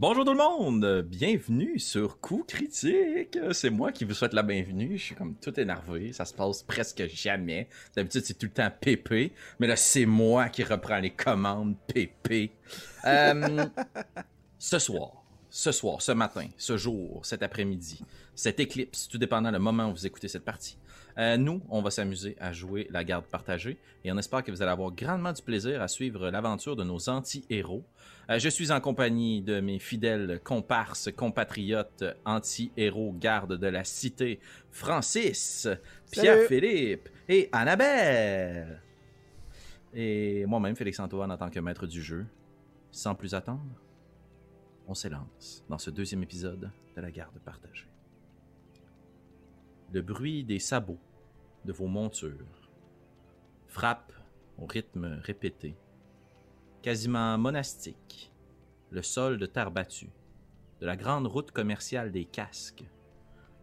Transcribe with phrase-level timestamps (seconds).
[0.00, 3.38] Bonjour tout le monde, bienvenue sur Coup Critique.
[3.52, 4.96] C'est moi qui vous souhaite la bienvenue.
[4.96, 7.68] Je suis comme tout énervé, ça se passe presque jamais.
[7.94, 12.50] D'habitude c'est tout le temps PP, mais là c'est moi qui reprends les commandes PP.
[13.04, 13.66] Euh,
[14.58, 18.02] ce soir, ce soir, ce matin, ce jour, cet après-midi,
[18.34, 20.78] cette éclipse, tout dépendant le moment où vous écoutez cette partie.
[21.18, 24.62] Euh, nous, on va s'amuser à jouer la garde partagée et on espère que vous
[24.62, 27.84] allez avoir grandement du plaisir à suivre l'aventure de nos anti-héros.
[28.30, 34.38] Euh, je suis en compagnie de mes fidèles comparses, compatriotes, anti-héros, gardes de la cité,
[34.70, 35.66] Francis,
[36.12, 38.80] Pierre-Philippe et Annabelle.
[39.92, 42.24] Et moi-même, Félix-Antoine, en tant que maître du jeu.
[42.92, 43.62] Sans plus attendre,
[44.86, 47.88] on s'élance dans ce deuxième épisode de la garde partagée.
[49.92, 51.00] Le bruit des sabots
[51.64, 52.70] de vos montures
[53.66, 54.12] frappe
[54.56, 55.74] au rythme répété
[56.82, 58.32] quasiment monastique,
[58.90, 60.10] le sol de terre battue,
[60.80, 62.84] de la grande route commerciale des casques,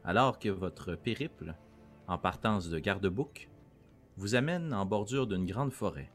[0.03, 1.55] alors que votre périple,
[2.07, 3.49] en partance de Garde-Bouc,
[4.17, 6.11] vous amène en bordure d'une grande forêt,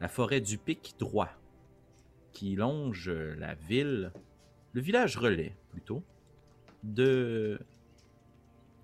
[0.00, 1.30] la forêt du Pic droit,
[2.32, 4.12] qui longe la ville,
[4.72, 6.02] le village relais plutôt,
[6.84, 7.60] de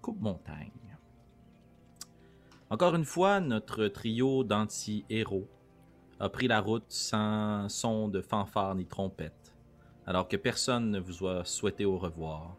[0.03, 0.97] Coupe-Montagne.
[2.71, 5.49] Encore une fois, notre trio d'anti-héros
[6.21, 9.55] a pris la route sans son de fanfare ni trompette,
[10.07, 12.57] alors que personne ne vous a souhaité au revoir,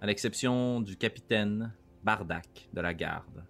[0.00, 1.72] à l'exception du capitaine
[2.04, 3.44] Bardac de la garde,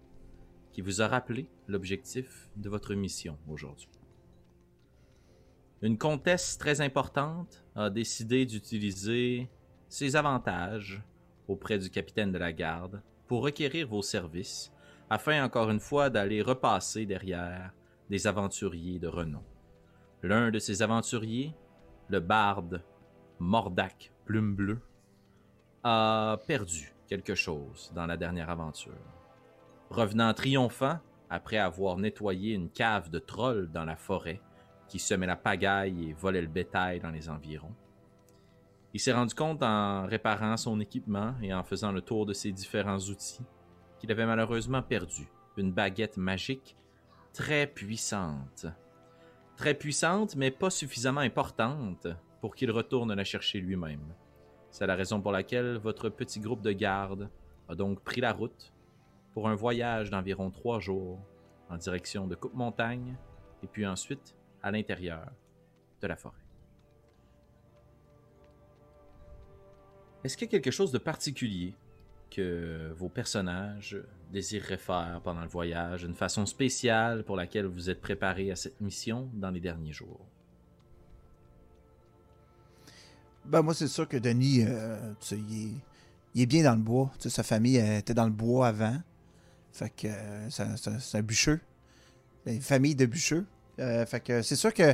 [0.71, 3.89] qui vous a rappelé l'objectif de votre mission aujourd'hui.
[5.83, 9.47] Une comtesse très importante a décidé d'utiliser
[9.89, 11.03] ses avantages
[11.47, 14.71] auprès du capitaine de la garde pour requérir vos services,
[15.09, 17.71] afin encore une fois d'aller repasser derrière
[18.09, 19.43] des aventuriers de renom.
[20.23, 21.53] L'un de ces aventuriers,
[22.09, 22.83] le barde
[23.39, 24.81] Mordac Plume Bleue,
[25.83, 28.93] a perdu quelque chose dans la dernière aventure.
[29.89, 30.99] Revenant triomphant,
[31.29, 34.41] après avoir nettoyé une cave de trolls dans la forêt
[34.87, 37.75] qui semait la pagaille et volait le bétail dans les environs,
[38.93, 42.51] il s'est rendu compte en réparant son équipement et en faisant le tour de ses
[42.51, 43.43] différents outils
[43.99, 46.77] qu'il avait malheureusement perdu une baguette magique
[47.37, 48.65] très puissante.
[49.57, 52.07] Très puissante, mais pas suffisamment importante
[52.41, 54.15] pour qu'il retourne la chercher lui-même.
[54.71, 57.29] C'est la raison pour laquelle votre petit groupe de garde
[57.69, 58.73] a donc pris la route
[59.35, 61.19] pour un voyage d'environ trois jours
[61.69, 63.15] en direction de Coupe-Montagne
[63.61, 65.27] et puis ensuite à l'intérieur
[66.01, 66.41] de la forêt.
[70.23, 71.75] Est-ce qu'il y a quelque chose de particulier
[72.29, 73.97] que vos personnages
[74.31, 78.79] désireraient faire pendant le voyage, une façon spéciale pour laquelle vous êtes préparé à cette
[78.81, 80.25] mission dans les derniers jours?
[83.45, 85.39] Ben moi, c'est sûr que Denis, euh, tu sais,
[86.35, 87.11] il, est, bien dans le bois.
[87.17, 89.01] Tu sais, sa famille était dans le bois avant.
[89.71, 91.61] Fait que euh, c'est un bûcheux.
[92.45, 93.45] Une famille de bûcheux.
[93.79, 94.93] Euh, fait que c'est sûr que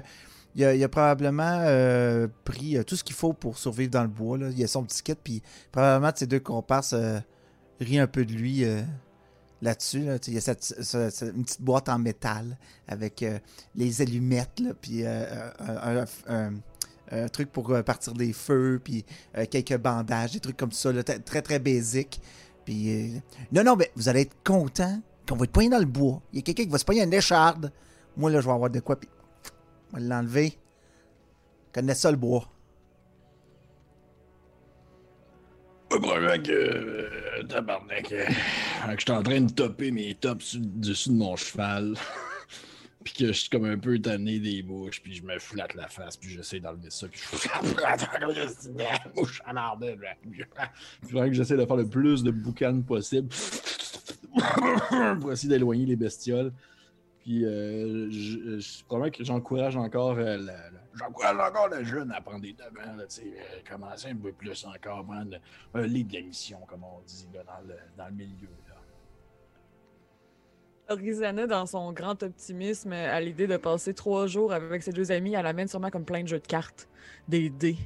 [0.56, 4.38] il a, probablement euh, pris euh, tout ce qu'il faut pour survivre dans le bois.
[4.38, 4.50] Là.
[4.56, 5.42] Il a son petit kit, puis
[5.72, 7.20] probablement ses deux comparses euh,
[7.80, 8.64] rient un peu de lui
[9.62, 10.06] là-dessus.
[10.28, 13.26] Il y a cette, ce- ce- une petite boîte en métal avec
[13.76, 16.06] les allumettes, puis un,
[17.32, 19.06] truc pour partir des feux, puis
[19.50, 22.22] quelques bandages, des trucs comme ça, très très basique.
[22.66, 23.22] Puis
[23.52, 26.22] non, non, mais vous allez être content qu'on va être poigné dans le bois.
[26.32, 27.72] Il y a quelqu'un qui va se poigner une écharde.
[28.16, 29.10] Moi, là, je vais avoir de quoi, puis
[29.94, 30.58] on va l'enlever.
[31.68, 32.50] Je connais ça, le bois.
[35.92, 41.10] Le problème que, euh, tabarnak, euh, que j'étais en train de topper mes tops dessus
[41.10, 41.94] de mon cheval.
[43.04, 45.88] puis que je suis comme un peu tanné des bouches, puis je me flatte la
[45.88, 47.50] face, puis j'essaie d'enlever ça, puis je fais
[49.16, 49.98] mouche en ardeur.
[51.12, 53.30] Que j'essaie de faire le plus de boucan possible
[55.20, 56.52] pour essayer d'éloigner les bestioles.
[57.24, 62.12] Puis euh, je, je- probablement que j'encourage encore euh, la- la- j'encourage encore le jeune
[62.12, 65.38] à prendre des devants, là, tu sais, euh, commencer un peu plus encore, prendre
[65.74, 68.50] un lead de la mission, comme on dit là, dans, le, dans le milieu.
[68.68, 68.76] Là.
[70.94, 75.34] Orizana, dans son grand optimisme à l'idée de passer trois jours avec ses deux amis,
[75.34, 76.90] elle amène sûrement comme plein de jeux de cartes,
[77.28, 77.78] des dés.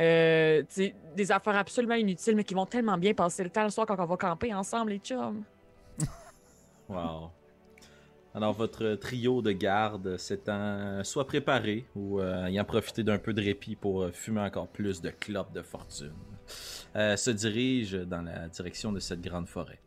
[0.00, 0.64] Euh,
[1.14, 3.94] des affaires absolument inutiles, mais qui vont tellement bien passer le temps le soir quand
[4.00, 5.44] on va camper ensemble, les chums.
[6.88, 7.30] Wow.
[8.34, 13.40] Alors, votre trio de garde s'étant soit préparé ou euh, ayant profité d'un peu de
[13.40, 16.10] répit pour euh, fumer encore plus de clopes de fortune,
[16.96, 19.80] euh, se dirige dans la direction de cette grande forêt.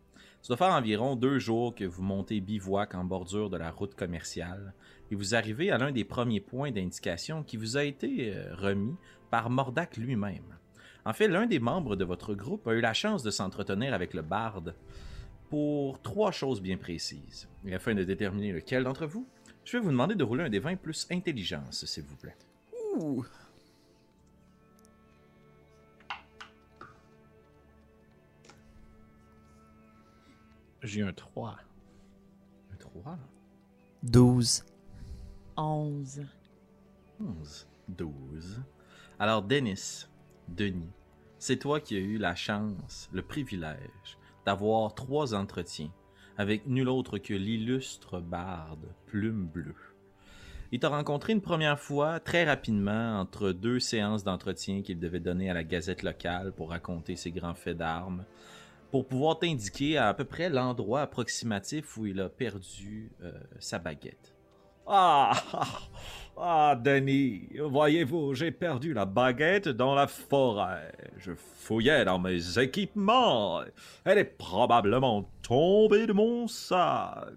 [0.48, 3.96] Ça doit faire environ deux jours que vous montez bivouac en bordure de la route
[3.96, 4.74] commerciale
[5.12, 8.96] et vous arrivez à l'un des premiers points d'indication qui vous a été euh, remis
[9.30, 10.56] par Mordac lui-même.
[11.04, 14.14] En fait, l'un des membres de votre groupe a eu la chance de s'entretenir avec
[14.14, 14.74] le barde
[15.50, 17.48] pour trois choses bien précises.
[17.66, 19.28] Et afin de déterminer lequel d'entre vous,
[19.64, 22.36] je vais vous demander de rouler un des 20 plus intelligence, s'il vous plaît.
[22.96, 23.26] Ouh.
[30.84, 31.58] J'ai un 3.
[32.72, 33.18] Un 3,
[34.04, 34.64] 12.
[35.58, 36.26] 11.
[37.20, 38.62] 11, 12.
[39.20, 40.06] Alors, Denis,
[40.48, 40.92] Denis,
[41.40, 44.18] c'est toi qui as eu la chance, le privilège
[44.48, 45.92] d'avoir trois entretiens
[46.38, 49.76] avec nul autre que l'illustre barde Plume Bleue.
[50.72, 55.50] Il t'a rencontré une première fois très rapidement entre deux séances d'entretien qu'il devait donner
[55.50, 58.24] à la gazette locale pour raconter ses grands faits d'armes,
[58.90, 64.37] pour pouvoir t'indiquer à, peu près l'endroit approximatif où il a perdu euh, sa baguette.
[64.90, 65.68] Ah, ah,
[66.38, 70.94] ah, Denis, voyez-vous, j'ai perdu la baguette dans la forêt.
[71.18, 73.62] Je fouillais dans mes équipements.
[74.06, 77.34] Elle est probablement tombée de mon sac.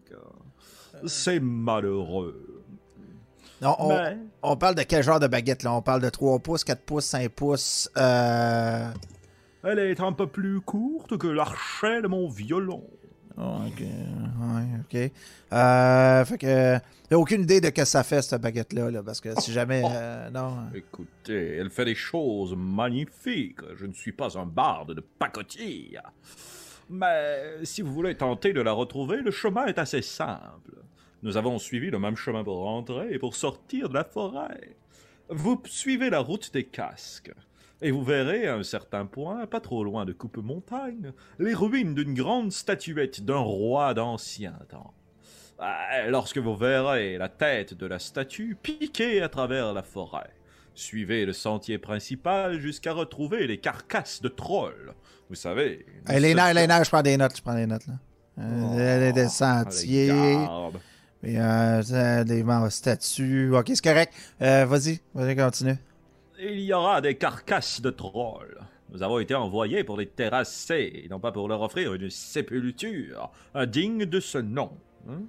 [1.07, 2.63] C'est malheureux.
[3.61, 5.75] Non, on, Mais, on parle de quel genre de baguette là?
[5.75, 7.91] On parle de 3 pouces, 4 pouces, 5 pouces.
[7.97, 8.91] Euh...
[9.65, 12.85] elle est un peu plus courte que l'archet de mon violon.
[13.41, 13.81] Oh, ok.
[13.81, 15.13] Ouais, ok.
[15.53, 16.79] Euh, fait que.
[17.11, 19.83] J'ai aucune idée de ce que ça fait, cette baguette-là, là, parce que si jamais.
[19.85, 20.59] euh, non.
[20.73, 23.59] Écoutez, elle fait des choses magnifiques.
[23.77, 26.01] Je ne suis pas un barde de pacotille.
[26.89, 30.77] Mais si vous voulez tenter de la retrouver, le chemin est assez simple.
[31.23, 34.77] Nous avons suivi le même chemin pour rentrer et pour sortir de la forêt.
[35.29, 37.33] Vous suivez la route des casques.
[37.83, 42.15] Et vous verrez à un certain point, pas trop loin de Coupe-Montagne, les ruines d'une
[42.15, 44.93] grande statuette d'un roi d'ancien temps.
[45.59, 50.31] Ah, Lorsque vous verrez la tête de la statue piquer à travers la forêt,
[50.75, 54.95] suivez le sentier principal jusqu'à retrouver les carcasses de trolls.
[55.29, 55.87] Vous savez.
[56.07, 57.95] Hey, les nerfs, les nerfs, je prends des notes, je prends des notes, là.
[58.39, 60.09] Oh, Euh, des sentiers,
[61.23, 63.55] et, euh, des statues.
[63.55, 64.15] Ok, c'est correct.
[64.41, 65.77] Euh, vas-y, vas-y, continue.
[66.43, 68.61] Il y aura des carcasses de trolls.
[68.91, 73.31] Nous avons été envoyés pour les terrasser, et non pas pour leur offrir une sépulture
[73.67, 74.73] digne de ce nom.
[75.09, 75.23] hein?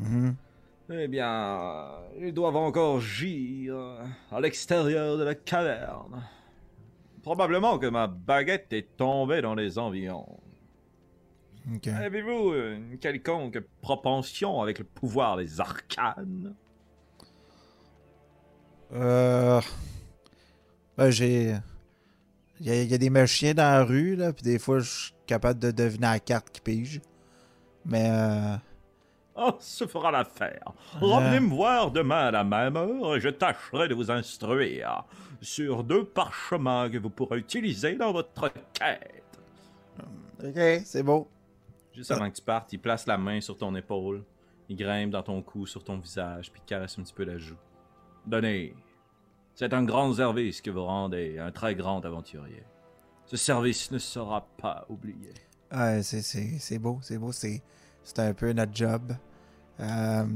[0.00, 0.36] Mhm.
[0.92, 1.88] Eh bien,
[2.20, 3.98] ils doivent encore gire
[4.30, 6.22] à l'extérieur de la caverne.
[7.22, 10.38] Probablement que ma baguette est tombée dans les environs.
[11.86, 16.54] Avez-vous une quelconque propension avec le pouvoir des arcanes?
[18.92, 19.60] Euh.
[20.96, 21.56] Ben, j'ai.
[22.60, 24.78] Il y, a- il y a des magiciens dans la rue, là, puis des fois,
[24.78, 27.00] je suis capable de deviner la carte qui pige.
[27.84, 28.56] Mais, euh.
[29.34, 30.72] Oh, ce fera l'affaire.
[30.98, 35.04] Revenez me voir demain à la même heure et je tâcherai de vous instruire
[35.42, 39.22] sur deux parchemins que vous pourrez utiliser dans votre quête.
[40.42, 41.28] Ok, c'est beau.
[41.94, 44.24] Juste avant que tu partes, il place la main sur ton épaule,
[44.70, 47.56] il grimpe dans ton cou, sur ton visage, puis caresse un petit peu la joue.
[48.26, 48.74] Donnez.
[49.56, 52.62] C'est un grand service que vous rendez à un très grand aventurier.
[53.24, 55.32] Ce service ne sera pas oublié.
[55.72, 57.32] Ouais, c'est- beau, c'est beau.
[57.32, 57.62] C'est
[58.18, 59.16] un peu notre job.
[59.80, 60.26] Euh,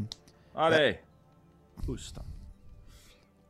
[0.56, 0.98] Allez,
[1.84, 2.24] pousse-toi.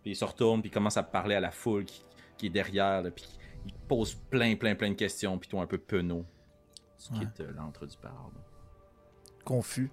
[0.03, 2.05] Puis il se retourne, puis il commence à parler à la foule qui,
[2.37, 3.25] qui est derrière, là, puis
[3.65, 6.27] il pose plein, plein, plein de questions, puis toi un peu penaud.
[6.99, 7.21] Tu Ouais.
[7.21, 8.35] quittes euh, l'antre du barde.
[9.45, 9.91] confus.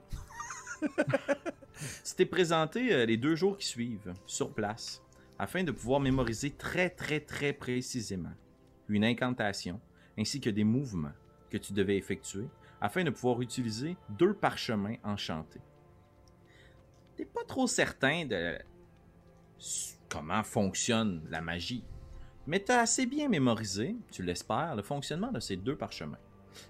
[2.17, 5.01] T'es présenté euh, les deux jours qui suivent, sur place,
[5.39, 8.33] afin de pouvoir mémoriser très, très, très précisément
[8.89, 9.79] une incantation,
[10.17, 11.13] ainsi que des mouvements
[11.49, 12.47] que tu devais effectuer,
[12.81, 15.61] afin de pouvoir utiliser deux parchemins enchantés.
[17.15, 18.57] T'es pas trop certain de
[20.09, 21.83] comment fonctionne la magie,
[22.45, 26.19] mais t'as assez bien mémorisé, tu l'espères, le fonctionnement de ces deux parchemins.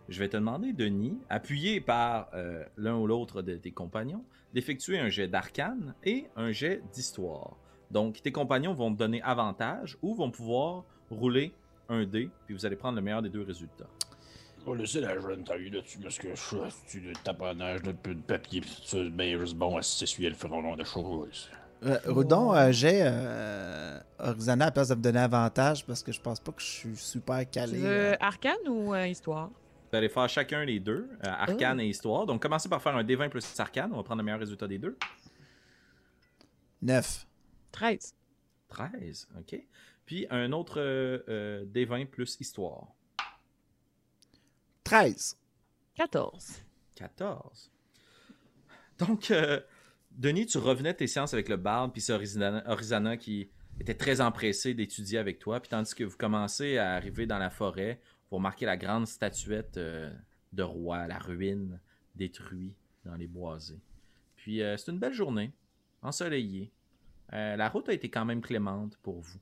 [0.09, 4.99] Je vais te demander, Denis, appuyé par euh, l'un ou l'autre de tes compagnons, d'effectuer
[4.99, 7.57] un jet d'arcane et un jet d'histoire.
[7.91, 11.53] Donc, tes compagnons vont te donner avantage ou vont pouvoir rouler
[11.89, 13.87] un dé, puis vous allez prendre le meilleur des deux résultats.
[14.65, 18.13] On va laisser la jeune taille là-dessus parce que je suis du taponnage, de peu
[18.13, 21.49] de papier, ça, ben juste bon à s'essuyer le front de choses.
[21.85, 26.11] Euh, Rodon, euh, j'ai euh, Orizana à la place de me donner avantage parce que
[26.11, 27.79] je pense pas que je suis super Tu calé.
[27.85, 28.15] euh.
[28.19, 29.49] arcane ou euh, histoire?
[29.91, 32.25] Vous allez faire chacun les deux, euh, arcane et histoire.
[32.25, 33.91] Donc, commencez par faire un D20 plus arcane.
[33.93, 34.97] On va prendre le meilleur résultat des deux.
[36.81, 37.26] 9.
[37.71, 38.15] 13.
[38.69, 39.61] 13, ok.
[40.05, 42.87] Puis un autre euh, euh, D20 plus histoire.
[44.83, 45.37] 13.
[45.95, 46.63] 14.
[46.95, 47.71] 14.
[48.99, 49.59] Donc, euh,
[50.11, 54.21] Denis, tu revenais de tes séances avec le barde, puis c'est Orizana, qui était très
[54.21, 55.59] empressé d'étudier avec toi.
[55.59, 59.77] Puis tandis que vous commencez à arriver dans la forêt, vous remarquez la grande statuette
[59.77, 60.11] euh,
[60.53, 61.79] de roi, la ruine
[62.15, 63.79] détruite dans les boisés.
[64.35, 65.51] Puis euh, c'est une belle journée,
[66.01, 66.71] ensoleillée.
[67.33, 69.39] Euh, la route a été quand même clémente pour vous.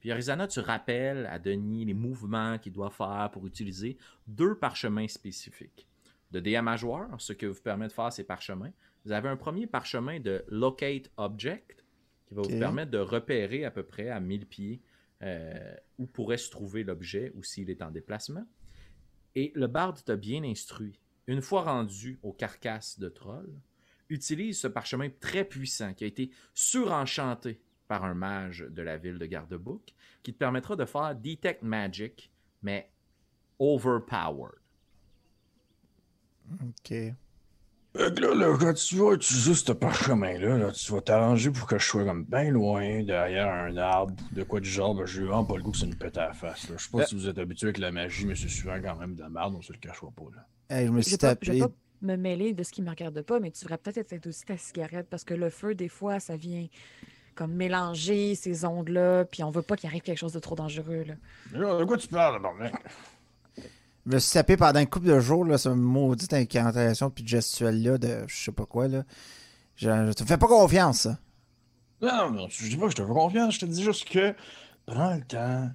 [0.00, 3.96] Puis Arizona, tu rappelles à Denis les mouvements qu'il doit faire pour utiliser
[4.26, 5.86] deux parchemins spécifiques.
[6.32, 8.72] De DM à joueur, ce que vous permet de faire ces parchemins.
[9.04, 11.84] Vous avez un premier parchemin de Locate Object,
[12.26, 14.80] qui va vous permettre de repérer à peu près à 1000 pieds
[15.22, 18.44] euh, où pourrait se trouver l'objet ou s'il est en déplacement.
[19.34, 20.98] Et le barde t'a bien instruit.
[21.28, 23.54] Une fois rendu aux carcasses de trolls,
[24.12, 29.18] utilise ce parchemin très puissant qui a été surenchanté par un mage de la ville
[29.18, 32.30] de Gardebouc, qui te permettra de faire Detect Magic,
[32.62, 32.90] mais
[33.58, 34.58] overpowered.
[36.62, 36.88] Ok.
[37.94, 41.66] Fait que là, là, quand tu vas utiliser ce parchemin-là, là, tu vas t'arranger pour
[41.66, 45.20] que je sois comme bien loin, derrière un arbre, de quoi du genre, ben, j'ai
[45.20, 46.70] vraiment pas le goût que ça nous pète à la face.
[46.70, 46.76] Là.
[46.78, 47.06] Je sais pas Euh.
[47.06, 49.54] si vous êtes habitué avec la magie, mais c'est souvent quand même de la merde,
[49.56, 50.24] on se le cachera pas.
[50.34, 50.46] Là.
[50.74, 51.58] Hey, je me suis tapé.
[51.58, 51.70] pas
[52.02, 54.56] me mêler de ce qui me regarde pas, mais tu devrais peut-être être aussi ta
[54.56, 56.66] cigarette parce que le feu, des fois, ça vient
[57.34, 61.04] comme mélanger ces ondes-là, puis on veut pas qu'il arrive quelque chose de trop dangereux.
[61.04, 61.78] Là.
[61.78, 62.72] De quoi tu parles, bordel?
[64.04, 67.98] Je me suis tapé pendant une couple de jours, là, cette maudite incantation puis gestuelle-là
[67.98, 69.04] de je sais pas quoi, là.
[69.76, 71.18] Je, je te fais pas confiance, ça.
[72.02, 74.34] Non, non, je dis pas que je te fais confiance, je te dis juste que
[74.86, 75.70] prends le temps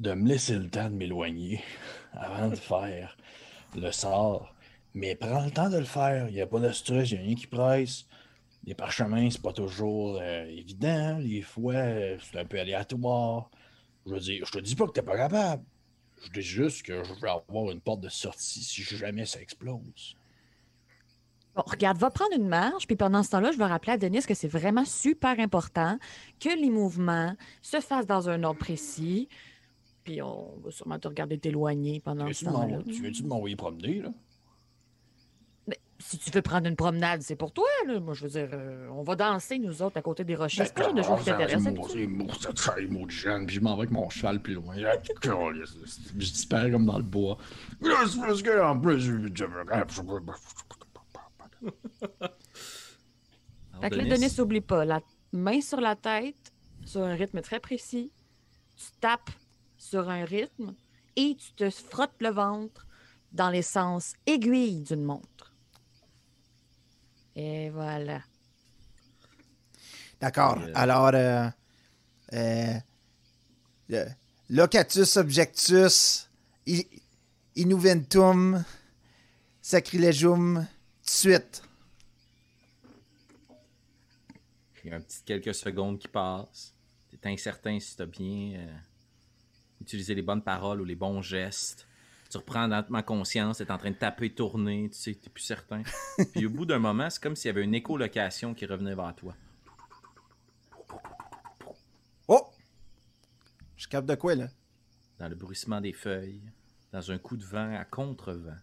[0.00, 1.62] de me laisser le temps de m'éloigner
[2.12, 3.16] avant de faire
[3.76, 4.52] le sort.
[4.94, 6.28] Mais prends le temps de le faire.
[6.28, 8.06] Il n'y a pas de stress, il n'y a rien qui presse.
[8.64, 11.18] Les parchemins, c'est pas toujours euh, évident.
[11.18, 13.50] Les fois, euh, c'est un peu aléatoire.
[14.06, 15.62] Je veux dire, je te dis pas que t'es pas capable.
[16.22, 20.16] Je dis juste que je veux avoir une porte de sortie si jamais ça explose.
[21.54, 24.22] Bon, regarde, va prendre une marche, puis pendant ce temps-là, je vais rappeler à Denis
[24.22, 25.98] que c'est vraiment super important
[26.38, 29.28] que les mouvements se fassent dans un ordre précis.
[30.04, 32.78] Puis on va sûrement te regarder t'éloigner pendant Tu ce temps-là.
[32.84, 34.10] tu veux-tu m'envoyer promener, là?
[36.00, 37.66] Si tu veux prendre une promenade, c'est pour toi.
[37.86, 38.00] Là.
[38.00, 40.64] Moi, je veux dire, euh, on va danser, nous autres, à côté des rochers.
[40.64, 43.82] C'est pas genre de choses qui beau, ça traîne, mot de puis je m'en vais
[43.82, 44.74] avec mon cheval plus loin.
[44.84, 47.36] Ah, Je disparais comme dans le bois.
[47.84, 48.08] Alors,
[53.82, 55.00] Fait que là, Denis, Denis, n'oublie pas, la
[55.32, 56.52] main sur la tête,
[56.84, 58.10] sur un rythme très précis.
[58.76, 59.30] Tu tapes
[59.76, 60.74] sur un rythme
[61.16, 62.86] et tu te frottes le ventre
[63.32, 65.49] dans les sens aiguilles d'une montre.
[67.42, 68.20] Et voilà.
[70.20, 70.58] D'accord.
[70.60, 70.72] Euh.
[70.74, 71.48] Alors, euh,
[72.34, 72.74] euh,
[73.88, 74.06] le-
[74.50, 76.28] locatus objectus,
[77.56, 78.62] innuventum,
[79.62, 80.66] sacrilegium,
[81.00, 81.62] suite.
[84.84, 86.74] Il y a un petit quelques secondes qui passent.
[87.08, 88.76] Tu es incertain si tu as bien euh,
[89.80, 91.86] utilisé les bonnes paroles ou les bons gestes.
[92.30, 95.42] Tu reprends lentement conscience, tu es en train de taper, tourner, tu sais, tu plus
[95.42, 95.82] certain.
[96.32, 99.14] Puis au bout d'un moment, c'est comme s'il y avait une écolocation qui revenait vers
[99.16, 99.34] toi.
[102.28, 102.46] Oh!
[103.76, 104.48] Je capte de quoi, là?
[105.18, 106.42] Dans le bruissement des feuilles,
[106.92, 108.58] dans un coup de vent à contre-vent,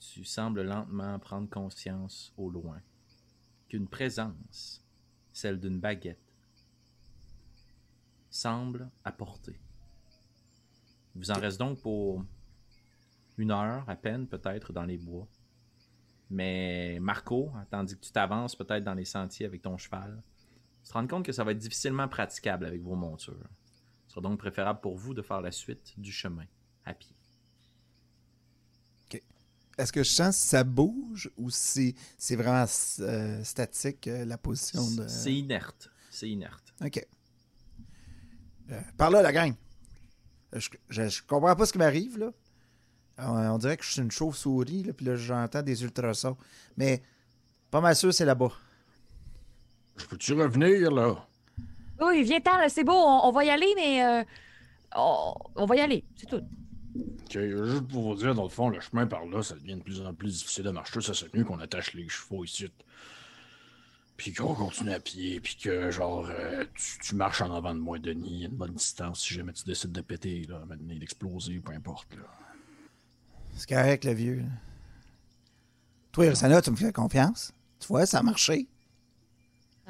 [0.00, 2.80] tu sembles lentement prendre conscience au loin
[3.68, 4.82] qu'une présence,
[5.34, 6.18] celle d'une baguette,
[8.30, 9.60] semble à portée.
[11.14, 12.24] Il vous en reste donc pour
[13.38, 15.26] une heure à peine, peut-être, dans les bois.
[16.30, 20.22] Mais Marco, tandis que tu t'avances peut-être dans les sentiers avec ton cheval,
[20.84, 23.48] tu te rends compte que ça va être difficilement praticable avec vos montures.
[24.06, 26.44] Il sera donc préférable pour vous de faire la suite du chemin
[26.84, 27.14] à pied.
[29.78, 32.66] Est-ce que je sens si ça bouge ou si c'est vraiment
[32.98, 35.06] euh, statique, euh, la position de...
[35.06, 35.88] C'est inerte.
[36.10, 36.74] C'est inerte.
[36.84, 37.06] OK.
[38.70, 39.54] Euh, par là, la gang.
[40.52, 42.32] Je, je, je comprends pas ce qui m'arrive, là.
[43.18, 46.36] On, on dirait que je suis une chauve-souris, là, puis là, j'entends des ultrasons.
[46.76, 47.02] Mais
[47.70, 48.52] pas mal sûr, c'est là-bas.
[49.96, 51.26] Je peux-tu revenir, là?
[52.00, 54.24] Oui, viens-t'en, là, c'est beau, on, on va y aller, mais euh,
[54.94, 56.42] on, on va y aller, c'est tout.
[57.24, 59.82] Ok, juste pour vous dire, dans le fond, le chemin par là, ça devient de
[59.82, 61.00] plus en plus difficile de marcher.
[61.00, 62.70] Ça serait mieux qu'on attache les chevaux ici.
[64.16, 65.38] Puis qu'on continue à pied.
[65.38, 68.74] Puis que, genre, euh, tu, tu marches en avant de moi, Denis, à une bonne
[68.74, 69.20] distance.
[69.20, 72.08] Si jamais tu décides de péter, là, maintenant, d'exploser, peu importe.
[72.16, 72.22] Là.
[73.58, 74.44] C'est correct, le vieux.
[76.12, 77.52] Toi, Irisana, tu me fais confiance?
[77.80, 78.68] Tu vois, ça a marché.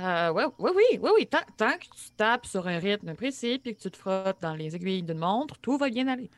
[0.01, 1.27] Euh, ouais, oui, oui, oui, oui.
[1.27, 4.55] Tant, tant que tu tapes sur un rythme précis puis que tu te frottes dans
[4.55, 6.31] les aiguilles d'une montre, tout va bien aller.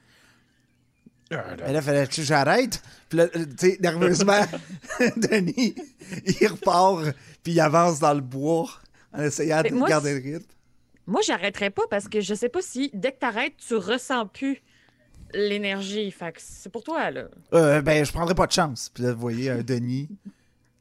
[1.31, 2.83] Ah, Mais là, fallait que j'arrête.
[3.09, 4.45] Puis là, tu sais, nerveusement,
[5.17, 5.77] Denis,
[6.27, 8.69] il repart, puis il avance dans le bois
[9.13, 10.53] en essayant Mais de moi, garder le rythme.
[11.07, 14.63] Moi, j'arrêterais pas parce que je sais pas si dès que t'arrêtes, tu ressens plus
[15.35, 16.11] l'énergie.
[16.11, 17.25] Fait c'est pour toi, là.
[17.53, 18.91] Euh, ben, je prendrais pas de chance.
[18.93, 20.09] Puis là, vous voyez un Denis,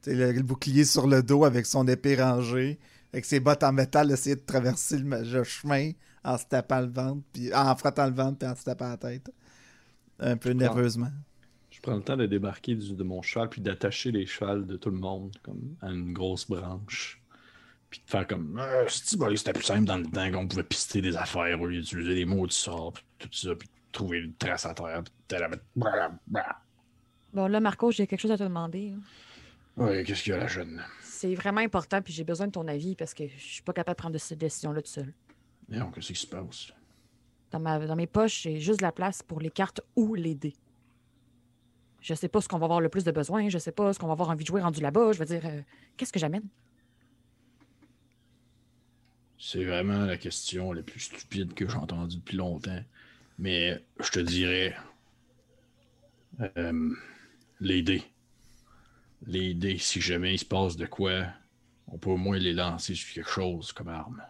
[0.05, 2.79] le, le bouclier sur le dos avec son épée rangée,
[3.13, 5.91] avec ses bottes en métal, essayer de traverser le, chemin
[6.23, 8.97] en se tapant le ventre, puis en frottant le ventre, puis en se tapant la
[8.97, 9.31] tête.
[10.19, 11.11] Un peu nerveusement.
[11.69, 14.75] Je prends le temps de débarquer du- de mon cheval puis d'attacher les chevals de
[14.75, 17.21] tout le monde comme à une grosse branche.
[17.89, 21.15] Puis de faire comme euh, c'était plus simple dans le temps qu'on pouvait pister des
[21.15, 24.65] affaires au lieu d'utiliser des mots du sort puis tout ça puis trouver une trace
[24.65, 25.03] à terre.
[27.33, 28.93] Bon, là, Marco, j'ai quelque chose à te demander.
[28.95, 29.01] hein.
[29.77, 30.83] Ouais, qu'est-ce qu'il y a la jeune?
[31.01, 33.95] C'est vraiment important, puis j'ai besoin de ton avis parce que je suis pas capable
[33.95, 35.13] de prendre de cette décision-là tout seul.
[35.69, 36.73] Non, qu'est-ce qui se passe?
[37.51, 40.35] Dans, ma, dans mes poches, j'ai juste de la place pour les cartes ou les
[40.35, 40.55] dés.
[42.01, 43.99] Je sais pas ce qu'on va avoir le plus de besoin, je sais pas ce
[43.99, 45.11] qu'on va avoir envie de jouer rendu là-bas.
[45.13, 45.61] Je veux dire, euh,
[45.97, 46.47] qu'est-ce que j'amène?
[49.37, 52.83] C'est vraiment la question la plus stupide que j'ai entendue depuis longtemps.
[53.39, 54.75] Mais je te dirais.
[56.57, 56.89] euh,
[57.59, 58.03] les dés.
[59.25, 61.25] Les dés, si jamais il se passe de quoi,
[61.87, 64.21] on peut au moins les lancer sur quelque chose comme arme.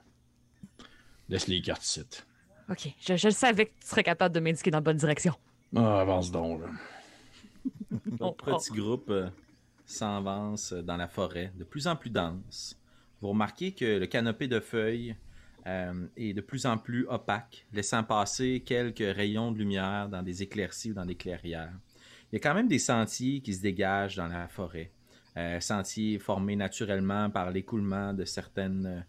[1.27, 2.03] Laisse les cartes ici.
[2.69, 5.33] Ok, je, je savais que tu serais capable de m'indiquer dans la bonne direction.
[5.75, 6.67] Ah, avance donc, là.
[8.05, 9.29] Votre Oh, petit groupe euh,
[9.85, 12.79] s'avance dans la forêt, de plus en plus dense.
[13.21, 15.15] Vous remarquez que le canopé de feuilles
[15.69, 20.41] euh, est de plus en plus opaque, laissant passer quelques rayons de lumière dans des
[20.41, 21.73] éclaircies ou dans des clairières.
[22.31, 24.91] Il y a quand même des sentiers qui se dégagent dans la forêt.
[25.37, 29.05] Euh, sentiers formés naturellement par l'écoulement de certaines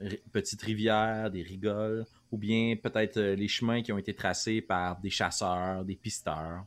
[0.00, 4.60] euh, petites rivières, des rigoles, ou bien peut-être euh, les chemins qui ont été tracés
[4.60, 6.64] par des chasseurs, des pisteurs.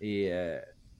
[0.00, 0.32] Et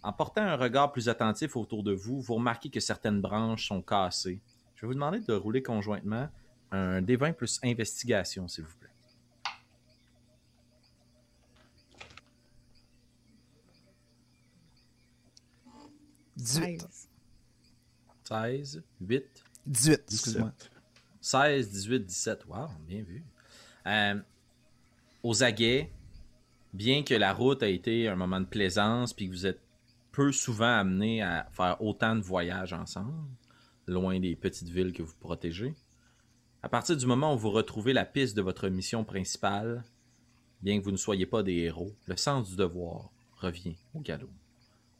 [0.02, 3.80] en portant un regard plus attentif autour de vous, vous remarquez que certaines branches sont
[3.80, 4.42] cassées.
[4.74, 6.28] Je vais vous demander de rouler conjointement
[6.72, 8.90] un D20 plus investigation, s'il vous plaît.
[16.36, 16.86] 18.
[18.24, 19.24] 16, 8,
[19.66, 20.52] 18, excuse-moi.
[21.20, 22.46] 16, 18, 17.
[22.46, 23.22] Wow, bien vu.
[23.86, 24.20] Euh,
[25.22, 25.90] aux aguets,
[26.72, 29.60] bien que la route a été un moment de plaisance, puis que vous êtes
[30.12, 33.28] peu souvent amenés à faire autant de voyages ensemble,
[33.86, 35.74] loin des petites villes que vous protégez,
[36.62, 39.84] à partir du moment où vous retrouvez la piste de votre mission principale,
[40.62, 44.30] bien que vous ne soyez pas des héros, le sens du devoir revient au galop.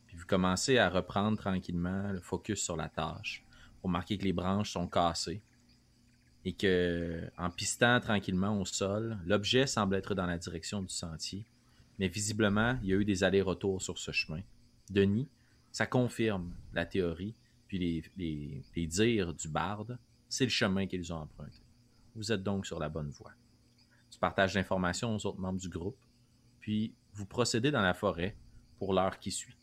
[0.07, 3.45] Puis vous commencez à reprendre tranquillement le focus sur la tâche.
[3.83, 5.43] Vous remarquez que les branches sont cassées
[6.45, 11.45] et que, en pistant tranquillement au sol, l'objet semble être dans la direction du sentier,
[11.99, 14.41] mais visiblement, il y a eu des allers-retours sur ce chemin.
[14.89, 15.29] Denis,
[15.71, 17.35] ça confirme la théorie,
[17.69, 19.99] puis les, les- les dires du barde,
[20.31, 21.61] c'est le chemin qu'ils ont emprunté.
[22.15, 23.33] Vous êtes donc sur la bonne voie.
[24.11, 25.99] Tu partages l'information aux autres membres du groupe,
[26.61, 28.37] puis vous procédez dans la forêt
[28.79, 29.57] pour l'heure qui suit.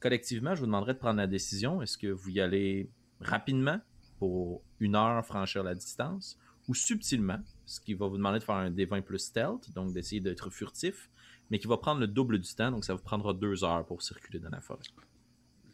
[0.00, 1.82] Collectivement, je vous demanderai de prendre la décision.
[1.82, 3.78] Est-ce que vous y allez rapidement
[4.18, 8.54] pour une heure franchir la distance ou subtilement, ce qui va vous demander de faire
[8.54, 11.10] un D20 plus stealth, donc d'essayer d'être furtif,
[11.50, 14.02] mais qui va prendre le double du temps, donc ça vous prendra deux heures pour
[14.02, 14.84] circuler dans la forêt?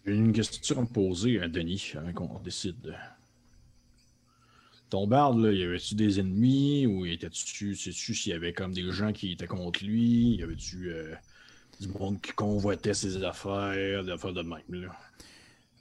[0.05, 2.97] J'ai une question à poser à Denis avant qu'on décide.
[4.91, 8.91] Ton barde, là, y avait-tu des ennemis ou était-tu, sais-tu s'il y avait comme des
[8.93, 10.37] gens qui étaient contre lui?
[10.37, 11.13] Y avait-tu euh,
[11.81, 14.89] du monde qui convoitait ses affaires, des affaires de même, là?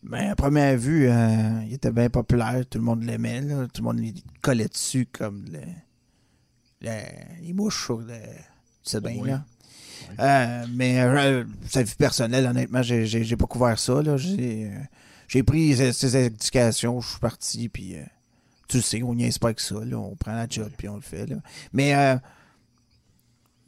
[0.03, 2.63] Ben, à première vue, euh, il était bien populaire.
[2.69, 3.41] Tout le monde l'aimait.
[3.41, 3.67] là.
[3.73, 5.59] Tout le monde lui collait dessus comme le-
[6.81, 8.13] le- les mouches sur le.
[8.83, 9.29] Tu sais bien, Oui.
[9.29, 9.45] là.
[10.19, 14.01] Euh, mais euh, sa vie personnelle, honnêtement, j'ai- j'ai j'ai pas couvert ça.
[14.03, 14.17] là.
[14.17, 14.71] J'ai
[15.27, 17.95] j'ai pris ses, ses indications, je suis parti, puis
[18.67, 19.83] tu le sais, on niaise pas avec ça.
[19.83, 19.97] là.
[19.97, 21.25] On prend la job, puis on le fait.
[21.27, 21.37] Là.
[21.73, 22.17] Mais, euh,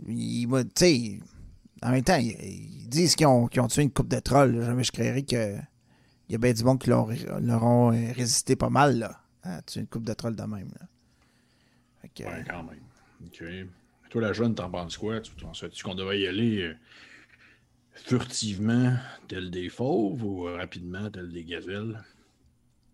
[0.07, 1.19] il tu sais,
[1.81, 4.63] en même temps, ils, ils disent qu'ils ont, ont tué une coupe de trolls.
[4.63, 5.55] Jamais je créerais que
[6.29, 7.07] il y a bien du monde qui leur,
[7.39, 9.21] leur ont euh, résisté pas mal, là.
[9.43, 10.87] À tuer une coupe de trolls de même, là.
[12.13, 12.81] Que, Ouais, quand même.
[13.25, 13.43] Ok.
[14.09, 15.19] Toi, la jeune, t'en penses quoi?
[15.21, 16.75] Tu penses-tu qu'on devrait y aller euh,
[17.93, 18.95] furtivement,
[19.27, 22.03] tel des fauves, ou euh, rapidement, tel des gazelles?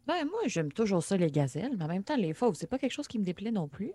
[0.06, 2.78] Ben, moi, j'aime toujours ça, les gazelles, mais en même temps, les fauves, c'est pas
[2.78, 3.92] quelque chose qui me déplaît non plus.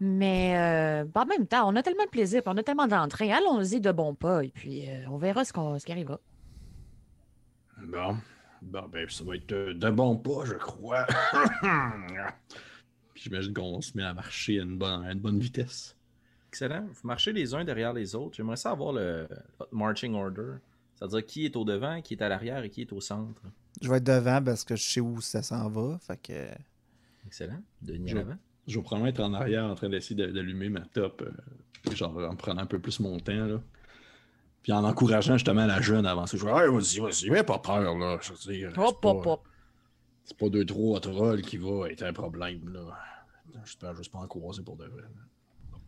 [0.00, 2.88] Mais euh, ben, en même temps, on a tellement de plaisir, puis on a tellement
[2.88, 3.28] d'entrain.
[3.30, 6.18] Allons-y de bons pas, et puis euh, on verra ce, qu'on- ce qui arrivera.
[7.86, 8.16] Bon.
[8.60, 11.04] Bon, ben, ça va être euh, de bons pas, je crois.
[13.14, 15.96] Puis j'imagine qu'on se met à marcher à une bonne, à une bonne vitesse.
[16.48, 16.84] Excellent.
[16.86, 18.36] Vous marchez les uns derrière les autres.
[18.36, 19.26] J'aimerais savoir le
[19.58, 20.54] votre marching order.
[20.94, 23.40] C'est-à-dire qui est au devant, qui est à l'arrière et qui est au centre.
[23.80, 25.98] Je vais être devant parce que je sais où ça s'en va.
[25.98, 26.48] Fait que.
[27.26, 27.60] Excellent.
[27.80, 28.36] Denis Je- à l'avant.
[28.68, 32.16] Je vais probablement être en arrière en train d'essayer de- d'allumer ma top, euh, genre
[32.30, 33.60] en prenant un peu plus mon temps, là.
[34.62, 36.38] Puis en encourageant justement la jeune à avancer.
[36.38, 38.18] Je vais, hey, vas-y, vas-y, mais pas peur, là.
[38.22, 39.48] Je veux dire, c'est Hop, pas- hop, hop.
[40.24, 42.96] C'est pas deux, trois trolls qui va être un problème, là.
[43.64, 45.02] J'espère juste pas en croiser pour de vrai.
[45.02, 45.78] là.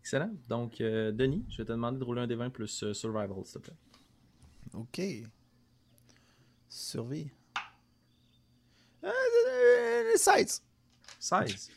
[0.00, 0.30] Excellent.
[0.48, 3.28] Donc, euh, Denis, je vais te demander de rouler un des 20 plus euh, survival,
[3.44, 3.76] s'il te plaît.
[4.74, 5.00] Ok.
[6.68, 7.30] Survie.
[9.04, 10.62] Euh, euh, 16.
[11.18, 11.70] 16.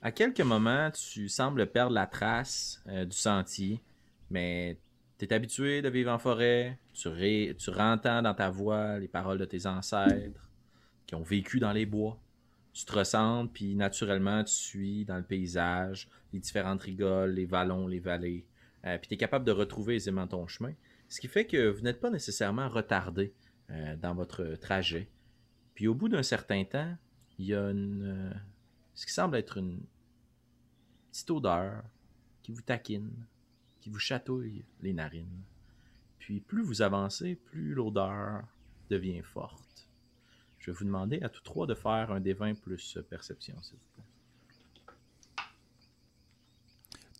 [0.00, 3.82] À quelques moments, tu sembles perdre la trace euh, du sentier,
[4.30, 4.78] mais
[5.18, 9.08] tu es habitué de vivre en forêt, tu, ré- tu rentends dans ta voix les
[9.08, 10.48] paroles de tes ancêtres
[11.06, 12.18] qui ont vécu dans les bois.
[12.72, 17.88] Tu te ressentes, puis naturellement, tu suis dans le paysage les différentes rigoles, les vallons,
[17.88, 18.44] les vallées,
[18.84, 20.72] euh, puis tu es capable de retrouver aisément ton chemin.
[21.08, 23.32] Ce qui fait que vous n'êtes pas nécessairement retardé
[23.70, 25.08] euh, dans votre trajet.
[25.74, 26.96] Puis au bout d'un certain temps,
[27.38, 28.32] il y a euh,
[28.94, 29.80] ce qui semble être une
[31.10, 31.82] petite odeur
[32.42, 33.12] qui vous taquine,
[33.80, 35.42] qui vous chatouille les narines.
[36.18, 38.44] Puis plus vous avancez, plus l'odeur
[38.90, 39.88] devient forte.
[40.58, 43.76] Je vais vous demander à tous trois de faire un des 20 plus perception, s'il
[43.76, 44.04] vous plaît.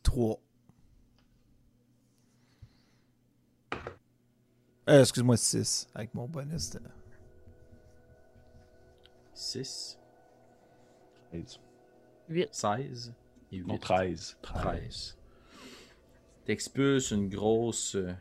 [0.02, 0.40] 3.
[4.88, 5.88] Euh, excuse-moi, 6.
[5.94, 6.70] Avec mon bonus.
[6.70, 6.80] de-
[9.34, 9.98] 6,
[11.32, 12.48] 8.
[12.50, 13.14] 16
[13.52, 13.66] et 8.
[13.66, 14.36] Non, 13.
[14.42, 15.16] 13.
[16.44, 18.12] T'expulses une grosse euh,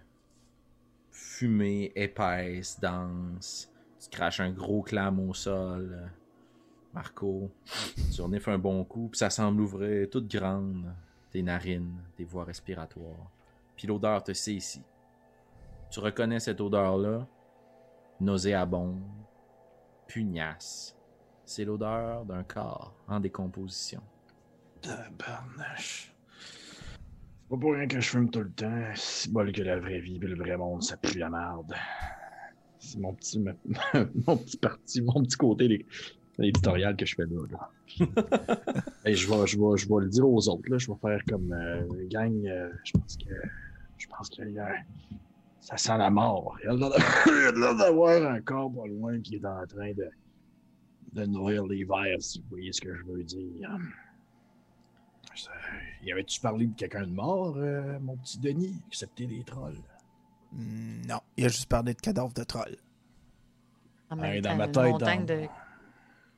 [1.11, 3.71] fumée épaisse, dense.
[3.99, 5.91] Tu craches un gros clam au sol.
[5.93, 6.05] euh,
[6.93, 7.49] Marco,
[8.13, 10.91] tu renifles un bon coup, puis ça semble ouvrir toute grande
[11.31, 13.29] tes narines, tes voies respiratoires.
[13.75, 14.81] Puis l'odeur te saisit.
[15.89, 17.27] Tu reconnais cette odeur-là,
[18.19, 19.01] nauséabonde,
[20.07, 20.95] pugnace.
[21.45, 24.01] C'est l'odeur d'un corps en décomposition.
[24.81, 26.13] Tabarnache.
[26.91, 28.91] C'est pas pour rien que je fume tout le temps.
[28.95, 31.73] C'est bol que la vraie vie et le vrai monde, ça pue la merde.
[32.79, 33.53] C'est mon petit, ma-
[34.27, 35.85] mon petit parti, mon petit côté les-
[36.39, 37.41] éditorial que je fais là.
[37.49, 37.71] là.
[39.05, 40.69] Et je vais, je, vais, je vais le dire aux autres.
[40.69, 40.77] Là.
[40.77, 42.45] Je vais faire comme euh, gang.
[42.45, 43.33] euh, je pense que.
[43.97, 44.63] Je pense que euh,
[45.67, 46.55] ça sent la mort.
[46.63, 46.73] Il y a
[47.51, 50.09] l'air d'avoir un corps pas loin qui est en train de,
[51.11, 53.77] de nourrir les vers, si vous voyez ce que je veux dire.
[55.35, 55.51] Ça-
[56.01, 59.81] Y avait-tu parlé de quelqu'un de mort, euh, mon petit Denis, excepté des trolls?
[60.53, 62.77] Non, il a juste parlé de cadavre de troll.
[64.09, 65.47] En Ouais, même dans ma une tête, montagne dans- de...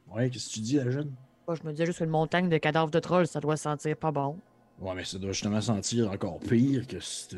[0.07, 1.13] Ouais, qu'est-ce que tu dis, la jeune?
[1.47, 4.11] Moi, je me disais juste qu'une montagne de cadavres de trolls, ça doit sentir pas
[4.11, 4.39] bon.
[4.79, 7.37] Ouais, mais ça doit justement sentir encore pire que cette,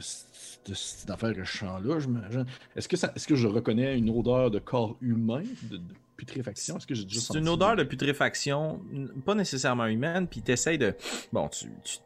[0.66, 2.46] cette, cette affaire que je sens là, j'imagine.
[2.76, 5.84] Est-ce que, ça, est-ce que je reconnais une odeur de corps humain, de, de
[6.18, 6.78] putréfaction?
[6.78, 8.82] Est-ce que j'ai déjà C'est une odeur de putréfaction,
[9.26, 10.96] pas nécessairement humaine, puis t'essayes de...
[11.34, 11.98] Bon, tu, tu-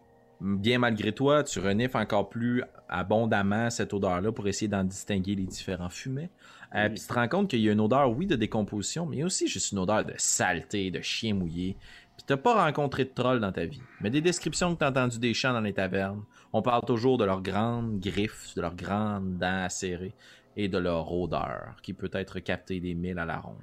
[0.41, 5.45] bien malgré toi, tu renifles encore plus abondamment cette odeur-là pour essayer d'en distinguer les
[5.45, 6.29] différents fumets.
[6.75, 6.89] Euh, Oui.
[6.89, 9.47] Puis tu te rends compte qu'il y a une odeur, oui, de décomposition, mais aussi
[9.47, 11.77] juste une odeur de saleté, de chien mouillé.
[12.27, 13.81] T'as pas rencontré de trolls dans ta vie.
[14.01, 17.25] Mais des descriptions que t'as entendues des chants dans les tavernes, on parle toujours de
[17.25, 20.15] leurs grandes griffes, de leurs grandes dents acérées
[20.57, 23.55] et de leur odeur, qui peut être captée des milles à la ronde.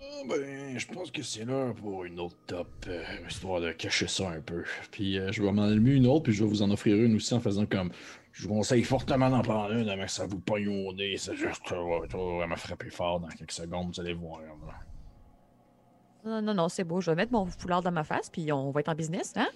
[0.00, 4.08] Ah, ben, je pense que c'est l'heure pour une autre top, euh, histoire de cacher
[4.08, 4.64] ça un peu.
[4.90, 7.14] Puis euh, je vais m'en allumer une autre, puis je vais vous en offrir une
[7.14, 7.92] aussi en faisant comme.
[8.32, 11.16] Je vous conseille fortement d'en prendre une, mais ça vous pogne au nez.
[11.18, 14.40] Ça juste, va, ça va vraiment frapper fort dans quelques secondes, vous allez voir.
[16.28, 17.00] Non, non, non, c'est beau.
[17.00, 19.48] Je vais mettre mon foulard dans ma face, puis on va être en business, hein?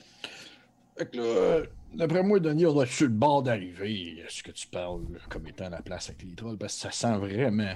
[0.97, 4.19] Fait que là, d'après moi, Denis, on doit être sur le bord d'arriver.
[4.27, 6.59] Est-ce que tu parles comme étant la place avec les trolls?
[6.59, 7.75] Parce que ça sent vraiment,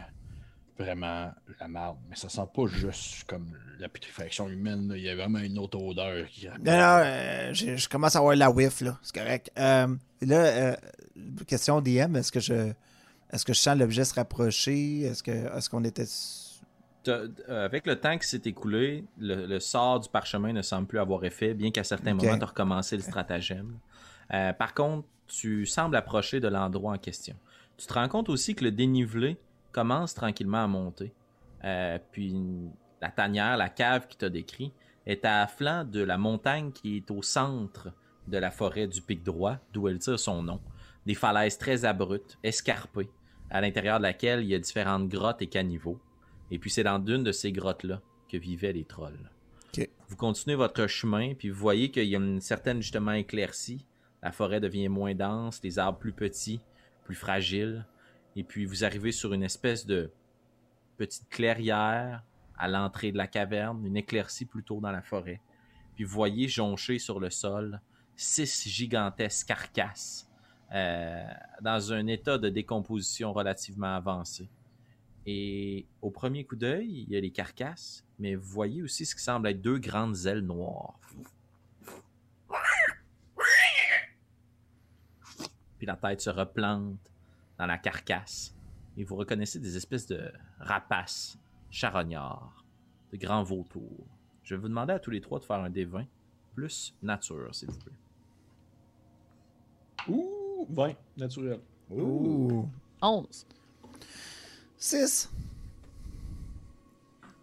[0.79, 1.97] vraiment la marde.
[2.11, 4.89] Mais ça sent pas juste comme la putréfaction humaine.
[4.89, 4.97] là.
[4.97, 6.47] Il y a vraiment une autre odeur qui.
[6.47, 8.99] Non, non, euh, je, je commence à avoir la whiff, là.
[9.03, 9.51] C'est correct.
[9.59, 9.87] Euh,
[10.21, 10.77] là, euh,
[11.47, 12.73] question DM, est-ce que je.
[13.33, 15.01] Est-ce que je sens l'objet se rapprocher?
[15.01, 16.05] Est-ce que est-ce qu'on était.
[17.49, 21.25] Avec le temps qui s'est écoulé, le, le sort du parchemin ne semble plus avoir
[21.25, 23.79] effet, bien qu'à certains moments, tu as recommencé le stratagème.
[24.33, 27.37] Euh, par contre, tu sembles approcher de l'endroit en question.
[27.77, 29.37] Tu te rends compte aussi que le dénivelé
[29.73, 31.13] commence tranquillement à monter.
[31.65, 32.35] Euh, puis
[33.01, 34.73] la tanière, la cave qui t'a décrit,
[35.07, 37.89] est à flanc de la montagne qui est au centre
[38.27, 40.61] de la forêt du pic droit, d'où elle tire son nom.
[41.05, 43.11] Des falaises très abruptes, escarpées,
[43.51, 46.01] à l'intérieur de laquelle il y a différentes grottes et caniveaux.
[46.51, 49.31] Et puis c'est dans une de ces grottes-là que vivaient les trolls.
[50.09, 53.85] Vous continuez votre chemin, puis vous voyez qu'il y a une certaine justement éclaircie.
[54.23, 56.61] La forêt devient moins dense, les arbres plus petits,
[57.05, 57.85] plus fragiles.
[58.37, 60.11] Et puis vous arrivez sur une espèce de
[60.97, 62.23] petite clairière
[62.57, 65.41] à l'entrée de la caverne, une éclaircie plutôt dans la forêt.
[65.95, 67.81] Puis vous voyez joncher sur le sol
[68.17, 70.29] six gigantesques carcasses
[70.75, 71.25] euh,
[71.61, 74.49] dans un état de décomposition relativement avancé.
[75.27, 79.17] Et au premier coup d'œil, il y a les carcasses, mais vous voyez aussi ce
[79.17, 81.01] qui semble être deux grandes ailes noires.
[85.79, 86.99] Puis la tête se replante
[87.59, 88.55] dans la carcasse.
[88.97, 91.39] Et vous reconnaissez des espèces de rapaces,
[91.71, 92.65] charognards,
[93.13, 94.07] de grands vautours.
[94.45, 96.07] Je vais vous demander à tous les trois de faire un D20
[96.55, 97.93] plus nature, s'il vous plaît.
[100.09, 101.61] Ouh, 20, naturel.
[101.91, 102.69] Ouh.
[103.03, 103.47] 11.
[104.79, 105.33] 6.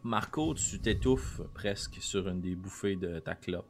[0.03, 3.65] Marco, tu t'étouffes presque sur une des bouffées de ta clope.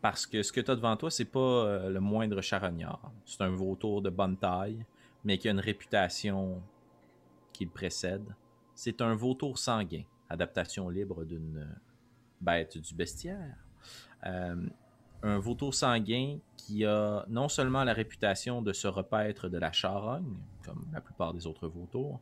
[0.00, 3.10] Parce que ce que tu as devant toi, c'est pas euh, le moindre charognard.
[3.24, 4.84] C'est un vautour de bonne taille,
[5.24, 6.62] mais qui a une réputation
[7.52, 8.34] qui le précède.
[8.74, 11.68] C'est un vautour sanguin, adaptation libre d'une
[12.40, 13.56] bête du bestiaire.
[14.26, 14.68] Euh,
[15.22, 20.36] un vautour sanguin qui a non seulement la réputation de se repaître de la charogne,
[20.64, 22.20] comme la plupart des autres vautours,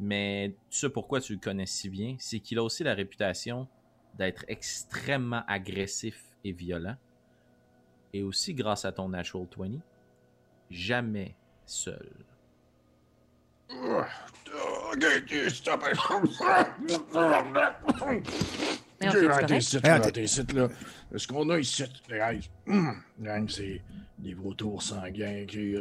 [0.00, 3.68] mais ce pourquoi tu le connais si bien, c'est qu'il a aussi la réputation
[4.14, 6.96] d'être extrêmement agressif et violent.
[8.12, 9.78] Et aussi, grâce à ton Natural 20,
[10.70, 11.34] jamais
[11.66, 12.10] seul.
[19.00, 20.68] J'ai raté ici, là, t'es- raté ici, là.
[21.14, 22.32] Ce qu'on a ici, les gars,
[22.66, 23.82] hum, gang, c'est
[24.18, 25.76] des vautours sanguins qui...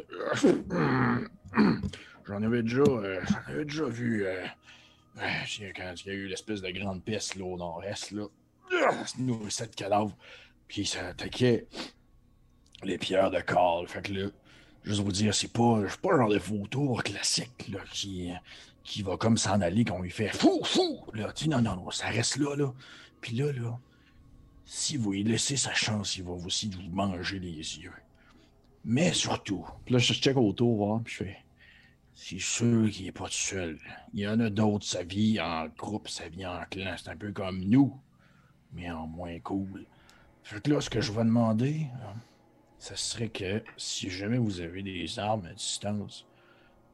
[2.27, 4.43] J'en avais déjà, euh, j'en avais déjà vu, euh,
[5.17, 8.25] euh, quand il y a eu l'espèce de grande peste, là, au nord-est, là.
[8.73, 10.15] Ah, nourrissait de cadavres.
[10.67, 11.67] Puis ça attaquait
[12.83, 13.87] les pierres de Carl.
[13.87, 14.29] Fait que là,
[14.83, 18.31] juste vous dire, c'est pas, pas le genre de vautour classique, là, qui,
[18.83, 21.31] qui va comme s'en aller quand on lui fait fou, fou, là.
[21.31, 22.73] Tu non, non, non, ça reste là, là.
[23.21, 23.79] Puis là, là,
[24.65, 27.93] si vous lui laissez sa chance, il va aussi vous manger les yeux.
[28.83, 31.44] Mais surtout, puis là, je check autour, voir, puis je fais,
[32.15, 33.77] c'est sûr qu'il est pas tout seul.
[34.13, 36.95] Il y en a d'autres, sa vie en groupe, sa vie en clan.
[36.97, 37.99] C'est un peu comme nous,
[38.73, 39.85] mais en moins cool.
[40.43, 42.15] Fait que là, ce que je vais demander, hein,
[42.79, 46.25] ça serait que si jamais vous avez des armes à distance,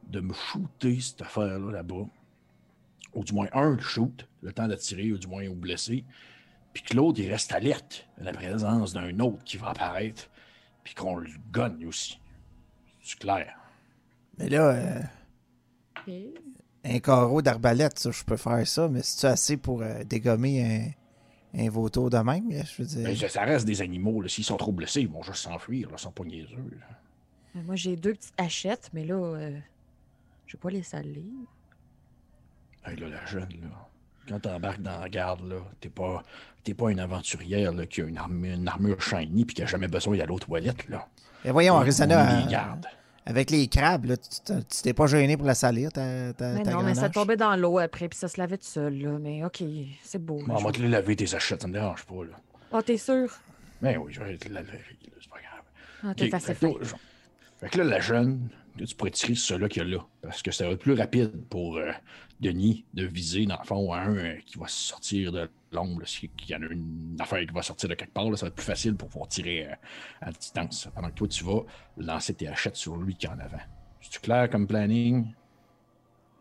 [0.07, 2.07] de me shooter cette affaire-là là-bas.
[3.13, 6.03] Ou du moins un shoot, le temps de tirer, ou du moins ou blesser.
[6.73, 10.29] Puis que l'autre, il reste alerte à la présence d'un autre qui va apparaître.
[10.83, 12.19] Puis qu'on le gagne aussi.
[13.01, 13.60] C'est clair.
[14.37, 15.01] Mais là, euh,
[16.83, 20.93] un carreau d'arbalète, ça, je peux faire ça, mais c'est-tu assez pour euh, dégommer
[21.53, 22.49] un, un vautour de même?
[22.49, 22.63] là?
[22.63, 23.07] Je veux dire?
[23.07, 24.21] Mais ça- ça reste des animaux.
[24.21, 24.27] là.
[24.29, 25.89] S'ils sont trop blessés, ils vont juste s'enfuir.
[25.89, 25.95] là.
[25.97, 26.55] Ils sont pas niaiseux.
[26.79, 26.85] là.
[27.57, 29.59] Euh, Moi, j'ai deux petites hachettes, mais là, euh,
[30.47, 31.21] je vais pas les salir.
[32.85, 33.87] Hey, là, la jeune, là.
[34.27, 36.23] Quand t'embarques dans la garde, là, t'es pas,
[36.63, 39.65] t'es pas une aventurière là, qui a une armure, une armure shiny puis qui a
[39.65, 41.07] jamais besoin d'aller aux toilettes, là.
[41.43, 42.85] Mais voyons, On Arizona, euh, gardes.
[43.25, 46.53] Avec les crabes, là, tu t'es- tu t'es pas gêné pour la salir, ta, ta,
[46.53, 48.97] Mais ta non, mais ça tombait dans l'eau après, puis ça se lavait tout seul,
[48.99, 49.17] là.
[49.19, 49.63] Mais OK,
[50.03, 50.39] c'est beau.
[50.45, 52.39] Bon, on va te les laver tes achats, ça me dérange pas, là.
[52.73, 53.29] Oh, t'es sûr?
[53.81, 55.63] Mais oui, je vais te la laver, là, c'est pas grave.
[56.03, 56.95] Ah, t'es Ok, assez fait, je-
[57.59, 60.05] fait que là, la jeune, là, tu pourrais tirer sur ceux-là qu'il y a là.
[60.21, 61.91] Parce que ça va être plus rapide pour euh,
[62.39, 66.05] Denis de viser, dans le fond, un euh, qui va sortir de l'ombre.
[66.07, 68.47] S'il y en a une affaire qui va sortir de quelque part, là, ça va
[68.49, 69.75] être plus facile pour pouvoir tirer euh,
[70.21, 70.87] à distance.
[70.93, 71.61] Pendant que toi, tu vas
[71.97, 73.61] lancer tes hachettes sur lui qui est en avant.
[73.99, 75.33] C'est clair comme planning?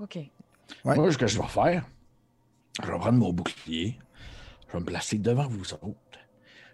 [0.00, 0.16] OK.
[0.16, 0.96] Ouais.
[0.96, 1.86] Moi, ce que je vais faire,
[2.82, 3.98] je vais prendre mon bouclier,
[4.68, 5.96] je vais me placer devant vous autres.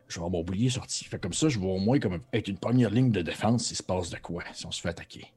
[0.08, 1.04] Je vais avoir mon bouclier sorti.
[1.04, 3.76] Fait comme ça, je vais au moins comme être une première ligne de défense s'il
[3.76, 5.32] se passe de quoi, si on se fait attaquer.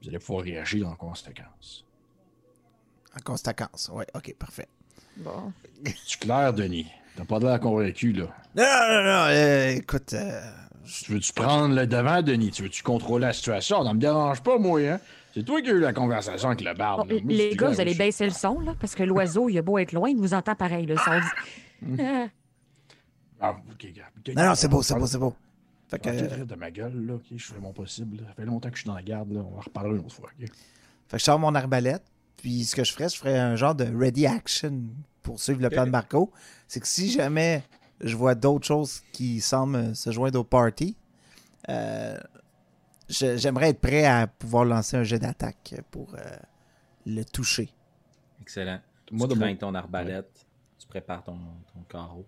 [0.00, 1.84] Vous allez pouvoir réagir en conséquence.
[3.16, 4.68] En conséquence, ouais, ok, parfait.
[5.18, 5.52] Bon.
[6.06, 6.86] C'est clair, Denis?
[7.16, 8.24] T'as pas l'air convaincu, là.
[8.56, 10.40] Non, non, non, euh, écoute, euh,
[10.86, 12.50] Tu veux-tu prendre le devant, Denis?
[12.50, 13.84] Tu veux-tu contrôler la situation?
[13.84, 15.00] Ça me dérange pas, moi, hein?
[15.34, 17.08] C'est toi qui as eu la conversation avec le barbe.
[17.08, 19.62] Bon, les gars, vous allez je- baisser le son, là, parce que l'oiseau, il a
[19.62, 20.96] beau être loin, il nous entend pareil, là.
[20.96, 21.20] Ça,
[21.82, 22.02] on dit...
[22.02, 22.26] Ah,
[23.40, 24.34] Ah, ok, gars.
[24.34, 25.34] non, non, c'est beau, c'est beau, c'est beau.
[25.88, 27.22] Fait que, de euh, rire de ma gueule, là, ok?
[27.36, 28.18] Je fais mon possible.
[28.26, 29.40] Ça fait longtemps que je suis dans la garde, là.
[29.40, 30.46] On va reparler une autre fois, ok?
[30.46, 32.02] fait que je sors mon arbalète,
[32.38, 34.84] puis ce que je ferais, je ferais un genre de ready action
[35.22, 36.32] pour suivre le plan de Marco.
[36.66, 37.62] C'est que si jamais
[38.00, 40.96] je vois d'autres choses qui semblent se joindre au party,
[41.68, 42.16] euh,
[43.08, 46.20] j'aimerais être prêt à pouvoir lancer un jet d'attaque pour euh,
[47.06, 47.70] le toucher.
[48.40, 48.80] Excellent.
[49.10, 50.46] Moi, tu de mon- ton arbalète,
[50.78, 51.38] tu prépares ton,
[51.74, 52.26] ton carreau.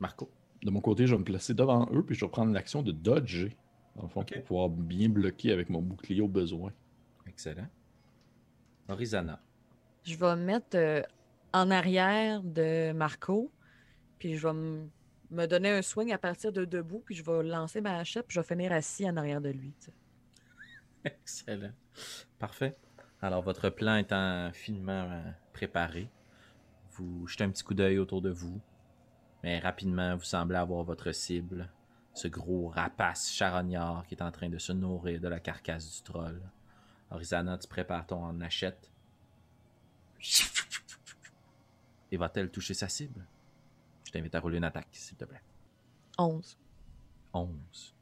[0.00, 0.30] Marco?
[0.62, 2.90] De mon côté, je vais me placer devant eux, puis je vais prendre l'action de
[2.92, 3.56] dodger,
[3.96, 6.72] dans le fond, pour pouvoir bien bloquer avec mon bouclier au besoin.
[7.26, 7.66] Excellent.
[8.88, 9.40] Horizana.
[10.04, 11.02] Je vais me mettre euh,
[11.52, 13.52] en arrière de Marco,
[14.18, 14.54] puis je vais
[15.30, 18.36] me donner un swing à partir de debout, puis je vais lancer ma hachette, puis
[18.36, 19.74] je vais finir assis en arrière de lui.
[21.04, 21.72] Excellent.
[22.38, 22.76] Parfait.
[23.20, 26.08] Alors, votre plan étant finement euh, préparé,
[26.92, 28.60] vous jetez un petit coup d'œil autour de vous,
[29.42, 31.68] mais rapidement, vous semblez avoir votre cible,
[32.14, 36.02] ce gros rapace charognard qui est en train de se nourrir de la carcasse du
[36.02, 36.40] troll.
[37.10, 38.90] Horizana, tu prépares ton achète.
[42.10, 43.24] Et va-t-elle toucher sa cible?
[44.06, 45.42] Je t'invite à rouler une attaque, s'il te plaît.
[46.18, 46.58] 11.
[47.32, 47.94] 11.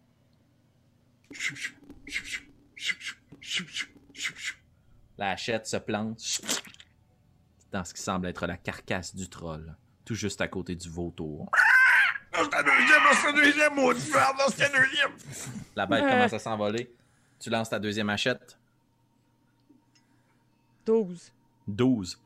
[5.19, 6.41] La hachette se plante
[7.73, 11.51] dans ce qui semble être la carcasse du troll, tout juste à côté du vautour.
[15.75, 16.95] La bête commence à s'envoler.
[17.39, 18.59] Tu lances ta deuxième hachette.
[20.87, 21.33] 12.
[21.67, 22.19] 12.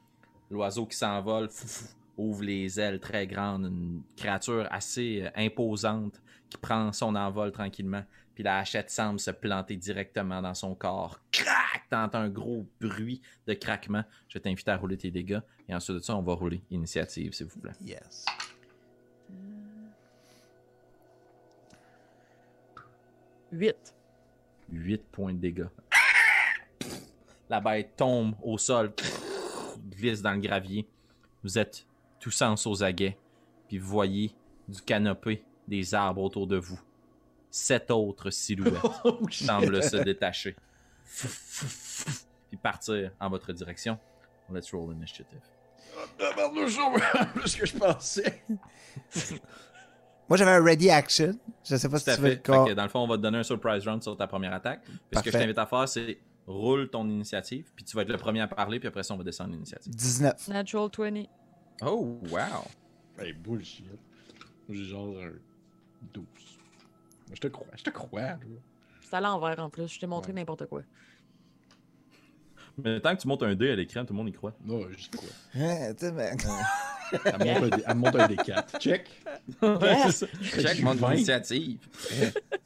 [0.51, 1.49] L'oiseau qui s'envole
[2.17, 6.21] ouvre les ailes très grandes, une créature assez euh, imposante
[6.51, 8.05] qui prend son envol tranquillement.
[8.35, 11.19] Puis la hachette semble se planter directement dans son corps.
[11.33, 11.89] Crac!
[11.89, 14.05] T'entends un gros bruit de craquement.
[14.29, 15.41] Je t'invite à rouler tes dégâts.
[15.69, 17.73] Et ensuite de ça, on va rouler initiative, s'il vous plaît.
[17.85, 18.27] Yes.
[23.53, 23.95] 8.
[24.71, 25.67] 8 points de dégâts.
[27.51, 28.93] La bête tombe au sol,
[29.91, 30.89] glisse dans le gravier.
[31.43, 31.85] Vous êtes
[32.21, 33.19] tous sens aux aguets,
[33.67, 34.33] puis vous voyez
[34.69, 36.81] du canopé des arbres autour de vous.
[37.51, 40.55] Sept autres silhouettes Oh, semblent se détacher,
[42.49, 43.99] puis partir en votre direction.
[44.53, 45.41] Let's roll initiative.
[46.19, 48.45] Tabarnouche, on va plus que je pensais?
[50.29, 51.37] Moi, j'avais un ready action.
[51.65, 52.23] Je sais pas si tu veux fait.
[52.23, 52.67] le Fait corps.
[52.69, 54.83] que dans le fond, on va te donner un surprise round sur ta première attaque.
[54.85, 56.19] Puis ce que je t'invite à faire, c'est
[56.53, 59.17] roule ton initiative, puis tu vas être le premier à parler, puis après ça, on
[59.17, 59.93] va descendre l'initiative.
[59.95, 60.35] 19.
[60.49, 61.25] Oh, Natural 20.
[61.83, 62.39] wow!
[63.19, 63.87] Hey, bullshit.
[63.87, 63.99] Moi,
[64.71, 65.33] J'ai genre un
[66.13, 66.25] 12.
[66.25, 68.21] Moi, Je te crois, je te crois.
[68.21, 68.39] là.
[69.03, 69.89] C'est à l'envers en plus.
[69.89, 70.39] Je t'ai montré Ouais.
[70.41, 70.83] n'importe quoi.
[72.83, 74.55] Mais tant que tu montes un dé à l'écran, tout le monde y croit.
[74.65, 74.81] Non,
[75.13, 75.29] crois.
[75.55, 76.37] Hein, tu sais, ben,
[77.25, 78.79] Elle me monte un dé- elle monte un des 4.
[78.79, 79.09] Check.
[79.61, 81.15] Check, monte ton vingt.
[81.15, 81.81] initiative.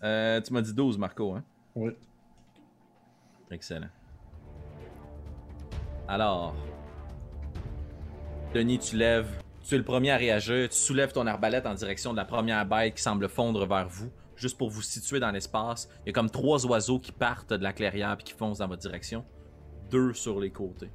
[0.03, 1.43] Euh, tu m'as dit 12, Marco, hein?
[1.75, 1.97] Ouais.
[3.51, 3.89] Excellent.
[6.09, 6.55] Alors,
[8.55, 9.29] Denis, tu lèves,
[9.65, 12.65] tu es le premier à réagir, tu soulèves ton arbalète en direction de la première
[12.67, 15.89] bête qui semble fondre vers vous, juste pour vous situer dans l'espace.
[16.05, 18.69] Il y a comme trois oiseaux qui partent de la clairière et qui foncent dans
[18.69, 19.25] votre direction.
[19.91, 20.91] Deux sur les côtés.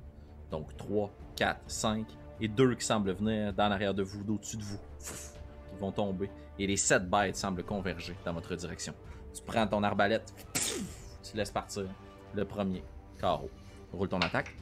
[0.51, 2.07] Donc 3, 4, 5
[2.41, 6.29] et deux qui semblent venir dans l'arrière de vous, d'au-dessus de vous, qui vont tomber.
[6.57, 8.93] Et les sept bêtes semblent converger dans votre direction.
[9.33, 10.33] Tu prends ton arbalète,
[11.23, 11.85] tu laisses partir
[12.35, 12.83] le premier
[13.19, 13.49] carreau.
[13.93, 14.55] Roule ton attaque.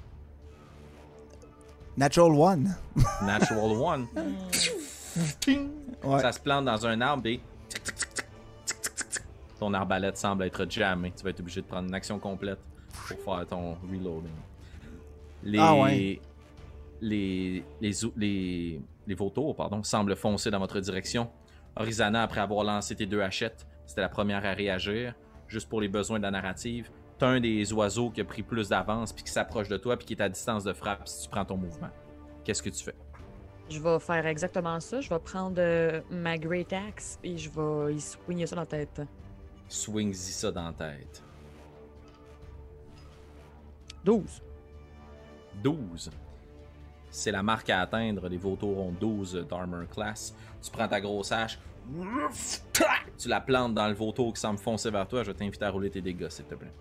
[1.97, 2.75] Natural One.
[3.23, 4.08] Natural one.
[6.03, 6.19] Ouais.
[6.19, 7.39] Ça se plante dans un arbre et
[9.60, 11.12] ton arbalète semble être jammée.
[11.17, 12.60] Tu vas être obligé de prendre une action complète
[13.23, 14.30] pour faire ton reloading.
[15.43, 16.21] Les, Ah ouais.
[17.01, 21.30] les, les, les, les vautours pardon, semblent foncer dans votre direction.
[21.75, 25.13] Horizana, après avoir lancé tes deux hachettes, c'était la première à réagir.
[25.47, 28.69] Juste pour les besoins de la narrative, t'as un des oiseaux qui a pris plus
[28.69, 31.30] d'avance puis qui s'approche de toi puis qui est à distance de frappe si tu
[31.30, 31.89] prends ton mouvement.
[32.43, 32.95] Qu'est-ce que tu fais?
[33.69, 35.01] Je vais faire exactement ça.
[35.01, 38.67] Je vais prendre euh, ma Great Axe et je vais y swinger ça dans la
[38.67, 39.01] tête.
[39.67, 41.21] Swings-y ça dans la tête.
[44.06, 44.41] 12.
[45.62, 46.12] 12.
[47.10, 48.30] C'est la marque à atteindre.
[48.30, 50.34] Les vautours ont 12 d'armor class.
[50.62, 51.60] Tu prends ta grosse hache.
[53.17, 55.23] Tu la plantes dans le vautour qui semble foncer vers toi.
[55.23, 56.71] Je vais t'inviter à rouler tes dégâts, s'il te plaît.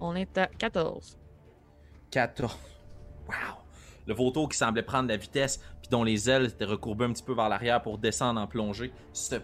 [0.00, 1.18] On est à 14.
[2.10, 2.56] 14.
[3.28, 3.34] Wow!
[4.06, 7.22] Le vautour qui semblait prendre la vitesse, puis dont les ailes étaient recourbées un petit
[7.22, 9.36] peu vers l'arrière pour descendre en plongée, se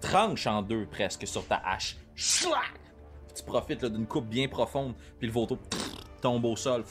[0.00, 1.96] tranche en deux presque sur ta hache.
[2.14, 2.80] Schlac!
[3.34, 5.58] Tu profites là, d'une coupe bien profonde, puis le vautour
[6.20, 6.84] tombe au sol.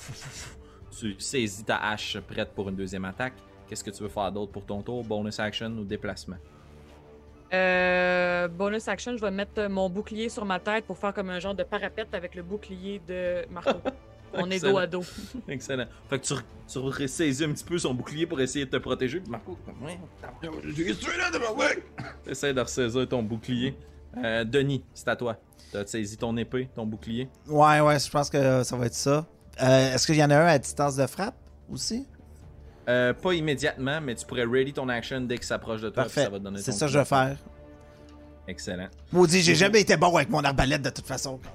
[0.98, 3.34] Tu saisis ta hache prête pour une deuxième attaque.
[3.68, 5.04] Qu'est-ce que tu veux faire d'autre pour ton tour?
[5.04, 6.38] Bonus action ou déplacement?
[7.54, 11.40] Euh, bonus action, je vais mettre mon bouclier sur ma tête pour faire comme un
[11.40, 13.80] genre de parapète avec le bouclier de Marco.
[14.34, 15.04] On est dos à dos.
[15.48, 15.86] Excellent.
[16.10, 16.34] Fait que tu,
[16.68, 19.22] tu ressaisis un petit peu son bouclier pour essayer de te protéger.
[19.22, 21.82] Puis Marco, tu là, tabarnak?
[22.28, 23.76] Essaye de ressaisir ton bouclier.
[24.24, 25.38] Euh, Denis, c'est à toi.
[25.72, 27.30] T'as saisi ton épée, ton bouclier?
[27.48, 29.26] Ouais, ouais, je pense que ça va être ça.
[29.62, 31.36] Euh, Est-ce qu'il y en a un à distance de frappe
[31.70, 32.06] aussi?
[32.88, 36.04] Euh, pas immédiatement, mais tu pourrais ready ton action dès que ça approche de toi.
[36.04, 36.24] Parfait.
[36.24, 37.38] Ça va te donner C'est ça que je vais faire.
[38.48, 38.88] Excellent.
[39.12, 41.40] Maudit, j'ai jamais été bon avec mon arbalète de toute façon.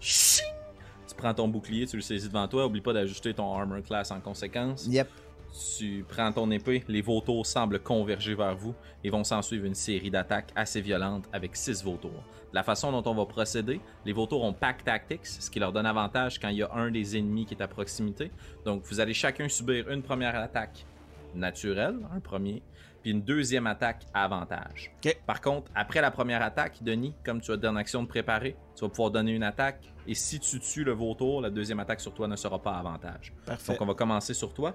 [0.00, 2.66] Tu prends ton bouclier, tu le saisis devant toi.
[2.66, 4.86] Oublie pas d'ajuster ton armor class en conséquence.
[4.86, 5.08] yep.
[5.52, 8.74] Tu prends ton épée, les vautours semblent converger vers vous
[9.04, 12.24] et vont s'en suivre une série d'attaques assez violentes avec 6 vautours.
[12.54, 15.86] La façon dont on va procéder, les vautours ont Pack Tactics, ce qui leur donne
[15.86, 18.30] avantage quand il y a un des ennemis qui est à proximité.
[18.64, 20.86] Donc vous allez chacun subir une première attaque
[21.34, 22.62] naturelle, un premier,
[23.02, 24.90] puis une deuxième attaque à avantage.
[25.26, 28.84] Par contre, après la première attaque, Denis, comme tu as donné action de préparer, tu
[28.84, 32.14] vas pouvoir donner une attaque et si tu tues le vautour, la deuxième attaque sur
[32.14, 33.34] toi ne sera pas à avantage.
[33.44, 33.72] Parfait.
[33.72, 34.74] Donc on va commencer sur toi.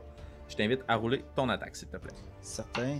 [0.50, 2.14] Je t'invite à rouler ton attaque, s'il te plaît.
[2.42, 3.00] Certain.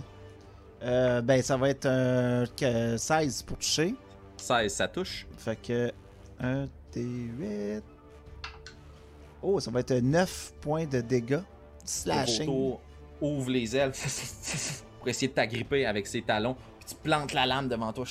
[0.82, 3.94] Euh, ben, ça va être un que 16 pour toucher.
[4.36, 5.26] 16, ça touche.
[5.36, 5.92] Fait que
[6.40, 7.82] 1 D8.
[9.42, 11.32] Oh, ça va être 9 points de dégâts.
[11.32, 11.42] Le
[11.84, 12.46] Slashing.
[12.46, 12.80] vautour
[13.20, 13.92] ouvre les ailes
[14.98, 16.54] pour essayer de t'agripper avec ses talons.
[16.78, 18.04] Puis tu plantes la lame devant toi.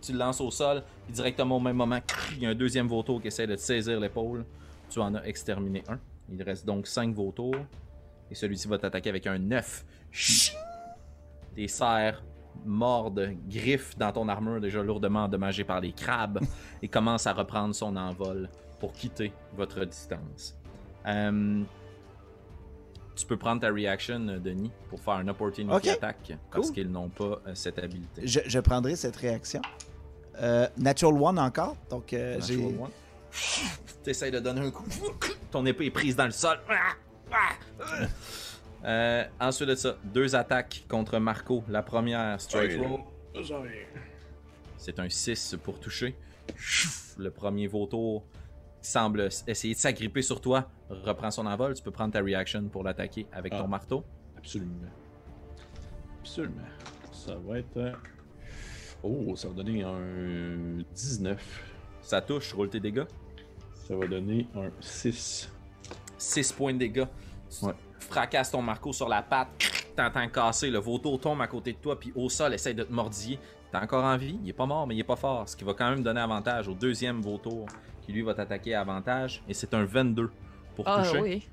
[0.00, 0.82] Tu le lances au sol.
[1.04, 2.00] Puis directement au même moment,
[2.32, 4.44] il y a un deuxième vautour qui essaie de te saisir l'épaule.
[4.90, 5.98] Tu en as exterminé un.
[6.30, 7.56] Il reste donc 5 vautours.
[8.30, 9.84] Et celui-ci va t'attaquer avec un 9.
[11.54, 12.22] Des serres
[12.64, 16.40] mordent, griffent dans ton armure déjà lourdement endommagée par les crabes
[16.82, 18.48] et commence à reprendre son envol
[18.80, 20.56] pour quitter votre distance.
[21.06, 21.62] Euh,
[23.16, 25.86] tu peux prendre ta reaction, euh, Denis, pour faire un opportunity Ok.
[25.88, 26.74] attack parce Cool.
[26.74, 28.26] qu'ils n'ont pas euh, cette habilité.
[28.26, 29.60] Je, je prendrai cette réaction.
[30.40, 31.76] Euh, Natural One encore.
[31.90, 32.36] Donc, j'ai.
[32.56, 32.90] Natural one.
[34.04, 34.84] T'essayes de donner un coup.
[35.50, 36.58] Ton épée est prise dans le sol.
[38.84, 41.64] Euh, ensuite de ça, deux attaques contre Marco.
[41.68, 43.00] La première, Ouais, roll.
[44.76, 46.16] C'est un 6 pour toucher.
[47.18, 48.24] Le premier vautour
[48.80, 50.70] semble essayer de s'agripper sur toi.
[50.88, 51.74] Reprend son envol.
[51.74, 53.58] Tu peux prendre ta reaction pour l'attaquer avec Ah.
[53.62, 54.04] ton marteau.
[54.36, 54.72] Absolument.
[56.20, 56.62] Absolument.
[57.12, 57.92] Ça va être.
[59.02, 61.64] Oh, ça va donner un 19.
[62.00, 63.04] Ça touche, roule tes dégâts.
[63.74, 65.50] Ça va donner un 6.
[66.18, 67.06] 6 points de dégâts.
[67.58, 67.72] Tu Ouais.
[67.98, 69.48] fracasses ton marco sur la patte.
[69.96, 70.70] T'entends casser.
[70.70, 71.98] Le vautour tombe à côté de toi.
[71.98, 73.38] Puis au sol, essaie de te mordiller.
[73.72, 74.38] T'es encore en vie.
[74.42, 75.48] Il est pas mort, mais il est pas fort.
[75.48, 77.66] Ce qui va quand même donner avantage au deuxième vautour.
[78.02, 79.42] Qui lui va t'attaquer à avantage.
[79.48, 80.30] Et c'est un 22
[80.76, 81.20] pour Ah toucher.
[81.20, 81.48] oui.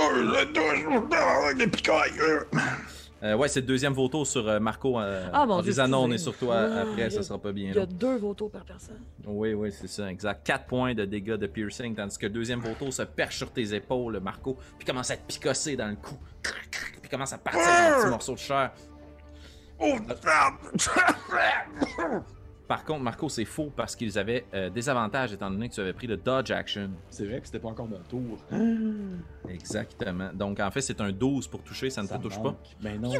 [0.00, 2.12] Oh, des picailles.
[3.22, 4.98] Euh, ouais, c'est le deuxième vautour sur euh, Marco.
[4.98, 7.70] Euh, Ah, mon Dieu, Horizon, on est sur toi Ah, après, ça sera pas bien
[7.70, 9.00] Il y a deux vautours par personne.
[9.26, 10.46] Oui, oui, c'est ça, exact.
[10.46, 13.74] 4 points de dégâts de piercing, tandis que le deuxième vautour se perche sur tes
[13.74, 16.14] épaules, Marco, puis commence à te picosser dans le cou.
[17.02, 18.72] Puis commence à partir en petits morceaux de chair.
[19.78, 19.96] Oh,
[22.70, 25.80] Par contre, Marco, c'est faux parce qu'ils avaient euh, des avantages étant donné que tu
[25.80, 26.88] avais pris le dodge action.
[27.08, 28.38] C'est vrai que c'était pas encore mon tour.
[29.48, 30.30] Exactement.
[30.32, 32.54] Donc, en fait, c'est un 12 pour toucher, ça ne te touche pas.
[32.80, 33.10] Ben non.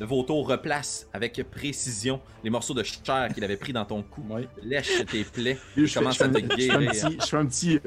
[0.00, 4.24] Le vautour replace avec précision les morceaux de chair qu'il avait pris dans ton cou.
[4.60, 5.56] Lèche tes plaies.
[5.76, 6.90] Je commence à te un- je fais un guérir.
[6.90, 7.18] petit.
[7.20, 7.80] Je fais un petit.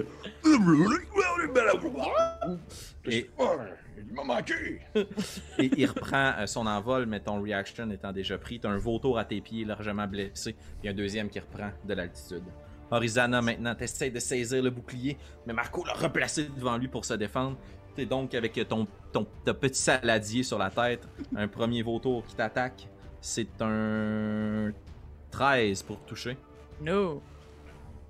[3.10, 3.87] Et- il
[4.18, 4.80] m'a manqué.
[5.60, 8.60] Et il reprend euh, son envol, mais ton reaction étant déjà pris.
[8.60, 10.56] T'as un vautour à tes pieds, largement blessé.
[10.80, 12.44] Puis un deuxième qui reprend de l'altitude.
[12.90, 17.14] Horizana, maintenant, t'essayes de saisir le bouclier, mais Marco l'a replacé devant lui pour se
[17.16, 17.58] défendre.
[17.96, 21.08] T'es donc avec ton, ton, ton petit saladier sur la tête.
[21.36, 22.88] Un premier vautour qui t'attaque.
[23.20, 24.72] C'est un
[25.32, 26.38] 13 pour toucher.
[26.82, 27.22] No.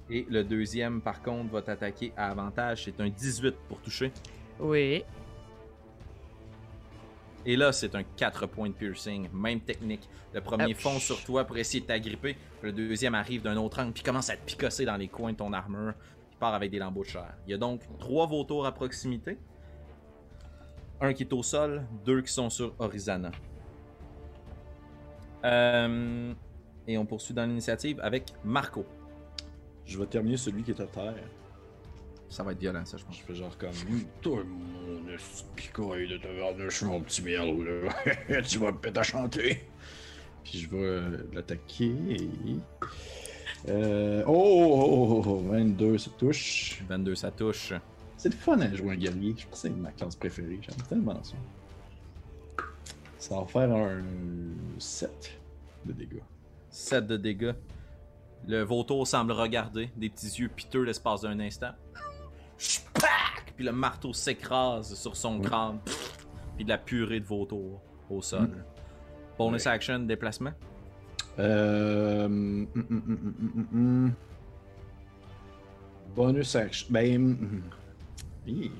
[0.09, 2.85] Et le deuxième, par contre, va t'attaquer à avantage.
[2.85, 4.11] C'est un 18 pour toucher.
[4.59, 5.03] Oui.
[7.47, 9.29] Et là, c'est un 4 points de piercing.
[9.31, 10.09] Même technique.
[10.33, 10.81] Le premier Ouch.
[10.81, 12.33] fonce sur toi pour essayer de t'agripper.
[12.33, 15.31] puis Le deuxième arrive d'un autre angle, puis commence à te picosser dans les coins
[15.31, 15.93] de ton armure.
[16.33, 17.33] Il part avec des lambeaux de chair.
[17.47, 19.37] Il y a donc trois vautours à proximité.
[20.99, 23.31] Un qui est au sol, deux qui sont sur Horizana.
[25.45, 26.33] Euh,
[26.85, 28.85] et on poursuit dans l'initiative avec Marco.
[29.85, 31.15] Je vais terminer celui qui est à terre.
[32.29, 33.17] Ça va être violent, ça, je pense.
[33.17, 33.71] Je fais genre comme.
[34.21, 38.41] Toi, mon esti de tabarnouche, mon petit miel, là.
[38.41, 39.63] tu vas me péter à chanter.
[40.43, 41.95] Puis je vais l'attaquer.
[43.69, 46.83] Euh, oh, oh, oh, oh, 22, ça touche.
[46.87, 47.73] 22, ça touche.
[48.17, 49.35] C'est le fun à jouer un guerrier.
[49.37, 50.59] Je pense que c'est ma classe préférée.
[50.61, 51.35] J'aime tellement ça.
[53.17, 54.03] Ça va faire un
[54.77, 55.39] 7
[55.85, 56.21] de dégâts.
[56.69, 57.55] 7 de dégâts.
[58.47, 61.71] Le vautour semble regarder, des petits yeux piteux l'espace d'un instant.
[63.55, 65.79] Puis le marteau s'écrase sur son crâne.
[66.55, 68.49] Puis de la purée de vautour au sol.
[69.37, 69.71] Bonus Ouais.
[69.71, 70.51] action, déplacement?
[71.39, 72.25] Euh...
[72.25, 72.67] hum,
[73.73, 74.13] hum.
[76.15, 76.87] Bonus action.
[76.89, 77.61] Ben.
[78.47, 78.71] Hi.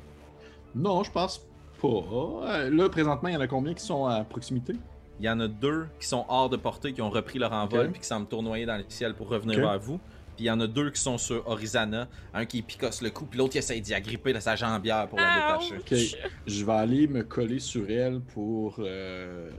[0.74, 1.46] Non, je pense
[1.82, 1.88] pas.
[1.88, 4.74] Euh, Là, présentement, il y en a combien qui sont à proximité?
[5.20, 7.86] Il y en a deux qui sont hors de portée, qui ont repris leur envol,
[7.88, 7.92] Ok.
[7.92, 10.00] puis qui semblent tournoyer dans le ciel pour revenir vers vous.
[10.38, 13.26] Puis il y en a deux qui sont sur Orizana, un qui picosse le cou,
[13.26, 15.78] puis l'autre qui essaie d'y agripper de sa jambière pour la détacher.
[15.80, 16.22] Ok.
[16.46, 19.50] Je vais aller me coller sur elle pour euh,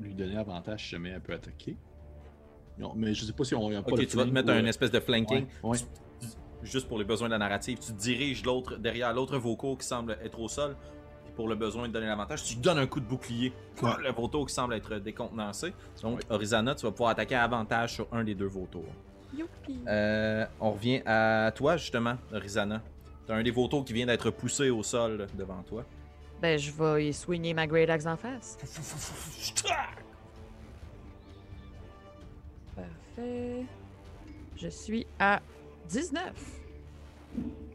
[0.00, 1.76] lui donner avantage si jamais elle peut attaquer.
[2.78, 4.48] Non, mais je sais pas si on y a pas Ok, tu vas te mettre
[4.48, 5.46] ou, un euh, espèce de flanking.
[5.64, 5.78] Ouais, ouais.
[5.78, 6.26] Tu- tu-
[6.62, 10.16] Juste pour les besoins de la narrative, tu diriges l'autre derrière l'autre Voco qui semble
[10.22, 10.76] être au sol.
[11.24, 13.52] Puis pour le besoin de donner l'avantage, tu lui donnes un coup de bouclier.
[13.82, 13.90] Ouais.
[14.02, 15.72] Le Voto qui semble être décontenancé.
[16.02, 16.24] Donc, Ouais.
[16.30, 18.84] Orizana, tu vas pouvoir attaquer à avantage sur un des deux Votos.
[19.36, 19.78] Youpi.
[19.86, 22.82] Euh, on revient à toi, justement, Orizana.
[23.26, 25.84] T'as un des Votos qui vient d'être poussé au sol devant toi.
[26.40, 28.56] Ben, je vais y swinger ma Great Axe en face.
[32.74, 33.64] Parfait.
[34.56, 35.40] Je suis à
[35.88, 36.32] 19.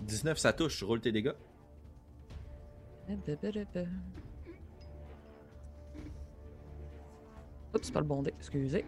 [0.01, 0.83] 19, ça touche.
[0.83, 1.33] Roule tes dégâts.
[7.73, 8.85] Oups, c'est pas le bon dé, excusez.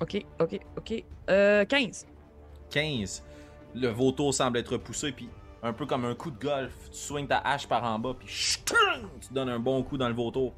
[0.00, 1.04] Ok, ok, ok.
[1.30, 2.06] Euh, 15.
[2.70, 3.24] 15.
[3.74, 5.28] Le vautour semble être poussé, puis
[5.62, 8.28] un peu comme un coup de golf, tu swings ta hache par en bas, puis
[8.66, 10.52] tu donnes un bon coup dans le vautour.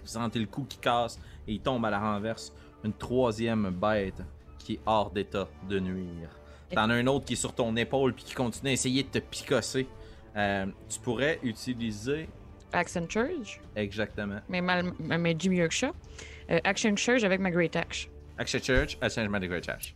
[0.00, 1.18] Vous sentez le coup qui casse
[1.48, 2.52] et il tombe à la renverse.
[2.84, 4.22] Une troisième bête
[4.58, 6.30] qui est hors d'état de nuire.
[6.72, 9.08] T'en as un autre qui est sur ton épaule puis qui continue à essayer de
[9.08, 9.86] te picosser.
[10.36, 12.28] Euh, tu pourrais utiliser
[12.72, 13.60] Action Charge.
[13.76, 15.92] exactement Mais, mal, mais du mieux que ça.
[16.50, 18.08] Euh, action Charge avec ma Great Axe.
[18.42, 19.94] Action Church, Changement de Great Church.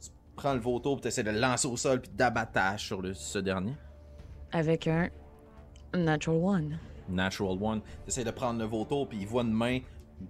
[0.00, 3.12] Tu prends le vautour, tu essaies de le lancer au sol puis d'abattage sur le,
[3.12, 3.74] ce dernier.
[4.52, 5.10] Avec un
[5.94, 6.78] Natural One.
[7.08, 7.82] Natural One.
[8.04, 9.80] Tu essaies de prendre le vautour puis il voit une main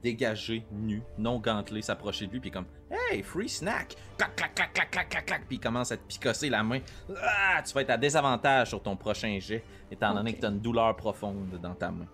[0.03, 3.95] dégagée, nue, non gantelée s'approcher de lui puis comme Hey, free snack!
[4.19, 6.81] Clac, clac, clac, clac, clac, clac, clac, puis il commence à te picosser la main.
[7.23, 10.37] Ah, tu vas être à désavantage sur ton prochain jet, étant donné Ok.
[10.37, 12.07] que tu as une douleur profonde dans ta main.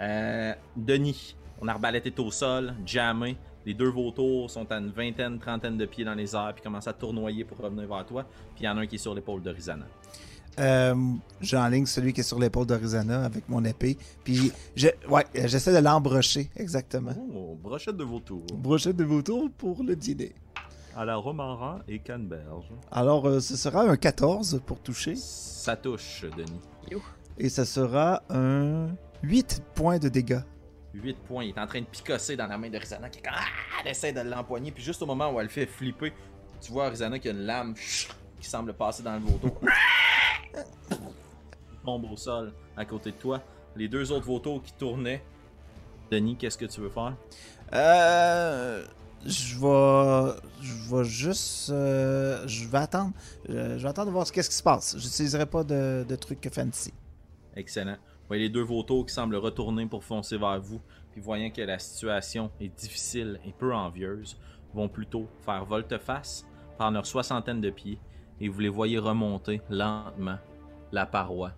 [0.00, 3.36] Euh, Denis, ton arbalète est au sol, jammé.
[3.66, 6.88] Les deux vautours sont à une vingtaine, trentaine de pieds dans les airs, puis commencent
[6.88, 8.24] à tournoyer pour revenir vers toi.
[8.54, 9.86] Puis il y en a un qui est sur l'épaule de Rizana.
[10.58, 10.94] Euh,
[11.40, 13.96] J'enligne celui qui est sur l'épaule d'Arizona avec mon épée.
[14.24, 17.12] Puis, je, ouais, euh, j'essaie de l'embrocher, exactement.
[17.34, 18.42] Oh, brochette de vautour.
[18.54, 20.34] Brochette de vautour pour le dîner.
[20.96, 22.66] À la romarin et canneberge.
[22.90, 25.14] Alors, euh, ce sera un 14 pour toucher.
[25.16, 27.00] Ça touche, Denis.
[27.38, 28.88] Et ce sera un
[29.22, 30.40] 8 points de dégâts.
[30.94, 31.44] 8 points.
[31.44, 33.44] Il est en train de picosser dans la main de Rizana qui est comme, ah,
[33.84, 34.70] elle essaie de l'empoigner.
[34.72, 36.12] Puis juste au moment où elle fait flipper,
[36.60, 39.60] tu vois Rizana qui a une lame qui semble passer dans le vautour.
[40.90, 40.96] Il
[41.84, 43.40] tombe au sol à côté de toi.
[43.76, 45.22] Les deux autres vautours qui tournaient.
[46.10, 47.14] Denis, qu'est-ce que tu veux faire?
[47.72, 48.84] Euh.
[49.24, 50.40] Je vais.
[50.62, 51.68] Je vais juste.
[51.70, 53.12] euh, je vais attendre.
[53.50, 54.96] euh, je vais attendre de voir ce qu'est-ce qui se passe.
[54.98, 56.92] J'utiliserai pas de, de trucs fancy.
[57.54, 57.96] Excellent.
[58.30, 61.80] Voyez les deux vautours qui semblent retourner pour foncer vers vous, puis voyant que la
[61.80, 64.38] situation est difficile et peu envieuse,
[64.72, 66.46] vont plutôt faire volte-face,
[66.78, 67.98] prendre leur soixantaine de pieds,
[68.40, 70.38] et vous les voyez remonter lentement
[70.92, 71.50] la paroi,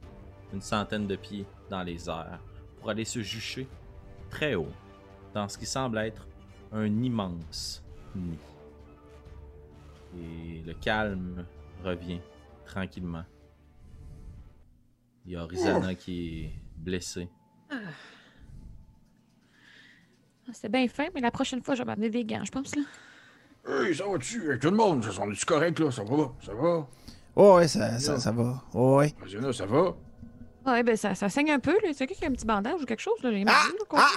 [0.54, 2.40] une centaine de pieds dans les airs,
[2.80, 3.68] pour aller se jucher
[4.30, 4.72] très haut,
[5.34, 6.26] dans ce qui semble être
[6.72, 7.84] un immense
[8.16, 8.38] nid.
[10.16, 11.44] Et le calme
[11.84, 12.20] revient
[12.64, 13.24] tranquillement.
[15.26, 16.50] Il y a Rizana qui
[16.82, 17.28] blessée.
[17.70, 17.76] Ah,
[20.52, 22.74] C'était bien fin, mais la prochaine fois, je vais m'amener des gants, je pense.
[22.76, 22.82] Là.
[23.68, 24.48] Hey, ça va-tu?
[24.48, 25.90] Avec tout le monde, ça, on est-tu correct, là?
[25.90, 26.32] Ça va?
[26.44, 26.86] Ça va?
[27.36, 28.62] Oh, ouais, ça, ça, ça va.
[28.74, 29.14] Oh, ouais.
[29.20, 29.94] Vas-y, ça va?
[30.66, 31.72] Ouais, ben ça, ça saigne un peu.
[31.72, 31.88] là.
[31.94, 33.20] C'est quelqu'un qui a un petit bandage ou quelque chose?
[33.22, 33.30] Là?
[33.32, 33.68] J'ai mal, Ah!
[33.92, 34.10] Ah!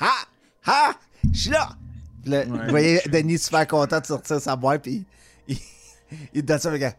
[0.00, 0.24] Ah!
[0.66, 0.94] Ah!
[1.32, 1.70] Je suis là,
[2.24, 5.04] Vous voyez Denis super content de sortir sa boîte, puis
[5.48, 5.56] il,
[6.34, 6.92] il donne ça avec un.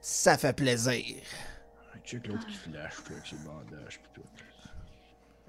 [0.00, 1.04] Ça fait plaisir.
[2.04, 4.22] Check l'autre qui flash, puis avec ses bandages, puis tout.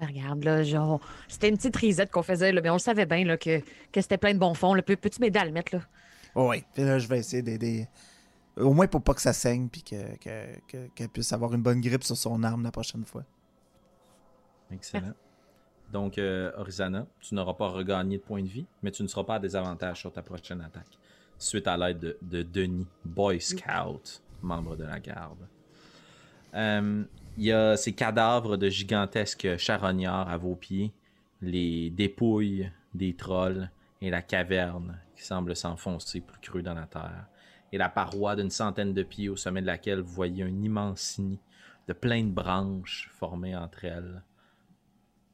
[0.04, 3.24] Regarde, là, genre, c'était une petite risette qu'on faisait, là, mais on le savait bien
[3.24, 3.60] là, que,
[3.92, 4.74] que c'était plein de bons fonds.
[4.74, 4.82] Là.
[4.82, 5.82] Peux- Peux-tu m'aider à le mettre, là?
[6.34, 6.64] Oh, ouais.
[6.74, 7.86] Puis là, je vais essayer d'aider.
[8.56, 11.62] Au moins pour pas que ça saigne, puis que- que- que- qu'elle puisse avoir une
[11.62, 13.22] bonne grippe sur son arme la prochaine fois.
[14.72, 15.12] Excellent.
[15.92, 19.24] Donc, euh, Orizana, tu n'auras pas regagné de points de vie, mais tu ne seras
[19.24, 20.98] pas à désavantage sur ta prochaine attaque.
[21.38, 25.46] Suite à l'aide de, de Denis, Boy Scout, membre de la garde.
[26.54, 27.04] Euh,
[27.38, 30.92] Il y a ces cadavres de gigantesques charognards à vos pieds,
[31.40, 33.70] les dépouilles des trolls
[34.02, 37.26] et la caverne qui semble s'enfoncer plus creux dans la terre.
[37.72, 41.18] Et la paroi d'une centaine de pieds au sommet de laquelle vous voyez un immense
[41.18, 41.40] nid
[41.88, 44.22] de plein de branches formées entre elles.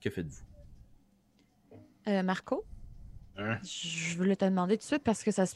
[0.00, 0.44] Que faites-vous?
[2.06, 2.64] Euh, Marco?
[3.38, 3.58] Hein?
[3.62, 5.54] Je voulais te demander tout de suite parce que ça se.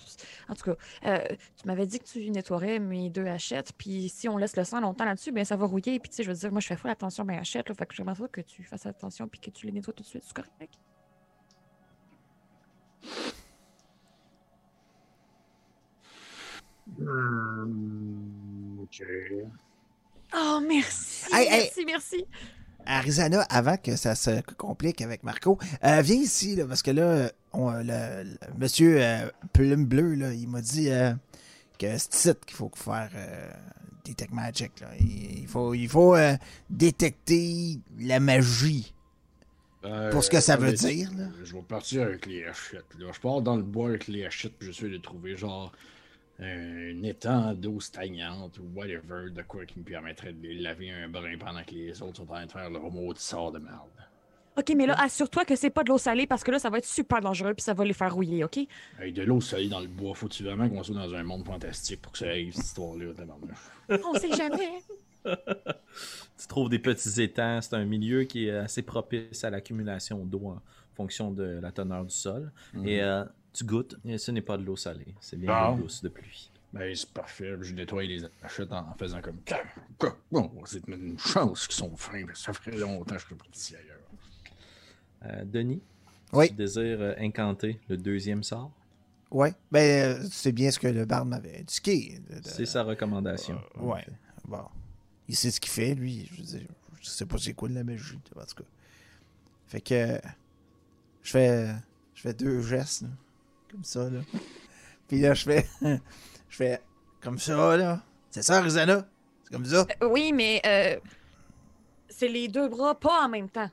[0.48, 0.76] En tout cas,
[1.06, 1.18] euh,
[1.56, 4.80] tu m'avais dit que tu nettoierais mes deux hachettes, puis si on laisse le sang
[4.80, 5.98] longtemps là-dessus, ben ça va rouiller.
[5.98, 7.74] Puis tu sais, je veux dire, moi je fais full attention à mes hachettes, là,
[7.74, 10.08] fait que j'aimerais ça que tu fasses attention puis que tu les nettoies tout de
[10.08, 10.22] suite.
[10.24, 10.78] C'est correct?
[16.98, 19.02] Hmm, ok.
[20.34, 21.34] Oh, merci!
[21.34, 21.62] Hey, hey.
[21.64, 22.26] merci, merci!
[22.86, 27.30] Arizona, avant que ça se complique avec Marco, euh, viens ici, là, parce que là,
[27.52, 31.12] on- le, le monsieur euh, Plume Bleu, là, il m'a dit euh,
[31.78, 33.50] que c'est ici qu'il faut faire euh,
[34.04, 34.80] Detect Magic.
[34.80, 34.88] Là.
[35.00, 36.16] Il, il faut, il faut
[36.70, 38.94] détecter la magie.
[40.12, 41.24] Pour ce que ça veut dire, là.
[41.42, 42.84] Je vais partir avec les hachettes.
[42.98, 45.72] Je pars dans le bois avec les hachettes, puis j'essaie de trouver genre
[46.42, 51.08] un étang d'eau stagnante ou whatever, de quoi qui me permettrait de les laver un
[51.08, 53.88] brin pendant que les autres sont en train de faire leur maudit sort de merde.
[54.58, 56.78] Ok, mais là, assure-toi que c'est pas de l'eau salée parce que là, ça va
[56.78, 58.58] être super dangereux puis ça va les faire rouiller, ok?
[58.98, 62.02] Avec de l'eau salée dans le bois, faut-tu vraiment qu'on soit dans un monde fantastique
[62.02, 63.06] pour que ça arrive, cette histoire-là?
[64.04, 64.82] On sait jamais.
[66.38, 67.60] Tu trouves des petits étangs.
[67.60, 70.60] C'est un milieu qui est assez propice à l'accumulation d'eau en
[70.94, 72.50] fonction de la teneur du sol.
[72.84, 75.14] Et euh, tu goûtes, et ce n'est pas de l'eau salée.
[75.20, 75.72] C'est bien Ah.
[75.72, 76.50] de l'eau douce de pluie.
[76.72, 77.54] Ben, c'est parfait.
[77.60, 79.36] Je nettoie les hachettes en faisant comme.
[80.30, 83.98] Bon, c'est une chance qu'ils sont fins, ça ferait longtemps que je serais parti ailleurs.
[85.24, 85.82] Euh, Denis,
[86.32, 86.48] Oui.
[86.48, 88.70] tu désires euh, incanter le deuxième sort?
[89.30, 89.52] Ouais.
[89.70, 92.20] Ben, euh, c'est bien ce que le barde m'avait indiqué.
[92.30, 93.60] de- C'est sa recommandation.
[93.76, 94.06] Ouais.
[94.46, 94.64] Bon.
[95.28, 96.26] Il sait ce qu'il fait, lui.
[96.32, 96.68] Je veux dire,
[97.00, 98.64] je sais pas c'est quoi de la magie, en tout cas.
[99.68, 100.18] Fait que.
[101.22, 101.74] Je fais.
[102.14, 103.08] Je fais deux gestes, là,
[103.72, 104.20] Comme ça, là.
[105.08, 105.66] Puis là, je fais.
[106.48, 106.80] je fais.
[107.20, 108.02] Comme ça, là.
[108.30, 109.06] C'est ça, Arizona?
[109.44, 109.86] C'est comme ça?
[110.02, 110.96] Euh, oui, mais euh,
[112.08, 113.70] c'est les deux bras pas en même temps.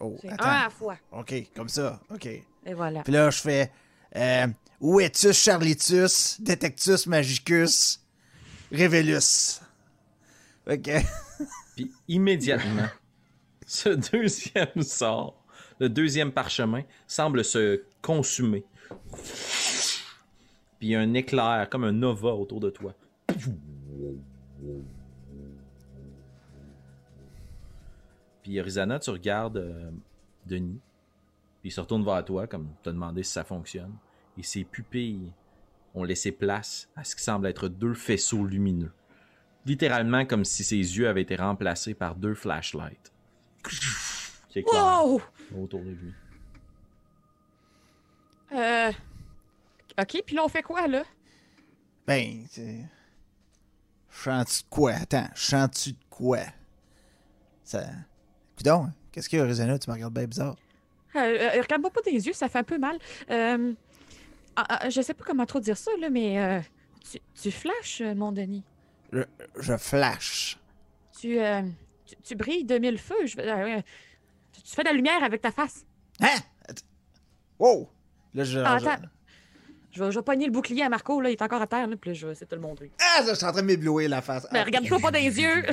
[0.00, 0.96] Oh, C'est un à la fois.
[1.12, 2.00] Ok, comme ça.
[2.10, 2.26] Ok.
[2.26, 3.02] Et voilà.
[3.02, 3.70] Puis là, je fais.
[4.16, 4.46] Euh,
[4.80, 8.00] Ouetus Charlitus, Detectus Magicus,
[8.72, 9.60] Revelus.
[10.68, 10.90] Ok.
[11.76, 12.88] Puis immédiatement,
[13.66, 15.44] ce deuxième sort,
[15.80, 18.64] le deuxième parchemin, semble se consumer.
[20.78, 22.94] Puis un éclair, comme un nova autour de toi.
[28.42, 29.90] Puis Rizana, tu regardes euh,
[30.46, 30.80] Denis.
[31.60, 33.92] Puis il se retourne vers toi, comme te demander si ça fonctionne.
[34.36, 35.32] Et ses pupilles
[35.94, 38.92] ont laissé place à ce qui semble être deux faisceaux lumineux
[39.68, 43.12] littéralement comme si ses yeux avaient été remplacés par deux flashlights.
[44.48, 45.20] Qui Wow!
[45.56, 46.12] autour de lui.
[48.52, 48.92] Euh...
[50.00, 51.02] Ok, puis là, on fait quoi, là?
[52.06, 52.84] Ben, c'est.
[54.10, 54.92] Chantes-tu de quoi?
[54.92, 56.40] Attends, chantes-tu de quoi?
[57.64, 57.84] Ça.
[58.56, 59.78] Coudon, qu'est-ce qu'il y a, Arizona?
[59.78, 60.56] Tu me regardes bien bizarre.
[61.16, 62.98] Euh, euh, Regarde-moi pas des yeux, ça fait un peu mal.
[63.30, 63.72] Euh...
[64.56, 66.60] ah, ah, je sais pas comment trop dire ça, là, mais euh,
[67.10, 68.64] tu, tu flashes, mon Denis.
[69.12, 69.22] Je,
[69.58, 70.58] je flash.
[71.18, 71.38] Tu,
[72.06, 73.26] tu, tu brilles de mille feux.
[73.26, 75.84] Je, tu, fais de la lumière avec ta face.
[76.20, 76.36] Hein?
[77.58, 77.88] Wow!
[78.38, 78.60] Là, je.
[78.60, 79.02] Ah, je- attends.
[79.90, 81.86] Je vais, je vais pogner le bouclier à Marco, là, il est encore à terre,
[81.86, 82.92] là, puis là, je vais essayer de te le montrer.
[83.00, 84.46] Ah, je suis en train de m'éblouir la face.
[84.52, 85.64] Ben, Ah, regarde-toi pas dans les yeux!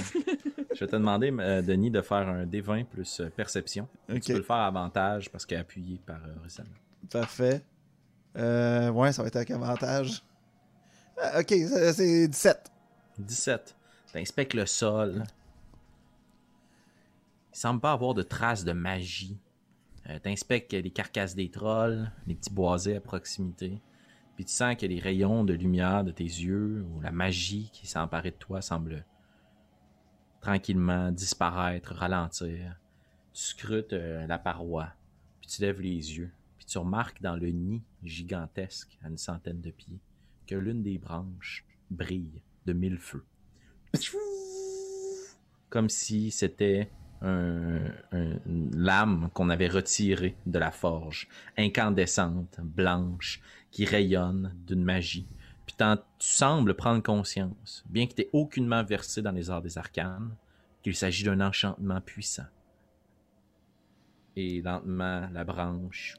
[0.74, 3.88] Je vais te demander, euh, Denis, de faire un D20 plus euh, perception.
[4.10, 6.64] Tu peux le faire à avantage parce qu'il est appuyé par euh.
[7.12, 7.62] Parfait.
[8.38, 10.24] Euh, ouais, ça va être avec avantage.
[11.22, 11.54] Ah, ok,
[11.94, 12.72] c'est 17.
[13.20, 13.76] 17.
[14.14, 15.24] T'inspectes le sol.
[17.54, 19.38] Il semble pas avoir de traces de magie.
[20.10, 23.82] Euh, T'inspectes les carcasses des trolls, les petits boisés à proximité.
[24.36, 27.88] Puis tu sens que les rayons de lumière de tes yeux ou la magie qui
[27.88, 29.06] s'est de toi semble
[30.42, 32.78] tranquillement disparaître, ralentir.
[33.34, 34.90] Tu scrutes euh, la paroi,
[35.42, 39.62] puis tu lèves les yeux, puis tu remarques dans le nid gigantesque à une centaine
[39.62, 40.00] de pieds
[40.46, 43.26] que l'une des branches brille de mille feux.
[45.70, 46.90] Comme si c'était
[47.26, 55.28] un- qu'on avait retirée de la forge, incandescente, blanche, qui rayonne d'une magie.
[55.66, 55.86] Puis tu
[56.20, 60.36] sembles prendre conscience, bien que tu aucunement versé dans les arts des arcanes,
[60.84, 62.46] qu'il s'agit d'un enchantement puissant.
[64.36, 66.18] Et lentement, la branche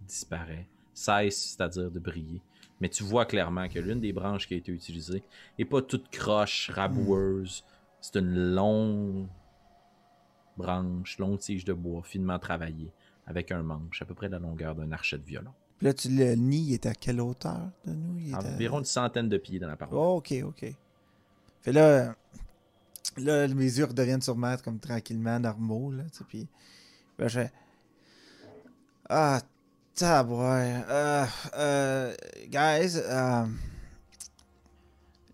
[0.00, 2.40] disparaît, cesse, c'est-à-dire de briller.
[2.80, 5.22] Mais tu vois clairement que l'une des branches qui a été utilisée
[5.58, 7.64] n'est pas toute croche, raboueuse.
[8.04, 9.28] C'est une longue
[10.58, 12.92] branche, longue tige de bois, finement travaillée,
[13.26, 15.52] avec un manche, à peu près la longueur d'un archet de violon.
[15.78, 18.18] Puis là, tu, le nid il est à quelle hauteur de nous?
[18.18, 19.98] Il est à- Environ une centaine de pieds dans la paroi.
[19.98, 20.66] Oh, ok, ok.
[21.62, 22.14] Fait là,
[23.16, 26.46] là, mes yeux redeviennent sur maître comme tranquillement normaux, là, tu sais, puis
[27.18, 27.40] ben, je
[29.08, 29.40] Ah,
[29.94, 30.82] Tabouin.
[30.90, 31.24] Euh,
[31.56, 32.14] euh,
[32.48, 33.46] guys, euh,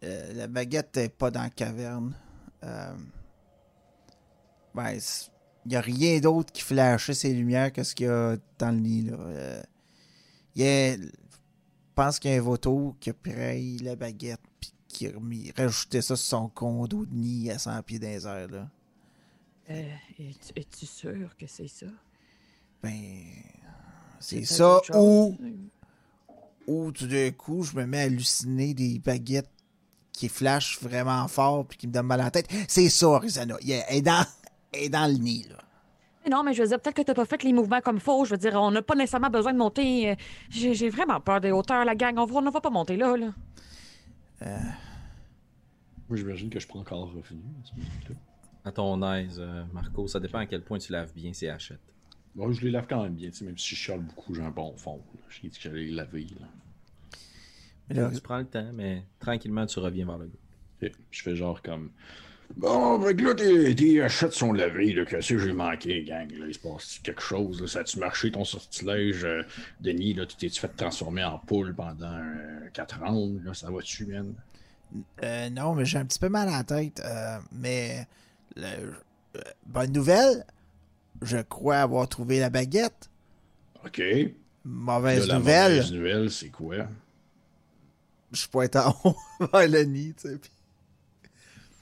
[0.05, 2.15] euh, la baguette est pas dans la caverne.
[2.65, 2.95] Euh,
[4.75, 4.99] ben,
[5.65, 8.71] il n'y a rien d'autre qui flashait ces lumières que ce qu'il y a dans
[8.71, 9.03] le nid.
[9.03, 9.17] Là.
[9.19, 9.63] Euh,
[10.55, 11.09] il y a, je
[11.95, 15.53] pense qu'il y a un vautour qui a pris la baguette puis qui a remis,
[15.57, 18.71] rajouté ça sur son condo de nid à 100 pieds dans les airs, Là.
[19.71, 21.87] Euh, es-tu, es-tu sûr que c'est ça?
[22.83, 23.23] Ben,
[24.19, 25.37] c'est ça ou
[26.67, 29.51] ou tout d'un coup, je me mets à halluciner des baguettes
[30.21, 32.47] qui flashent vraiment fort puis qui me donnent mal à la tête.
[32.69, 33.57] C'est ça, Arizona.
[33.63, 34.25] Il est- elle est dans,
[34.73, 35.57] elle est dans le nid, là.
[36.25, 38.27] Mais Non, mais je veux dire, peut-être que t'as pas fait les mouvements comme faut.
[38.27, 40.11] Je veux dire, on n'a pas nécessairement besoin de monter.
[40.11, 40.15] euh,
[40.51, 42.15] J'ai, j'ai vraiment peur des hauteurs, la gang.
[42.19, 43.29] On va, on ne va pas monter là, là.
[46.09, 47.41] Moi, j'imagine que je prends encore revenu.
[48.65, 51.81] à ton aise, euh, Marco, ça dépend à quel point tu laves bien ces hachettes.
[52.35, 54.43] Bon, je les lave quand même bien, tu sais, même si je chiale beaucoup, j'ai
[54.43, 55.01] un bon fond.
[55.31, 56.27] Je dit que j'allais les laver.
[56.39, 56.47] Là.
[57.91, 60.89] Mais là, Tu prends le temps, mais tranquillement, tu reviens vers le gars.
[60.89, 61.91] Et je fais genre comme.
[62.57, 65.05] Bon, fait que là, tes, tes hachettes sont lavées, là.
[65.05, 66.29] Qu'est-ce que j'ai manqué, gang?
[66.33, 67.69] Là, il se passe quelque chose, là?
[67.69, 69.43] Ça a-tu marché ton sortilège, euh,
[69.81, 70.15] Denis?
[70.15, 72.21] Là, tu t'es-tu fait transformer en poule pendant
[72.73, 73.29] 4 ans?
[73.45, 74.35] Là, ça va-tu, man?
[75.23, 77.01] euh, non, mais j'ai un petit peu mal à la tête.
[77.05, 78.07] euh, mais
[78.57, 78.95] le-
[79.37, 80.45] euh, bonne nouvelle,
[81.23, 83.09] je crois avoir trouvé la baguette.
[83.85, 83.99] OK.
[83.99, 84.25] Là,
[84.65, 86.89] Mauvaise la nouvelle, mauvaise nouvelle, c'est quoi?
[88.33, 89.17] Je pointe en haut
[89.53, 90.39] vers le nid, tu sais.
[90.39, 90.51] puis-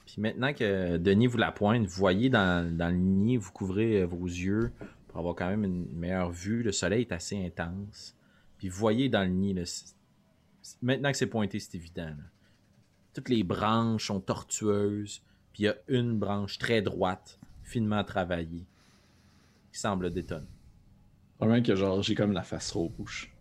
[0.05, 4.01] Puis maintenant que Denis vous la pointe, vous voyez dans, dans le nid, vous couvrez
[4.01, 4.71] euh, vos yeux
[5.07, 6.63] pour avoir quand même une meilleure vue.
[6.63, 8.15] Le soleil est assez intense.
[8.57, 9.63] Puis vous voyez dans le nid, là,
[10.81, 12.07] maintenant que c'est pointé, c'est évident.
[12.07, 12.23] là.
[13.13, 15.21] Toutes les branches sont tortueuses.
[15.53, 18.65] Puis il y a une branche très droite, finement travaillée,
[19.71, 20.45] qui semble détonner.
[21.37, 23.31] Probablement que genre, j'ai comme la face rouge.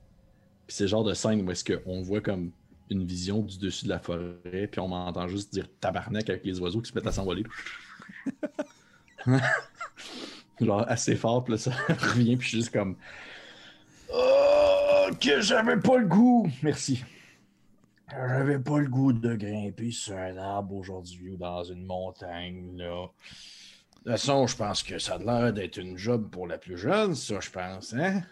[0.67, 2.51] Puis c'est le genre de scène où est-ce qu'on voit comme
[2.91, 6.59] une vision du dessus de la forêt, puis on m'entend juste dire tabarnak avec les
[6.61, 7.45] oiseaux qui se mettent à s'envoler.
[10.61, 12.97] genre assez fort, puis là ça revient, puis je suis juste comme.
[14.13, 16.51] Oh, que j'avais pas le goût!
[16.63, 17.05] Merci.
[18.11, 23.07] J'avais pas le goût de grimper sur un arbre aujourd'hui ou dans une montagne, là.
[23.07, 26.79] De toute façon, je pense que ça a l'air d'être une job pour la plus
[26.79, 28.23] jeune, ça, je pense, hein?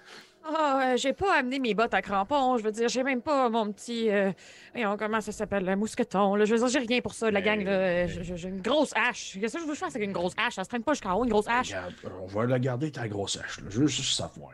[0.49, 2.57] Ah, euh, j'ai pas amené mes bottes à crampons.
[2.59, 4.09] Je veux dire, j'ai même pas mon petit.
[4.11, 4.31] Euh...
[4.73, 5.65] voyons, comment ça s'appelle?
[5.65, 6.37] Le mousqueton.
[6.37, 6.45] Là.
[6.45, 7.65] Je veux dire, j'ai rien pour ça, la gang.
[7.65, 7.71] Là.
[7.73, 9.37] Euh, J'ai j'ai une grosse hache.
[9.41, 10.55] Qu'est-ce que je veux faire avec une grosse hache?
[10.55, 11.69] Ça se traîne pas jusqu'en haut, une grosse hache?
[11.71, 13.61] Regarde, euh, on va la garder ta grosse hache.
[13.61, 13.67] Là.
[13.71, 14.53] Je veux juste savoir.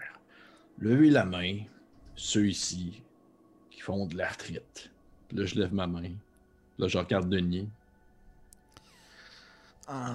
[0.79, 1.59] Levez la main,
[2.17, 3.03] ceux ici
[3.71, 4.91] qui font de l'arthrite.
[5.29, 6.11] Puis Là, je lève ma main.
[6.79, 7.69] Là, je regarde Denis.
[9.87, 10.15] Ah,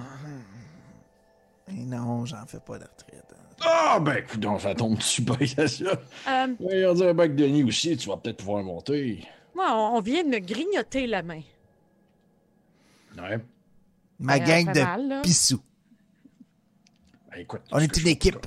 [1.68, 3.32] Et non, j'en fais pas de retraite.
[3.32, 3.47] hein.
[3.60, 5.64] Ah, ben, écoute, donc, ça tombe super, ça.
[6.28, 9.24] Euh, Ouais, on dirait bien que Denis aussi, tu vas peut-être pouvoir monter.
[9.54, 11.40] moi, on on vient de me grignoter la main.
[13.16, 13.38] Ouais.
[14.20, 15.60] Ma Ben, gang de mal, pissous.
[17.30, 18.46] Ben, écoute, On est une équipe.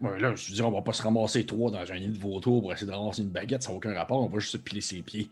[0.00, 2.18] Ouais, là, je veux dire, on va pas se ramasser trois dans un nid de
[2.18, 4.56] vautour pour essayer de ramasser une baguette, ça n'a aucun rapport, on va juste se
[4.56, 5.28] piler ses pieds.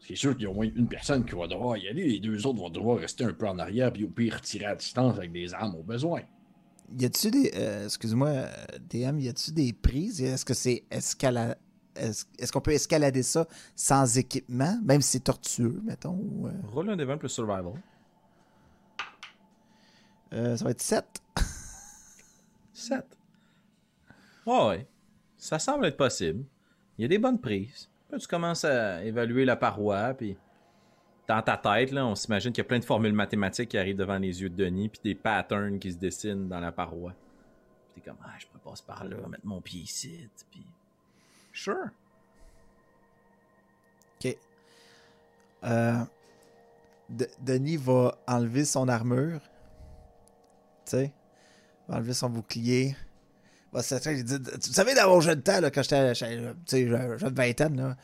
[0.00, 2.20] C'est sûr qu'il y a au moins une personne qui va devoir y aller, les
[2.20, 5.16] deux autres vont devoir rester un peu en arrière, puis au pire tirer à distance
[5.18, 6.20] avec des armes au besoin.
[6.96, 7.52] Y a-tu des.
[7.56, 8.32] euh, Excuse-moi,
[8.88, 10.22] DM, y a-tu des prises?
[10.22, 11.58] Est-ce que c'est escalade.
[11.96, 16.90] Est-ce qu'on peut escalader ça sans équipement, même si c'est tortueux, mettons ou, euh, Roule
[16.90, 17.72] un des 20 plus survival.
[20.32, 21.04] euh, Ça va être 7.
[22.72, 23.04] 7.
[24.46, 24.86] Ouais, ouais.
[25.36, 26.42] Ça semble être possible.
[26.96, 27.90] Il y a des bonnes prises.
[28.10, 30.38] Là, tu commences à évaluer la paroi, puis
[31.28, 33.96] dans ta tête, là, on s'imagine qu'il y a plein de formules mathématiques qui arrivent
[33.96, 37.12] devant les yeux de Denis, puis des patterns qui se dessinent dans la paroi.
[37.94, 40.64] T'es comme, ah, je peux passer par là, mettre mon pied ici, puis...
[41.52, 41.88] Sure.
[44.24, 44.36] Ok.
[45.64, 46.04] Euh,
[47.10, 49.40] De- Denis va enlever son armure.
[50.84, 51.12] Tu sais,
[51.88, 52.96] va enlever son bouclier.
[53.74, 53.94] Tu
[54.94, 56.24] dans mon jeune temps, là, quand j'étais tu
[56.64, 57.96] sais, jeune vingtaine, là,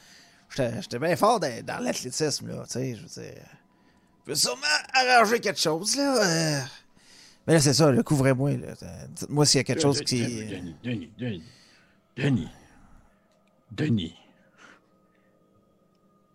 [0.57, 2.49] j'étais bien fort dans, dans l'athlétisme.
[2.49, 3.43] Là, tu sais, je veux dire,
[4.21, 5.97] je peux sûrement arranger quelque chose.
[5.97, 6.61] Là, euh.
[7.47, 8.57] Mais là, c'est ça, là, couvrez-moi.
[8.57, 8.75] là.
[9.11, 10.23] Dites-moi s'il y a quelque chose qui.
[10.47, 11.43] Denis, Denis, Denis,
[12.17, 12.49] Denis,
[13.73, 14.17] Denis,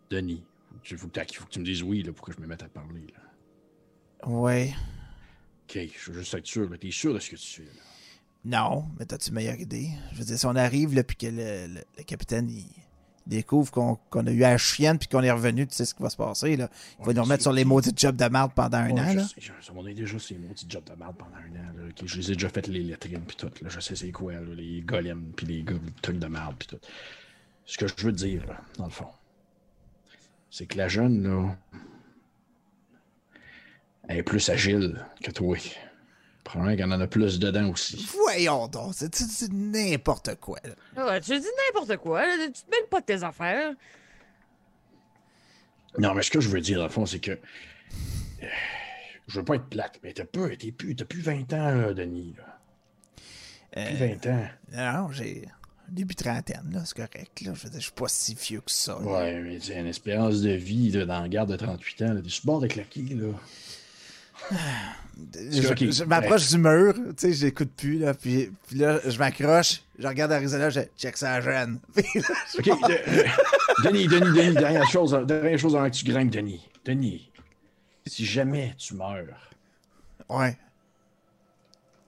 [0.10, 0.44] Denis,
[0.90, 2.48] il faut, que t'as- faut que tu me dises oui là, pour que je me
[2.48, 3.06] mette à parler.
[3.14, 4.28] Là.
[4.28, 4.74] Ouais.
[5.70, 6.78] Ok, je veux juste être sûr, là.
[6.78, 7.72] t'es sûr de ce que tu suis là?
[8.46, 9.90] Non, mais t'as-tu une meilleure idée?
[10.14, 12.66] Je veux dire, si on arrive, là, puis que le, le- le capitaine, il
[13.30, 16.04] découvre qu'on a eu à la chienne puis qu'on est revenu, tu sais ce qui
[16.04, 16.58] va se passer.
[16.58, 16.70] Là.
[17.00, 19.06] Il va nous remettre sur les maudits jobs de merde pendant un an.
[19.12, 19.24] je Là.
[19.24, 21.74] sais, je- m'en est déjà ces maudits jobs de merde pendant un an.
[21.78, 23.52] Là, je les ai déjà fait les lettrines puis tout.
[23.62, 26.80] Là, je sais c'est quoi, les golems puis les les trucs de merde puis tout.
[27.66, 29.08] Ce que je veux dire, là, dans le fond,
[30.50, 31.56] c'est que la jeune, là,
[34.08, 35.56] elle est plus agile que toi.
[36.50, 38.08] Probablement qu'elle en a plus dedans aussi.
[38.24, 40.58] Voyons donc, c'est c'est- c'est n'importe quoi.
[40.96, 41.06] là.
[41.06, 42.26] Ouais, tu dis n'importe quoi.
[42.26, 43.74] là, Tu te mêles pas de tes affaires.
[45.98, 47.32] Non, mais ce que je veux dire, dans le fond, c'est que.
[47.32, 48.48] euh,
[49.28, 51.94] Je veux pas être plate, mais t'as peu, t'es plus, t'as plus 20 ans, là,
[51.94, 52.36] Denis.
[52.38, 52.60] Là.
[53.72, 54.48] Plus Euh, 20 ans.
[54.74, 55.48] non, j'ai
[55.88, 57.42] début trentaine, là, c'est correct.
[57.42, 57.54] Là.
[57.56, 58.94] Je veux dire, je suis pas si vieux que ça.
[58.94, 59.00] là.
[59.06, 62.14] Ouais, mais c'est une espérance de vie là, dans la garde de 38 ans.
[62.14, 62.22] là.
[62.24, 63.28] T'es sur bord de claquer, là.
[65.34, 70.08] Je, m'approche du mur, tu sais, j'écoute plus, là, puis, puis là, je m'accroche, je
[70.08, 71.80] regarde Arizona, je check ça jeune.
[71.94, 73.28] Puis là, je- OK, de- euh,
[73.84, 76.68] Denis, Denis, Denis, dernière chose, dernière chose avant que tu grimpes, Denis.
[76.86, 77.30] Denis,
[78.08, 79.52] si jamais tu meurs,
[80.30, 80.58] ouais.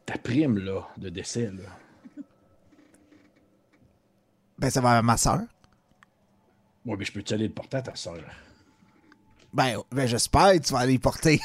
[0.06, 2.24] ta prime, là, de décès, là.
[4.58, 5.42] Ben, ça va à ma soeur.
[6.86, 8.20] Ouais, mais je peux-tu aller le porter à ta soeur?
[9.54, 11.42] Ben, ben j'espère que tu vas aller y porter.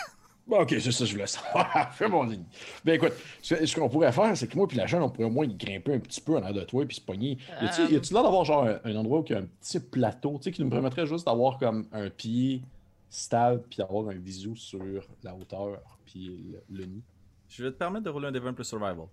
[0.47, 1.93] Bon, ok, c'est ça que je voulais savoir.
[1.95, 2.45] Fais mon Denis.
[2.85, 5.27] Ben écoute, ce, ce qu'on pourrait faire, c'est que moi puis la chaîne, on pourrait
[5.27, 7.37] au moins grimper un petit peu en l'air de toi puis se pogner.
[7.61, 9.47] Y a-tu y a-tu l'air d'avoir genre un, un endroit où il y a un
[9.47, 12.63] petit plateau, tu sais, qui nous permettrait juste d'avoir comme un pied
[13.11, 14.81] stable puis d'avoir un visu sur
[15.25, 17.03] la hauteur puis le, le nid?
[17.49, 19.07] Je vais te permettre de rouler un Devon plus Survival.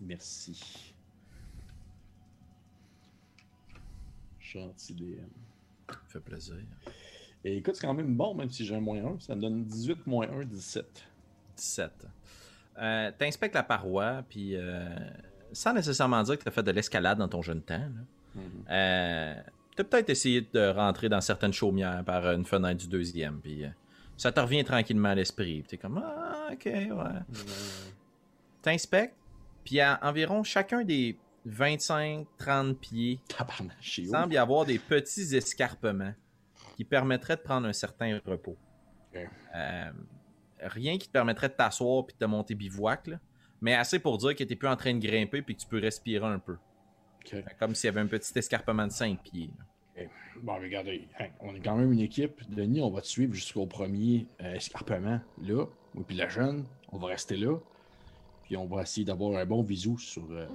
[0.00, 0.94] Merci.
[4.40, 5.28] Gentil DM.
[5.88, 6.56] Ça fait plaisir.
[7.44, 9.20] Et écoute, c'est quand même bon, même si j'ai un moins 1.
[9.20, 11.04] Ça me donne 18 moins 1, 17.
[11.56, 11.90] 17.
[12.78, 14.88] Euh, T'inspectes la paroi, puis euh,
[15.52, 18.40] sans nécessairement dire que tu as fait de l'escalade dans ton jeune temps, là,
[18.70, 19.34] euh,
[19.76, 23.68] t'as peut-être essayé de rentrer dans certaines chaumières par une fenêtre du deuxième, puis euh,
[24.16, 25.60] ça te revient tranquillement à l'esprit.
[25.60, 27.36] puis T'es comme, ah, ok, ouais.
[28.62, 29.14] T'inspectes,
[29.64, 31.16] puis à environ chacun des
[31.48, 33.20] 25-30 pieds,
[33.98, 36.14] il semble y avoir des petits escarpements
[36.76, 38.56] qui permettraient de prendre un certain repos.
[39.54, 39.90] Euh,
[40.60, 43.20] rien qui te permettrait de t'asseoir puis de te monter bivouac, là,
[43.60, 45.78] mais assez pour dire que tu plus en train de grimper puis que tu peux
[45.78, 46.56] respirer un peu.
[47.58, 49.50] Comme s'il y avait un petit escarpement de 5 pieds.
[50.42, 52.42] Bon, regardez, hein, on est quand même une équipe.
[52.50, 55.20] Denis, on va te suivre jusqu'au premier euh, escarpement.
[55.40, 57.56] Là, moi puis la jeune, on va rester là.
[58.42, 60.46] Puis on va essayer d'avoir un bon visu sur euh,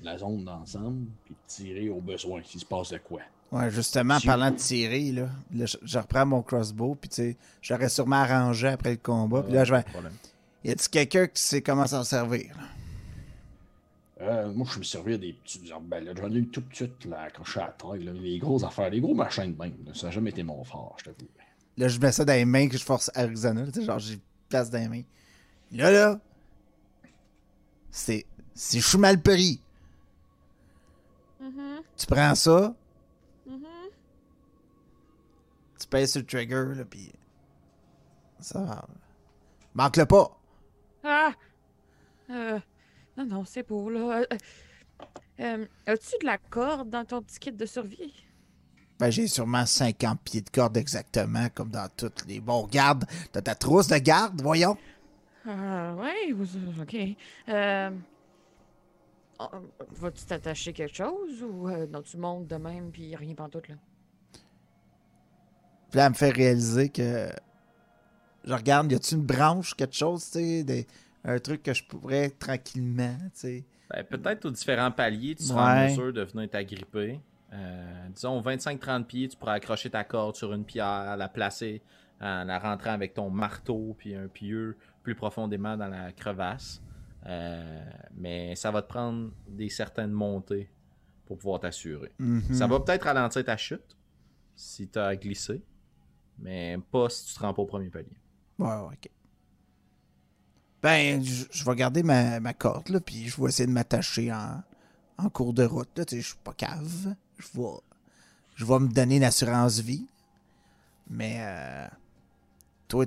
[0.00, 1.06] la zone d'ensemble.
[1.24, 3.22] Puis de tirer au besoin s'il se passe de quoi.
[3.52, 7.08] Ouais, justement, en Si- parlant de tirer, là, là, je, je reprends mon crossbow, puis
[7.08, 9.82] tu sais, j'aurais sûrement arrangé après le combat, puis là, je vais...
[9.82, 10.12] Problème.
[10.62, 12.52] Y a-tu quelqu'un qui sait comment s'en servir?
[12.56, 12.62] là?
[14.22, 16.14] Euh, moi, je me servir des petits arbalètes.
[16.18, 16.22] là.
[16.28, 18.04] J'en ai eu tout de suite là, quand je suis à la taille.
[18.04, 19.72] là, les grosses affaires, les gros machins de même.
[19.86, 19.92] là.
[19.94, 21.16] Ça n'a jamais été mon fort, je t'avoue.
[21.78, 24.20] Là, je mets ça dans les mains que je force Arizona, tu sais, genre, j'ai
[24.50, 25.02] place dans les mains.
[25.72, 26.20] Là, là,
[27.90, 28.26] c'est...
[28.54, 29.60] C'est chou mal pris.
[31.96, 32.74] Tu prends ça,
[35.80, 37.12] tu pèses sur le trigger, là, puis...
[38.40, 38.86] Ça va.
[39.74, 40.38] Manque-le pas!
[41.04, 41.32] Ah!
[42.30, 42.58] Euh,
[43.16, 44.22] non, non, c'est beau, là.
[44.22, 44.36] Euh,
[45.40, 48.14] euh, As-tu de la corde dans ton petit kit de survie?
[48.98, 53.04] Ben, j'ai sûrement 50 pieds de corde exactement, comme dans toutes les bons gardes.
[53.32, 54.76] T'as ta trousse de garde, voyons.
[55.46, 56.96] Ah, ouais, vous- ok.
[57.48, 57.90] Euh,
[59.38, 59.46] oh,
[59.90, 63.76] Vas-tu t'attacher quelque chose ou euh, non, tu montes de même puis rien pantoute, là?
[65.90, 67.28] Puis là, elle me fait réaliser que.
[68.44, 70.86] Je regarde, y a-tu une branche, quelque chose, tu sais, des-
[71.24, 73.64] un truc que je pourrais tranquillement, tu sais.
[73.90, 75.90] Ben, Peut-être aux différents paliers, tu seras en Ouais.
[75.90, 77.20] mesure de venir t'agripper.
[77.52, 81.82] Euh, disons 25-30 pieds, tu pourras accrocher ta corde sur une pierre, la placer,
[82.20, 86.80] en la rentrant avec ton marteau puis un pieu plus profondément dans la crevasse.
[87.26, 87.82] Euh,
[88.16, 90.70] mais ça va te prendre des certaines montées
[91.26, 92.12] pour pouvoir t'assurer.
[92.18, 92.54] Mhm.
[92.54, 93.96] Ça va peut-être ralentir ta chute
[94.54, 95.60] si tu as glissé,
[96.40, 98.08] mais pas si tu te rends pas au premier palier.
[98.58, 99.08] Ouais, ouais, ok.
[100.82, 104.32] Ben, je je vais garder ma, ma corde, là, puis je vais essayer de m'attacher
[104.32, 104.62] en,
[105.18, 107.14] en cours de route, là, tu sais, je suis pas cave.
[107.38, 107.68] Je vais,
[108.56, 110.06] je vais me donner une assurance vie.
[111.10, 111.86] Mais, euh,
[112.88, 113.04] toi,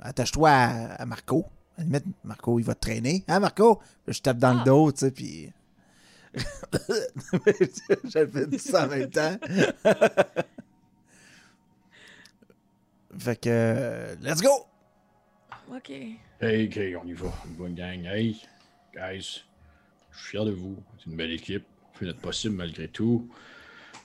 [0.00, 1.46] attache-toi à, à Marco.
[1.76, 3.24] À la limite, Marco, il va te traîner.
[3.26, 3.80] Hein, Marco?
[4.06, 4.64] Je tape dans le Ah.
[4.64, 5.52] dos, tu sais, puis...
[8.04, 9.36] J'avais dit ça en même temps.
[13.18, 14.66] fait que, let's go!
[15.74, 15.90] Ok.
[16.40, 17.26] Hey, ok, on y va.
[17.46, 18.04] On y va, une gang.
[18.06, 18.40] Hey,
[18.94, 19.42] guys,
[20.10, 20.76] je suis fier de vous.
[20.98, 21.64] C'est une belle équipe.
[21.94, 23.28] On fait notre possible malgré tout.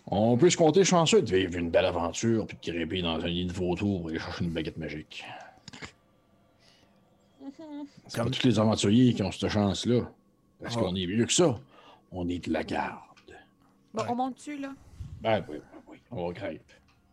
[0.07, 3.27] On peut se compter chanceux de vivre une belle aventure puis de grimper dans un
[3.27, 5.25] lit de vautour pour aller chercher une baguette magique.
[8.07, 10.01] C'est Comme- pas tous les aventuriers qui ont cette chance-là.
[10.61, 10.79] Parce Ah.
[10.79, 11.59] qu'on est mieux que ça.
[12.11, 12.99] On est de la garde.
[13.93, 14.09] Bon, Ouais.
[14.09, 14.73] on monte-tu, là?
[15.21, 16.61] Ben oui, ben oui, on grimpe.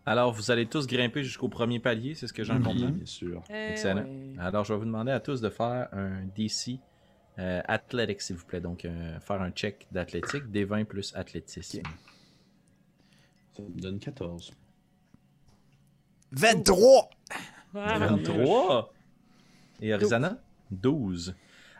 [0.04, 2.88] Alors, vous allez tous grimper jusqu'au premier palier, c'est ce que j'en Oui, comprends?
[2.90, 3.42] bien sûr.
[3.50, 4.02] Eh Excellent.
[4.02, 4.34] ouais.
[4.40, 6.80] Alors, je vais vous demander à tous de faire un DC
[7.38, 8.60] euh, athlétique, s'il vous plaît.
[8.60, 11.82] Donc, euh, faire un check d'athlétique, D20 plus athlétisme.
[13.52, 14.52] Ça me donne 14.
[16.32, 17.10] 23!
[17.74, 18.92] Ah, 23.
[19.80, 20.38] Et Arizana?
[20.70, 21.34] 12.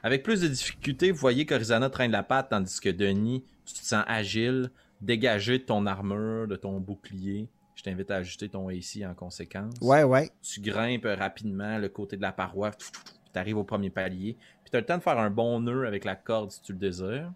[0.05, 3.85] Avec plus de difficultés, vous voyez qu'Arizana traîne la patte, tandis que Denis, tu te
[3.85, 4.71] sens agile,
[5.01, 7.49] dégagé de ton armure, de ton bouclier.
[7.75, 9.75] Je t'invite à ajuster ton AC en conséquence.
[9.81, 10.31] Ouais, ouais.
[10.43, 14.77] Tu grimpes rapidement le côté de la paroi, tu arrives au premier palier, puis tu
[14.77, 17.33] as le temps de faire un bon nœud avec la corde si tu le désires.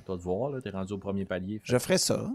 [0.00, 1.60] À toi de voir, tu es rendu au premier palier.
[1.62, 2.28] Je ferai ça.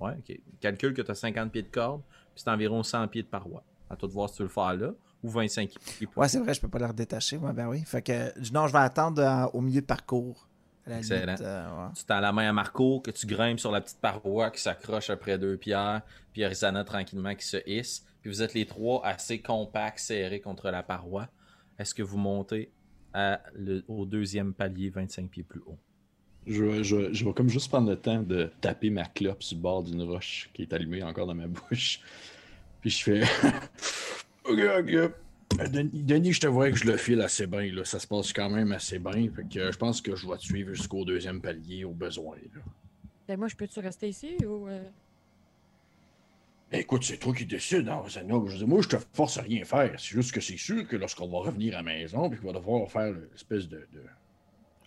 [0.00, 0.38] Ouais, ok.
[0.60, 2.02] Calcule que tu as 50 pieds de corde,
[2.34, 3.62] puis c'est environ 100 pieds de paroi.
[3.90, 4.92] À toi de voir si tu veux le faire là,
[5.22, 6.08] ou 25 pieds.
[6.16, 7.36] Ouais, c'est vrai, je peux pas la redétacher.
[7.36, 7.82] Ouais, ben oui.
[7.84, 10.48] Fait que, non, je vais attendre euh, au milieu de parcours.
[10.86, 11.24] La Excellent.
[11.26, 11.92] limite, euh, ouais.
[11.96, 15.08] Tu tends la main à Marco, que tu grimpes sur la petite paroi qui s'accroche
[15.10, 18.04] après deux pierres, puis Arizana tranquillement qui se hisse.
[18.20, 21.28] Puis vous êtes les trois assez compacts, serrés contre la paroi.
[21.78, 22.70] Est-ce que vous montez
[23.14, 25.78] à le- au deuxième palier, 25 pieds plus haut?
[26.46, 29.42] Je, vais- je, vais- je vais comme juste prendre le temps de taper ma clope
[29.42, 32.00] sur le bord d'une roche qui est allumée encore dans ma bouche.
[32.82, 33.22] Puis je fais.
[34.44, 35.12] ok, ok.
[35.60, 37.72] Euh, Denis, je te vois que je le file assez bien.
[37.72, 37.84] Là.
[37.84, 39.28] Ça se passe quand même assez bien.
[39.34, 42.36] Fait que euh, je pense que je vais te suivre jusqu'au deuxième palier au besoin.
[42.54, 42.60] là.
[43.28, 44.68] Ben, moi, je peux-tu rester ici ou.
[44.68, 44.82] euh,
[46.70, 48.02] Ben, écoute, c'est toi qui décides, hein.
[48.06, 49.92] Je dire, moi, je te force à rien faire.
[49.98, 52.58] C'est juste que c'est sûr que lorsqu'on va revenir à la maison, puis qu'on va
[52.58, 54.02] devoir faire l'espèce de- de,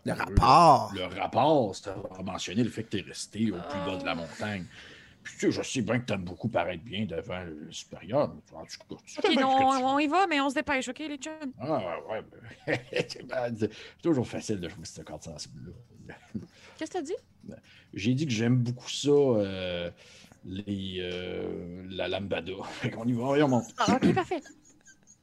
[0.06, 0.94] Le rapport.
[0.96, 4.06] Le rapport, ça va mentionner le fait que tu es resté au plus bas de
[4.06, 4.66] la montagne.
[5.38, 8.34] Puis je sais bien que tu aimes beaucoup paraître bien devant le supérieur.
[8.34, 10.08] Mais en tout cas, tu fais Ok, bien non, ce que tu on, on y
[10.08, 11.54] va, mais on se dépêche, ok, les chums?
[11.60, 12.24] Ah ouais,
[12.68, 12.82] ouais.
[13.24, 13.72] ben, c'est
[14.02, 16.16] toujours facile de jouer cette carte sensible-là.
[16.78, 17.58] Qu'est-ce que t'as dit?
[17.94, 19.90] J'ai dit que j'aime beaucoup ça, euh,
[20.46, 22.54] les, euh, la lambada.
[22.82, 23.74] Fait qu'on y va, et on monte.
[23.78, 24.42] Ah, ok, parfait.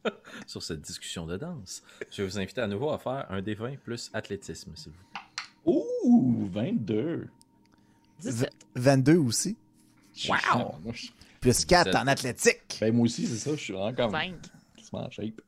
[0.47, 3.79] Sur cette discussion de danse, je vais vous inviter à nouveau à faire un D20
[3.79, 5.21] plus athlétisme, s'il vous plaît.
[5.65, 7.29] Ouh, 22.
[8.21, 8.51] 17.
[8.75, 9.57] 22 aussi.
[10.29, 10.75] Wow!
[10.93, 11.09] Je-
[11.41, 11.97] Plus 4 Sept.
[11.97, 12.79] en athlétique.
[12.81, 13.51] ben, moi aussi, c'est ça.
[13.51, 14.35] Je suis vraiment comme 5.
[14.77, 15.41] quasiment en shape.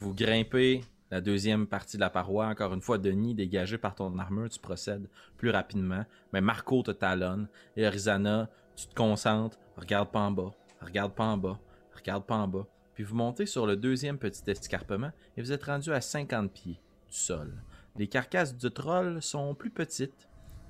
[0.00, 2.46] Vous grimpez la deuxième partie de la paroi.
[2.46, 6.04] Encore une fois, Denis, dégagé par ton armure, tu procèdes plus rapidement.
[6.32, 7.48] Mais Marco te talonne.
[7.76, 9.58] Et Arizana, tu te concentres.
[9.76, 10.52] Regarde pas en bas.
[10.80, 11.58] Regarde pas en bas.
[11.96, 12.66] Regarde pas en bas.
[12.94, 16.80] Puis vous montez sur le deuxième petit escarpement et vous êtes rendu à 50 pieds
[17.08, 17.52] du sol.
[17.96, 20.28] Les carcasses du troll sont plus petites.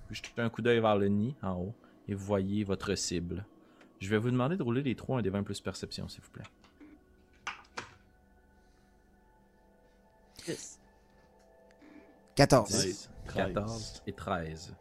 [0.09, 1.74] Vous jetez un coup d'œil vers le nid en haut
[2.09, 3.44] et vous voyez votre cible.
[4.00, 6.30] Je vais vous demander de rouler les trois un des 20 plus perception, s'il vous
[6.30, 6.44] plaît.
[10.46, 10.80] 10.
[12.36, 12.70] 14.
[12.70, 13.36] 10, 13.
[13.54, 14.76] 14 et 13.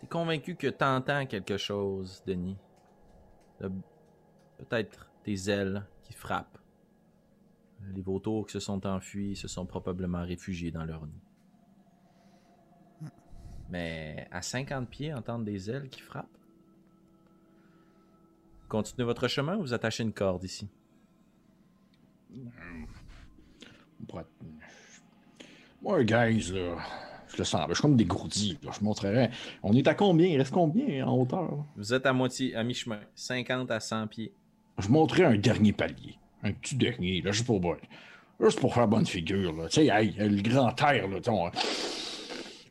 [0.00, 2.56] T'es convaincu que t'entends quelque chose, Denis?
[3.60, 3.72] Le-
[4.58, 6.58] Peut-être des ailes qui frappent.
[7.94, 11.20] Les vautours qui se sont enfuis se sont probablement réfugiés dans leur nid.
[13.68, 16.26] Mais à 50 pieds, entendre des ailes qui frappent?
[18.68, 20.68] Continuez votre chemin ou vous attachez une corde ici?
[25.82, 26.76] Moi, guys, là,
[27.28, 27.66] je le sens.
[27.68, 28.58] Je suis comme dégourdi.
[28.62, 29.30] Je montrerais.
[29.62, 30.26] On est à combien?
[30.26, 31.64] Il reste combien en hauteur?
[31.76, 33.00] Vous êtes à moitié, à mi-chemin.
[33.14, 34.32] 50 à 100 pieds.
[34.78, 36.18] Je montrerais un dernier palier.
[36.42, 37.60] Un petit dernier, là, juste pour.
[38.38, 39.54] Juste pour faire bonne figure.
[39.70, 41.20] Tu sais, hey, le grand air, là,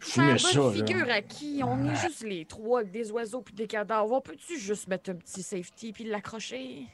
[0.09, 0.21] ça,
[0.53, 0.71] bonne là.
[0.85, 1.61] figure à qui?
[1.63, 4.11] On est juste les trois avec des oiseaux puis des cadavres.
[4.13, 6.87] On peut-tu juste mettre un petit safety puis l'accrocher?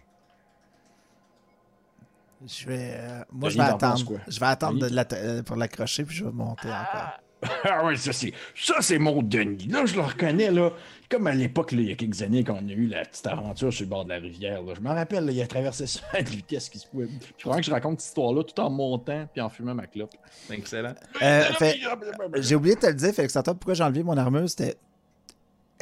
[2.45, 2.93] Je vais.
[2.95, 4.03] euh, moi, je vais attendre.
[4.05, 4.17] quoi?
[4.27, 4.83] Je vais attendre
[5.13, 6.87] euh, pour l'accrocher, puis je vais monter encore.
[6.93, 7.19] Ah,
[7.63, 9.67] Ah ouais, ça c'est ça c'est mon Denis.
[9.67, 10.71] Là, je le reconnais là,
[11.11, 13.71] comme à l'époque il y a quelques années quand on a eu la petite aventure
[13.71, 14.63] sur le bord de la rivière.
[14.63, 14.73] Là.
[14.75, 17.07] Je me rappelle, là, il a traversé ça à une vitesse qui se pouvait.
[17.37, 20.11] Je crois que je raconte cette histoire-là tout en montant puis en fumant ma clope.
[20.49, 20.93] Excellent.
[21.21, 21.79] Euh, fait-
[22.37, 24.75] J'ai oublié de te le dire, Félix Antoine, pourquoi j'ai enlevé mon armure, c'était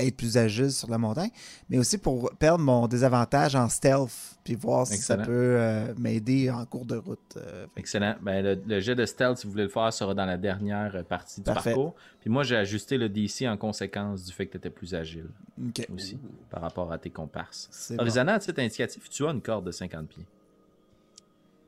[0.02, 1.30] être plus agile sur la montagne,
[1.70, 6.50] mais aussi pour perdre mon désavantage en stealth, puis voir si ça peut euh, m'aider
[6.50, 7.38] en cours de route.
[7.38, 8.16] euh, Excellent.
[8.22, 10.96] Ben, le, le jet de stealth, si vous voulez le faire, sera dans la dernière
[10.96, 11.72] euh, partie du Parfait.
[11.72, 11.96] parcours.
[12.22, 15.30] Puis moi, j'ai ajusté le DC en conséquence du fait que tu étais plus agile
[15.68, 15.88] ok.
[15.94, 16.20] aussi
[16.50, 17.68] par rapport à tes comparses.
[17.72, 18.04] C'est bon.
[18.06, 20.26] À titre indicatif, tu as une corde de 50 pieds.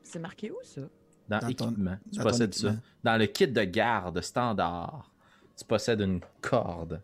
[0.02, 0.80] C'est marqué où, ça?
[1.28, 2.74] Dans, Dans ton- équipement, tu dans possèdes ça.
[3.04, 5.10] Dans le kit de garde standard,
[5.56, 7.00] tu possèdes une corde.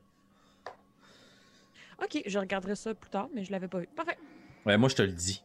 [2.03, 3.86] Ok, je regarderai ça plus tard, mais je l'avais pas vu.
[3.88, 4.18] Parfait.
[4.64, 5.42] Ouais, moi, je te le dis.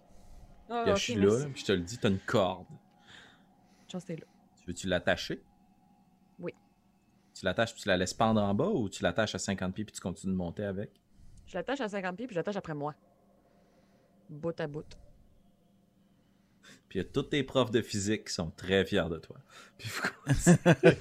[0.69, 1.39] Ah, je suis merci.
[1.39, 2.65] là, puis je te le dis, t'as une corde.
[3.91, 4.25] Chance, t'es là.
[4.59, 5.43] Tu veux-tu l'attacher?
[6.39, 6.53] Oui.
[7.33, 9.85] Tu l'attaches puis tu la laisses pendre en bas ou tu l'attaches à 50 pieds
[9.85, 10.91] puis tu continues de monter avec?
[11.45, 12.95] Je l'attache à 50 pieds puis je l'attache après moi.
[14.29, 14.85] Bout à bout.
[16.87, 19.37] Puis il y a tous tes profs de physique qui sont très fiers de toi.
[19.77, 20.97] Puis vous continuez,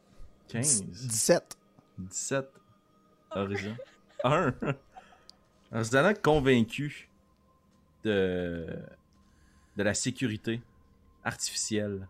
[0.49, 0.85] 15.
[0.85, 1.57] 17.
[1.99, 2.47] 17.
[3.35, 3.77] Horizon.
[4.25, 4.55] 1.
[5.73, 7.09] Horizon convaincu
[8.05, 8.67] de,
[9.77, 10.61] de la sécurité
[11.25, 12.09] artificielle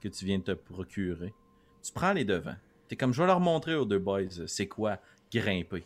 [0.00, 1.34] que tu viens de te procurer.
[1.82, 2.56] Tu prends les devants.
[2.88, 4.98] T'es comme, je vais leur montrer aux deux boys, euh, c'est quoi
[5.32, 5.84] grimper.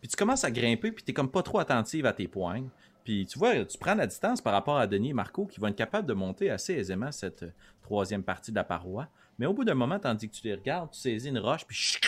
[0.00, 2.68] Puis tu commences à grimper, puis t'es comme pas trop attentive à tes poignes.
[3.04, 5.68] Puis tu vois, tu prends la distance par rapport à Denis et Marco qui vont
[5.68, 9.08] être capables de monter assez aisément cette euh, troisième partie de la paroi.
[9.38, 11.98] Mais au bout d'un moment, tandis que tu les regardes, tu saisis une roche, puis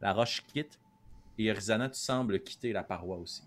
[0.00, 0.78] la roche quitte.
[1.38, 3.42] Et Arizona, tu sembles quitter la paroi aussi.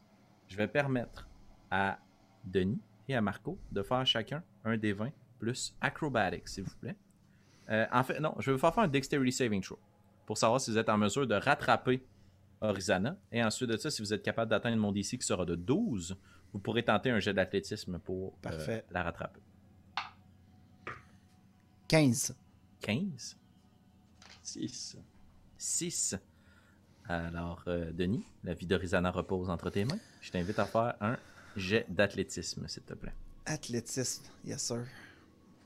[0.47, 1.27] Je vais permettre
[1.69, 1.99] à
[2.43, 6.95] Denis et à Marco de faire chacun un des 20 plus acrobatics, s'il vous plaît.
[7.69, 9.79] Euh, en fait, non, je vais vous faire faire un dexterity saving throw
[10.25, 12.03] pour savoir si vous êtes en mesure de rattraper
[12.61, 13.17] Horizana.
[13.31, 16.17] Et ensuite de ça, si vous êtes capable d'atteindre mon DC qui sera de 12,
[16.53, 19.41] vous pourrez tenter un jet d'athlétisme pour euh, la rattraper.
[21.87, 22.35] 15.
[22.81, 23.37] 15,
[24.41, 24.97] 6.
[25.57, 26.15] 6.
[27.07, 29.99] Alors, euh, Denis, la vie d'Horizana repose entre tes mains.
[30.21, 31.17] Je t'invite à faire un
[31.55, 33.13] jet d'athlétisme, s'il te plaît.
[33.45, 34.23] Athlétisme.
[34.45, 34.85] Yes, sir.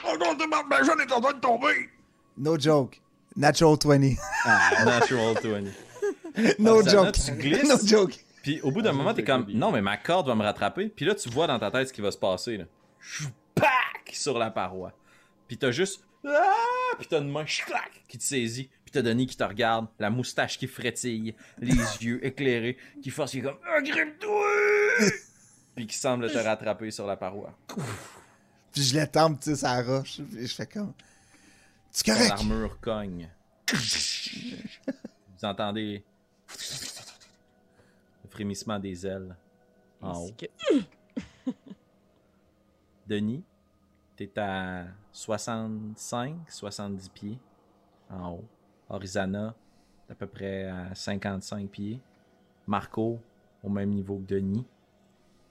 [0.06, 0.36] Oh non,
[0.70, 1.90] ma jeune est en train de tomber!
[2.38, 3.02] No joke.
[3.36, 4.16] Natural 20.
[4.86, 5.64] Natural 20.
[6.60, 7.16] no Horizana, joke.
[7.26, 7.68] tu glisses.
[7.70, 8.26] no joke.
[8.44, 10.88] Puis au bout d'un Ah, moment, t'es comme, non, mais ma corde va me rattraper.
[10.90, 12.58] Puis là, tu vois dans ta tête ce qui va se passer.
[12.58, 12.66] Là.
[13.56, 14.12] Pac!
[14.14, 14.94] Sur la paroi.
[15.48, 16.54] Puis t'as juste, ah!
[16.98, 18.70] Puis t'as une main chlac, qui te saisit.
[18.86, 23.32] Puis t'as Denis qui te regarde, la moustache qui frétille, les yeux éclairés, qui force,
[23.32, 24.48] qui est comme, agrippe-toi!
[25.80, 27.58] Puis qui semble te rattraper sur la paroi.
[28.74, 30.20] Puis je l'étends, tu sais, ça roche.
[30.30, 30.92] Puis je fais comme.
[30.92, 32.32] Ton correct?
[32.32, 33.30] armure cogne.
[33.72, 36.04] Vous entendez
[38.26, 39.34] le frémissement des ailes
[40.02, 40.32] en haut.
[40.38, 40.84] Que-
[43.08, 43.46] Denis,
[44.18, 47.40] t'es à 65, 70 pieds
[48.10, 48.46] en haut.
[48.90, 49.56] Horizana,
[50.08, 52.02] t'es à peu près à 55 pieds.
[52.68, 53.22] Marco,
[53.64, 54.66] au même niveau que Denis.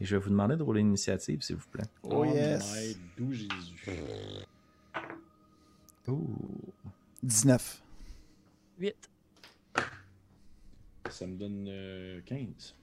[0.01, 1.85] Et je vais vous demander de rouler l'initiative, s'il vous plaît.
[2.03, 2.73] Oh, yes.
[2.75, 4.47] my doux Jésus.
[6.07, 6.29] Ouh.
[7.23, 7.83] 19.
[8.79, 9.11] 8.
[11.11, 12.77] Ça me donne euh, 15.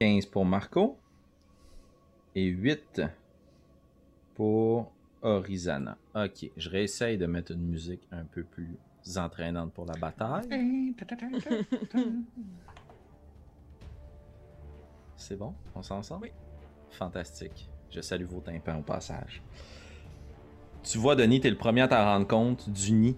[0.00, 0.98] 15 pour Marco.
[2.34, 3.02] Et 8
[4.34, 4.92] pour
[5.22, 5.96] Horizana.
[6.14, 8.76] Ok, je réessaye de mettre une musique un peu plus
[9.16, 10.94] entraînante pour la bataille.
[15.16, 15.54] C'est bon?
[15.74, 16.20] On s'en sort?
[16.22, 16.32] Oui.
[16.90, 17.68] Fantastique.
[17.90, 19.42] Je salue vos tympans au passage.
[20.82, 23.16] Tu vois, Denis, t'es le premier à t'en rendre compte du nid.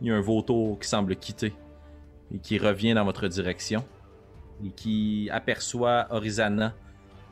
[0.00, 1.54] Il y a un vautour qui semble quitter
[2.32, 3.84] et qui revient dans votre direction
[4.64, 6.74] et qui aperçoit Horizana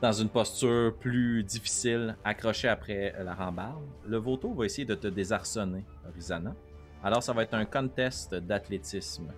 [0.01, 3.83] dans une posture plus difficile, accrochée après la rambarde.
[4.05, 6.55] Le vautour va essayer de te désarçonner, Horizana.
[7.03, 9.31] Alors, ça va être un contest d'athlétisme.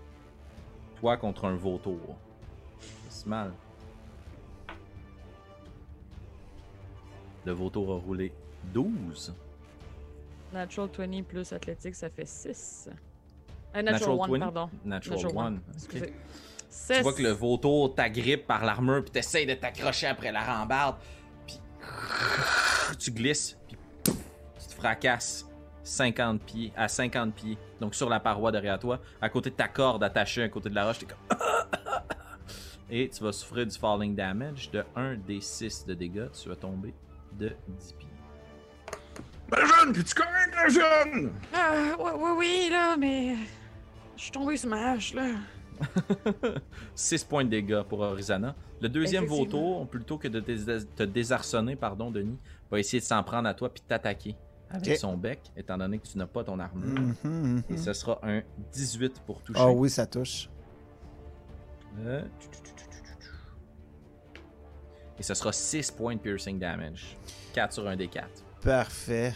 [0.99, 2.17] Toi contre un vautour.
[3.09, 3.51] C'est mal.
[7.45, 8.31] Le vautour a roulé
[8.73, 9.33] 12.
[10.53, 12.89] Natural 20 plus athlétique, ça fait 6.
[13.75, 14.39] Euh, Natural natural, 1, 20?
[14.39, 14.69] pardon.
[14.83, 15.47] Natural, Natural 1.
[15.47, 16.13] one, Excusez.
[16.69, 16.93] 6.
[16.97, 20.97] Tu vois que le vautour t'agrippe par l'armure, puis t'essayes de t'accrocher après la rambarde,
[21.45, 21.59] puis
[22.99, 25.48] tu glisses, puis tu te fracasses
[25.89, 29.67] 50 pieds, à 50 pieds, donc sur la paroi derrière toi, à côté de ta
[29.67, 31.37] corde attachée à côté de la roche, t'es comme...
[32.91, 36.55] Et tu vas souffrir du falling damage de 1 des 6 de dégâts, tu vas
[36.55, 36.93] tomber
[37.33, 38.07] de 10 pieds.
[39.51, 41.31] Jeune, puis tu correct, la jeune?
[41.53, 43.35] Ah, oui, oui, oui, là, mais.
[44.15, 45.27] Je suis tombé sur ma hache, là.
[46.95, 48.55] 6 points de dégâts pour Horizana.
[48.81, 52.37] Le deuxième vautour, plutôt que de te désarçonner, pardon, Denis,
[52.69, 54.35] va essayer de s'en prendre à toi puis t'attaquer
[54.69, 56.99] avec son bec, étant donné que tu n'as pas ton armure.
[56.99, 57.63] Mhm, mhm.
[57.69, 58.41] Et ce sera un
[58.71, 59.59] 18 pour toucher.
[59.61, 60.49] Ah oui, ça touche.
[61.99, 62.23] Euh,
[65.17, 67.17] Et ce sera 6 points de piercing damage.
[67.53, 68.27] 4 sur un des 4.
[68.63, 69.33] Parfait.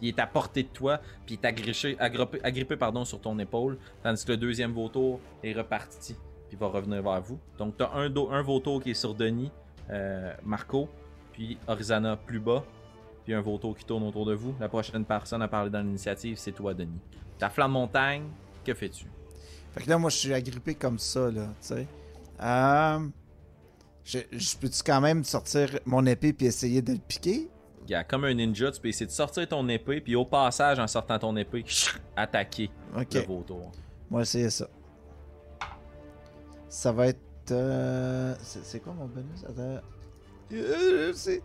[0.00, 3.38] Il est à portée de toi, puis il est agrippé, agrippé, agrippé, pardon, sur ton
[3.38, 6.16] épaule, tandis que le deuxième vautour est reparti,
[6.48, 7.38] puis va revenir vers vous.
[7.58, 9.50] Donc, tu as un, un vautour qui est sur Denis,
[9.90, 10.88] euh, Marco,
[11.32, 12.64] puis Orizana plus bas,
[13.24, 14.54] puis un vautour qui tourne autour de vous.
[14.60, 16.98] La prochaine personne à parler dans l'initiative, c'est toi, Denis.
[17.38, 18.24] Ta flamme montagne,
[18.64, 19.06] que fais-tu?
[19.72, 21.86] Fait que là, moi, je suis agrippé comme ça, là, tu sais.
[22.42, 22.98] Euh,
[24.04, 27.48] je, je peux-tu quand même sortir mon épée puis essayer de le piquer?
[27.86, 30.86] Gars, comme un ninja, tu peux essayer de sortir ton épée, puis au passage, en
[30.86, 31.64] sortant ton épée,
[32.16, 33.72] attaquer le vautour.
[34.10, 34.68] va essayer ça.
[36.68, 37.20] Ça va être...
[37.50, 39.44] euh, C'est c'est quoi mon bonus?
[39.44, 39.80] Attends.
[40.52, 41.42] Euh, c'est...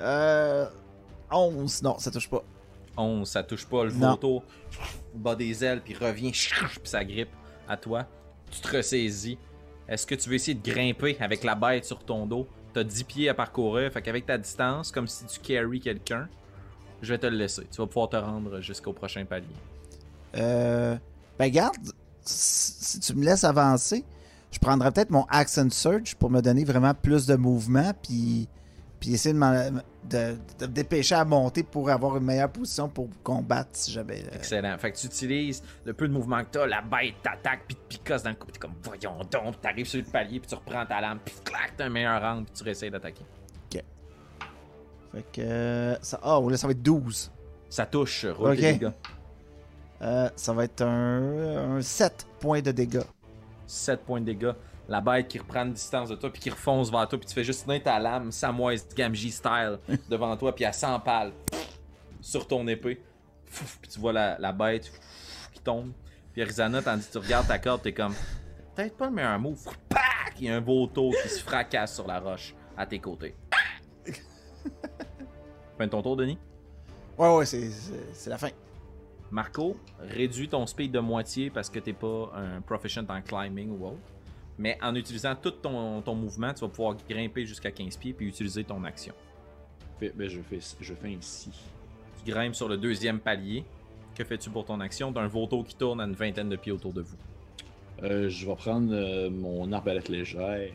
[0.00, 0.66] Euh...
[1.30, 1.82] 11.
[1.82, 2.42] Non, ça touche pas.
[2.96, 3.84] 11, ça touche pas.
[3.84, 4.10] Le Non.
[4.10, 4.42] vautour
[5.14, 7.30] bat des ailes, puis revient, puis ça grippe
[7.68, 8.06] à toi.
[8.50, 9.38] Tu te ressaisis.
[9.88, 12.46] Est-ce que tu veux essayer de grimper avec la bête sur ton dos?
[12.72, 16.28] T'as 10 pieds à parcourir, fait qu'avec ta distance, comme si tu carry quelqu'un,
[17.02, 17.62] je vais te le laisser.
[17.70, 19.46] Tu vas pouvoir te rendre jusqu'au prochain palier.
[20.36, 20.96] Euh...
[21.38, 21.74] Ben garde,
[22.24, 24.04] si tu me laisses avancer,
[24.52, 28.46] je prendrais peut-être mon Accent Surge pour me donner vraiment plus de mouvement, puis,
[29.00, 30.36] puis essayer de, m'en- de,
[30.66, 34.22] dépêcher à monter pour avoir une meilleure position pour combattre si jamais...
[34.24, 34.76] euh, Excellent.
[34.78, 37.80] Fait que tu utilises le peu de mouvement que t'as, la bête t'attaque, puis te
[37.88, 40.54] picasse dans le cou, t'es comme, voyons donc, puis t'arrives sur le palier, puis tu
[40.54, 43.24] reprends ta lame, puis clac, t'as un meilleur angle, puis tu réessayes d'attaquer.
[45.12, 45.40] Fait que...
[45.40, 46.20] euh, Ça...
[46.24, 47.32] Oh, là, ça va être 12.
[47.68, 48.56] Ça touche, roule Ok.
[48.58, 48.92] tes dégâts.
[50.02, 53.02] Euh, ça va être un, un 7 points de dégâts.
[53.66, 54.52] 7 points de dégâts.
[54.90, 57.32] La bête qui reprend une distance de toi, puis qui refonce vers toi, puis tu
[57.32, 59.78] fais juste tenir ta lame, Samwise Gamgee style,
[60.10, 61.32] devant toi, puis elle s'empale
[62.20, 63.00] sur ton épée.
[63.80, 64.90] Puis tu vois la, la bête
[65.52, 65.92] qui tombe.
[66.32, 68.14] Puis Arizana, tandis que tu regardes ta corde, t'es comme,
[68.74, 69.56] peut-être pas le meilleur move.
[69.56, 70.34] Fouf, Pac!
[70.40, 73.36] Il y a un vautour qui se fracasse sur la roche à tes côtés.
[75.78, 76.38] Fin de ton tour, Denis?
[77.16, 78.48] Ouais, ouais, c'est la fin.
[79.30, 83.86] Marco, réduis ton speed de moitié parce que t'es pas un proficient en climbing ou
[83.86, 84.00] autre.
[84.60, 88.28] Mais en utilisant tout ton, ton mouvement, tu vas pouvoir grimper jusqu'à 15 pieds puis
[88.28, 89.14] utiliser ton action.
[89.98, 91.50] Fait- ben, je fais, je fais ainsi.
[92.22, 93.64] Tu grimpes sur le deuxième palier.
[94.14, 95.10] Que fais-tu pour ton action?
[95.12, 97.16] D'un vautour qui tourne à une vingtaine de pieds autour de vous?
[98.02, 100.72] Euh, je vais prendre euh, mon arbalète légère.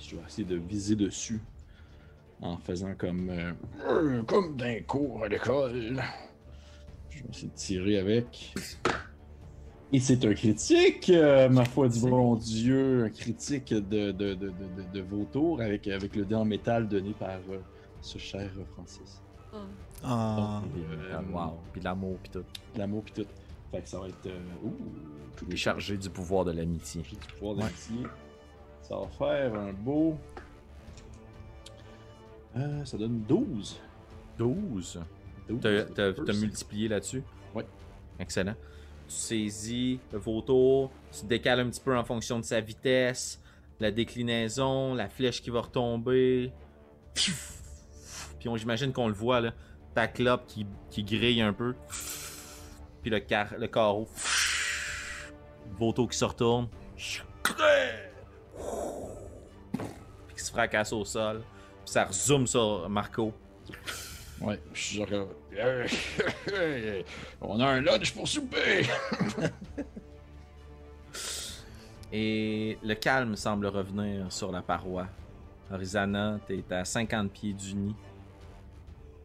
[0.00, 1.40] Je vais essayer de viser dessus.
[2.40, 3.30] En faisant comme.
[3.30, 6.02] euh, comme d'un cours à l'école.
[7.10, 8.52] Je vais essayer de tirer avec.
[9.94, 13.04] Et c'est un critique, euh, ma foi du bon Dieu.
[13.04, 16.88] Un critique de, de, de, de, de- de vautour avec, avec le dé en métal
[16.88, 17.58] donné par euh,
[18.00, 19.20] ce cher Francis.
[20.02, 20.62] Ah.
[20.76, 21.58] Et, euh, wow.
[21.72, 22.44] Puis de l'amour puis tout.
[22.76, 23.26] L'amour pis tout.
[23.70, 24.26] Fait que ça va être.
[24.26, 24.72] euh, ouh,
[25.46, 27.02] les est chargé du pouvoir de l'amitié.
[27.02, 27.96] Du pouvoir d'amitié.
[28.82, 30.16] Ça va faire un beau.
[32.56, 33.78] Euh, ça donne 12.
[34.38, 35.00] 12.
[35.48, 35.60] 12
[35.94, 37.22] T'as- multiplié là-dessus?
[37.54, 37.66] Ouais.
[38.18, 38.54] Excellent.
[39.12, 43.40] Tu saisis le vautour, tu décales un petit peu en fonction de sa vitesse,
[43.78, 46.50] la déclinaison, la flèche qui va retomber.
[47.14, 47.32] Puis
[48.56, 49.52] j'imagine qu'on le voit là,
[49.94, 51.74] ta clope qui, qui grille un peu.
[53.02, 54.08] Puis le, car- le carreau.
[55.70, 56.68] Le vautour qui se retourne.
[56.96, 57.20] Puis
[60.36, 61.42] qui se fracasse au sol.
[61.84, 63.32] Puis ça rezoome sur Marco.
[64.42, 65.28] Ouais, je suis genre.
[65.56, 65.86] euh,
[67.40, 68.86] On a un lunch pour souper!
[72.12, 75.08] Et le calme semble revenir sur la paroi.
[75.70, 77.94] Horizana, t'es à 50 pieds du nid.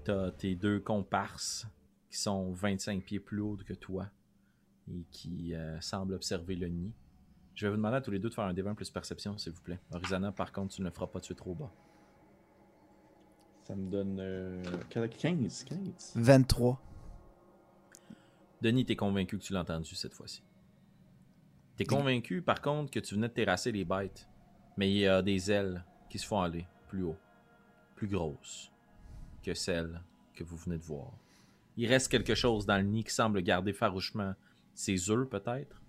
[0.05, 1.67] T'as tes deux comparses
[2.09, 4.07] qui sont 25 pieds plus hauts que toi
[4.89, 6.93] et qui euh, semblent observer le nid.
[7.55, 9.51] Je vais vous demander à tous les deux de faire un D20 plus perception, s'il
[9.51, 9.79] vous plaît.
[9.91, 11.71] Horizana, par contre, tu ne le feras pas tuer trop bas.
[13.67, 14.17] Ça me donne.
[14.21, 16.13] euh, 15, 15.
[16.15, 16.81] 23.
[18.61, 20.41] Denis, t'es convaincu que tu l'as entendu cette fois-ci.
[21.75, 24.25] T'es convaincu, par contre, que tu venais de terrasser les bêtes.
[24.77, 27.17] Mais il y a des ailes qui se font aller plus haut,
[27.95, 28.71] plus grosses
[29.43, 30.01] que celles
[30.33, 31.11] que vous venez de voir.
[31.75, 34.33] Il reste quelque chose dans le nid qui semble garder farouchement
[34.75, 35.81] ses œufs, peut-être.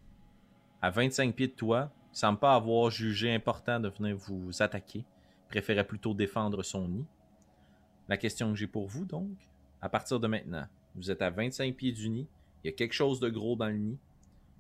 [0.83, 5.05] À 25 pieds de toi, il semble pas avoir jugé important de venir vous attaquer.
[5.45, 7.05] Il préférait plutôt défendre son nid.
[8.09, 9.29] La question que j'ai pour vous, donc,
[9.81, 12.27] à partir de maintenant, vous êtes à 25 pieds du nid.
[12.65, 13.99] Il y a quelque chose de gros dans le nid.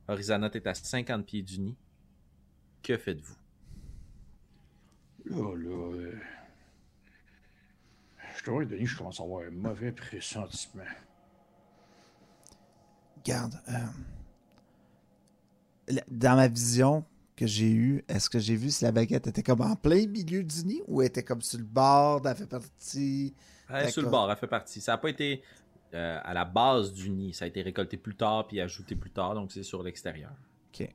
[0.07, 1.75] Horizana est à 50 pieds du nid.
[2.83, 3.37] Que faites-vous?
[5.27, 5.95] Là, là.
[5.97, 6.19] euh,
[8.37, 10.85] Je te vois, Denis, je commence à avoir un mauvais pressentiment.
[13.25, 13.61] Garde.
[13.69, 13.87] euh,
[16.09, 17.05] Dans ma vision,
[17.39, 20.43] que j'ai eu, est-ce que j'ai vu si la baguette était comme en plein milieu
[20.43, 23.32] du nid ou était comme sur le bord, elle fait partie?
[23.70, 24.81] Elle est sur le bord, elle fait partie.
[24.81, 25.43] Ça n'a pas été
[25.94, 27.32] euh, à la base du nid.
[27.32, 30.32] Ça a été récolté plus tard puis ajouté plus tard, donc c'est sur l'extérieur.
[30.74, 30.89] Ok.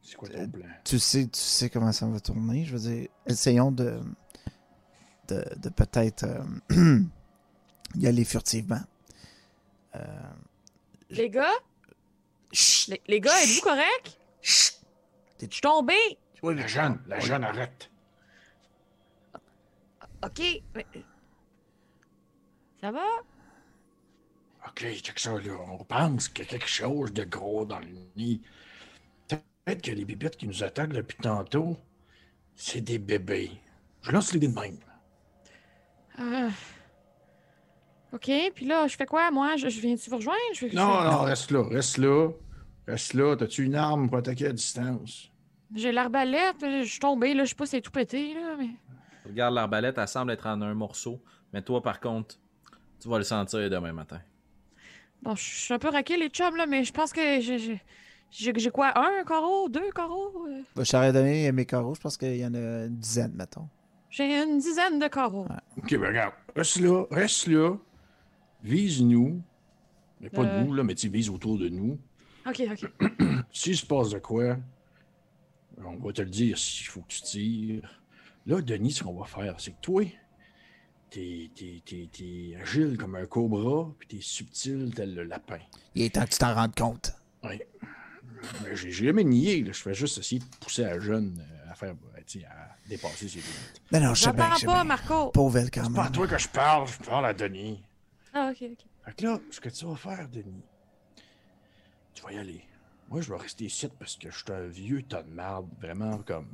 [0.00, 0.66] C'est quoi ton plan?
[0.84, 2.64] Tu sais, tu sais comment ça va tourner?
[2.64, 4.00] Je veux dire, essayons de.
[5.28, 7.00] de, de peut-être euh,
[7.96, 8.80] y aller furtivement.
[9.94, 10.30] Euh,
[11.10, 11.52] Les gars?
[12.52, 14.18] Chut, Les, les gars, êtes-vous corrects?
[14.40, 14.74] chut.
[15.38, 15.94] Suis tombé!
[16.42, 17.90] Oui, La jeune, la jeune, arrête.
[20.24, 20.40] OK,
[20.74, 20.86] mais...
[22.80, 23.04] Ça va?
[24.68, 25.52] Ok, check ça, là.
[25.68, 28.40] On pense qu'il y a quelque chose de gros dans le nid.
[29.28, 31.76] Peut-être que les bibittes qui nous attaquent depuis tantôt,
[32.54, 33.50] c'est des bébés.
[34.02, 34.78] Je lance l'idée de même.
[36.20, 36.50] Euh...
[38.12, 39.56] OK, puis là, je fais quoi, moi?
[39.56, 40.38] Je, je viens-tu vous rejoindre?
[40.54, 42.28] Je, je- Non, non, reste là, reste là.
[42.86, 43.36] Reste là.
[43.36, 45.30] T'as-tu une arme pour attaquer à distance?
[45.74, 48.68] J'ai l'arbalète, je suis tombé, là, je sais pas si c'est tout pété, là, mais...
[49.24, 51.22] Regarde l'arbalète, elle semble être en un morceau.
[51.52, 52.36] Mais toi, par contre,
[53.00, 54.20] tu vas le sentir demain matin.
[55.22, 57.58] Bon, je suis un peu raqué, les chums, là, mais je pense que j'ai...
[57.58, 57.80] j'ai-
[58.34, 60.46] J'ai j'ai quoi, un carreau, deux carreaux?
[60.48, 63.32] euh, Bah, je t'aurais donné mes carreaux, je pense qu'il y en a une dizaine,
[63.34, 63.68] mettons.
[64.08, 65.46] J'ai une dizaine de carreaux.
[65.76, 66.32] Ok, ben regarde.
[66.56, 67.76] Reste là, reste là.
[68.62, 69.42] Vise-nous.
[70.20, 70.60] Mais pas Euh.
[70.60, 71.98] de nous, là, mais tu vises autour de nous.
[72.46, 72.90] OK, OK.
[73.52, 74.56] S'il se passe de quoi,
[75.84, 78.00] on va te le dire s'il faut que tu tires.
[78.46, 80.04] Là, Denis, ce qu'on va faire, c'est que toi,
[81.10, 85.58] t'es, t'es, t'es, t'es agile comme un cobra, puis t'es subtil tel le lapin.
[85.94, 87.12] Il est temps que tu t'en rendes compte.
[87.44, 87.60] Oui.
[88.64, 89.72] Mais j'ai jamais nié, là.
[89.72, 91.94] je fais juste essayer de pousser la jeune euh, à faire,
[92.26, 93.82] sais, à dépasser ses limites.
[93.92, 94.82] Mais non, je sais bien, je sais pas.
[94.84, 95.30] Marco.
[95.30, 96.12] Pauvre elle, quand C'est pas à même.
[96.12, 97.82] toi que je parle, je parle à Denis.
[98.32, 98.86] Ah, OK, OK.
[99.04, 100.62] Fait que là, ce que tu vas faire, Denis,
[102.14, 102.64] tu vas y aller.
[103.08, 106.18] Moi, je vais rester ici parce que je suis un vieux tas de marde, vraiment
[106.18, 106.48] comme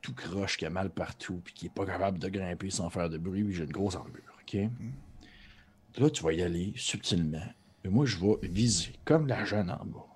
[0.00, 3.08] tout croche qui a mal partout, puis qui est pas capable de grimper sans faire
[3.08, 4.68] de bruit, puis j'ai une grosse armure, ok?
[5.96, 7.46] Là, tu vas y aller subtilement.
[7.84, 10.06] Et moi, je vais viser comme la jeune en bas.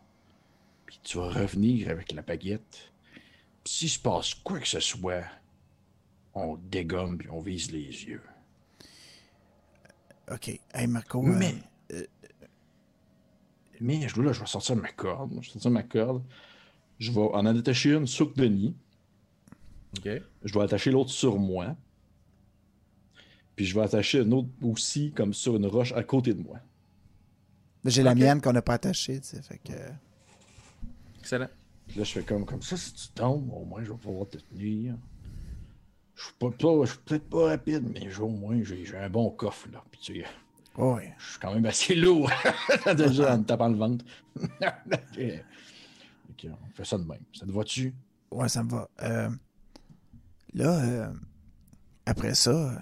[0.86, 2.92] Puis tu vas revenir avec la baguette.
[3.64, 5.24] Puis s'il se passe quoi que ce soit,
[6.34, 8.22] on dégomme puis on vise les yeux.
[10.30, 10.60] Ok.
[10.74, 11.24] Hey, Marco.
[11.26, 11.54] euh, Mais.
[13.80, 15.32] Mais je, là, je vais sortir ma corde.
[15.34, 16.22] Je vais sortir ma corde.
[16.98, 18.74] Je vais en attacher une sur Denis.
[19.98, 20.08] OK?
[20.44, 21.76] Je vais attacher l'autre sur moi.
[23.54, 26.58] Puis je vais attacher une autre aussi, comme sur une roche à côté de moi.
[27.84, 29.42] J'ai la mienne qu'on n'a pas attachée, tu sais.
[29.42, 29.72] Fait que.
[31.20, 31.48] Excellent.
[31.86, 34.28] Puis là, je fais comme, comme ça, si tu tombes, au moins, je vais pouvoir
[34.28, 34.94] te tenir.
[36.18, 39.30] Je suis pas, pas- je suis peut-être pas rapide, mais au moins, j'ai un bon
[39.30, 39.82] coffre, là.
[39.90, 40.26] Puis tu sais,
[40.76, 41.04] Oh, oui.
[41.18, 42.30] je suis quand même assez lourd,
[42.96, 44.04] déjà, en me tapant le ventre.
[44.36, 45.20] ok,
[46.30, 47.22] Ok, on fait ça de même.
[47.32, 47.94] Ça te va-tu?
[48.30, 48.88] Ouais, ça me va.
[49.02, 49.30] Euh,
[50.54, 51.12] là, euh,
[52.06, 52.80] après ça,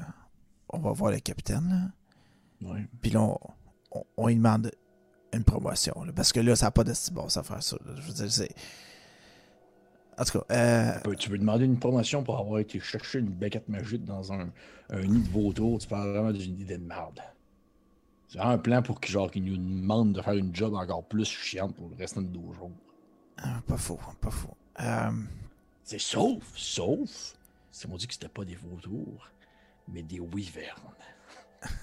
[0.71, 1.93] on va voir le capitaine.
[2.63, 2.71] Là.
[2.73, 2.87] Ouais.
[3.01, 3.39] Puis là, on,
[3.93, 4.71] on, on lui demande
[5.33, 5.95] une promotion.
[6.05, 7.77] là, parce que là, ça n'a pas de si bon, ça faire ça.
[7.87, 7.93] là.
[7.97, 8.55] Je veux dire, c'est.
[10.19, 13.29] En tout cas, euh, Peux- Tu veux demander une promotion pour avoir été chercher une
[13.31, 14.51] baguette magique dans un,
[14.91, 17.21] un nid de vautour, tu parles vraiment d'une idée de merde.
[18.29, 21.89] C'est un plan pour qu'ils nous demandent de faire une job encore plus chiante pour
[21.91, 22.71] le restant de nos jours.
[23.39, 24.57] ah, pas faux, pas faux.
[24.81, 25.11] Euh,
[25.85, 27.35] C'est sauf, sauf,
[27.71, 29.31] c'est m'ont dit que c'était pas des vautours,
[29.89, 30.81] mais des wyvernes.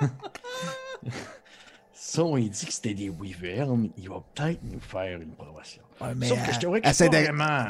[1.94, 5.82] Ça, on dit que c'était des wyvernes, il va peut-être nous faire une promotion.
[6.00, 7.66] ouais, mais Sauf que je t'aurais que c'est essaie pas de, vraiment...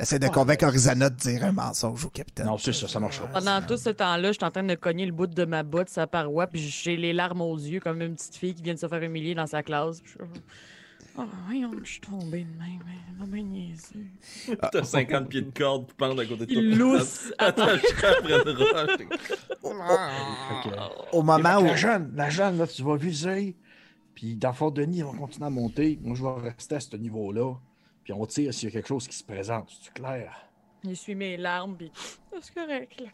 [0.00, 2.46] essaie de convaincre Arizona de dire un mensonge au capitaine.
[2.46, 3.38] Non, c'est ça, ça marchera pas.
[3.38, 5.88] Pendant tout ce temps-là, je suis en train de cogner le bout de ma botte,
[5.88, 8.78] sa paroi, puis j'ai les larmes aux yeux comme une petite fille qui vient de
[8.80, 10.02] se faire humilier dans sa classe.
[11.18, 12.80] Oh, voyons, je suis tombée de même.
[12.86, 14.06] hein, va bien niaiser.
[14.72, 16.62] T'as 50 pieds de corde qui pendent à côté de toi.
[16.62, 17.32] Il lousse.
[17.38, 19.08] Attaché après une roche.
[21.12, 21.64] Au moment où.
[21.64, 23.56] La jeune, la jeune, là, tu vas viser.
[24.14, 25.98] Puis dans Fort Denis, ils vont continuer à monter.
[26.02, 27.54] Moi, je vais rester à ce niveau-là.
[28.04, 29.70] Puis on tire s'il y a quelque chose qui se présente.
[29.82, 30.32] C'est clair?
[30.84, 31.92] J'essuie mes larmes, puis
[32.34, 33.00] Ah, c'est correct.
[33.00, 33.06] Là.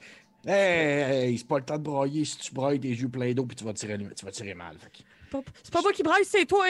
[0.46, 2.24] Hey, hey, c'est pas le temps de brailler.
[2.24, 4.76] Si tu brailles tes yeux pleins d'eau, puis tu vas tirer, tu vas tirer mal.
[4.78, 6.64] Fait que- C'est pas- C'est pas moi qui braille, c'est toi.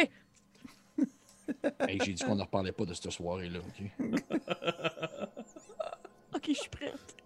[1.89, 4.11] Hey, j'ai dit qu'on ne reparlait pas de cette soirée-là, OK?
[6.35, 7.17] Ok, je suis prête.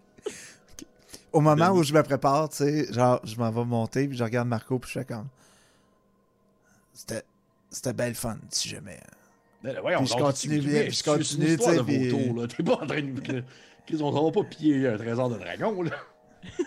[1.31, 4.23] Au moment où je me prépare, tu sais, genre, je m'en vais monter, puis je
[4.23, 5.27] regarde Marco, puis je fais comme.
[6.93, 7.23] C'était.
[7.69, 8.99] C'était belle fun, si jamais.
[9.63, 12.47] Ben, voyons Puis je continue, tu- puis tu- je continue, tu sais, de puis-.
[12.55, 13.43] T'es pas en train de...
[13.85, 15.91] Qu'ils ont va pas piller un trésor de dragon, là.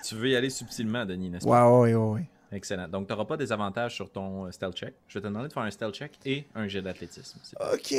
[0.04, 1.70] Tu veux y aller subtilement, Denis, n'est-ce Ouais, pas?
[1.70, 2.28] ouais, ouais, ouais.
[2.52, 2.86] Excellent.
[2.88, 4.94] Donc, tu n'auras pas des avantages sur ton euh, stealth check.
[5.08, 7.40] Je vais te demander de faire un stealth check et un jet d'athlétisme.
[7.72, 7.94] Ok.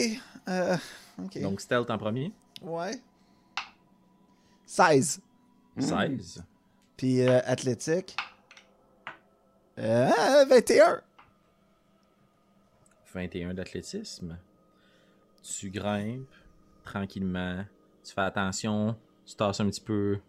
[0.47, 0.77] Euh,
[1.21, 1.41] ok.
[1.41, 2.31] Donc, stealth en premier.
[2.61, 3.01] ouais.
[4.65, 5.21] 16.
[5.79, 6.43] 16.
[6.97, 8.15] Puis euh, athlétique.
[9.79, 10.09] Euh,
[10.49, 11.01] 21.
[13.13, 14.37] 21 d'athlétisme.
[15.41, 16.27] Tu grimpes
[16.83, 17.63] tranquillement.
[18.03, 18.95] Tu fais attention.
[19.25, 20.19] Tu tasses un petit peu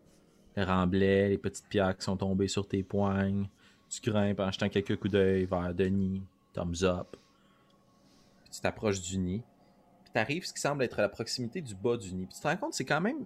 [0.56, 3.48] les remblais, les petites pierres qui sont tombées sur tes poignes.
[3.88, 6.22] Tu grimpes en jetant quelques coups d'œil vers Denis.
[6.52, 7.16] Thumbs up.
[8.44, 9.42] Puis tu t'approches du nid.
[10.04, 12.26] Puis tu arrives ce qui semble être à la proximité du bas du nid.
[12.26, 13.24] Puis tu te rends compte c'est quand même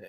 [0.00, 0.06] euh,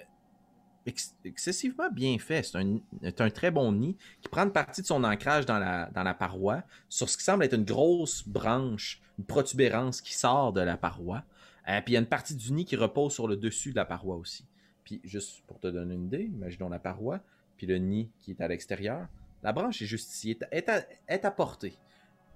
[0.85, 2.43] ex- excessivement bien fait.
[2.43, 6.03] C'est un, très bon nid qui prend une partie de son ancrage dans la, dans
[6.03, 10.61] la paroi sur ce qui semble être une grosse branche, une protubérance qui sort de
[10.61, 11.23] la paroi.
[11.67, 13.75] Euh, puis il y a une partie du nid qui repose sur le dessus de
[13.75, 14.45] la paroi aussi.
[14.83, 17.19] Puis juste pour te donner une idée, imaginons la paroi,
[17.57, 19.07] puis le nid qui est à l'extérieur.
[19.43, 21.77] La branche est juste ici, est à, est à- est à portée.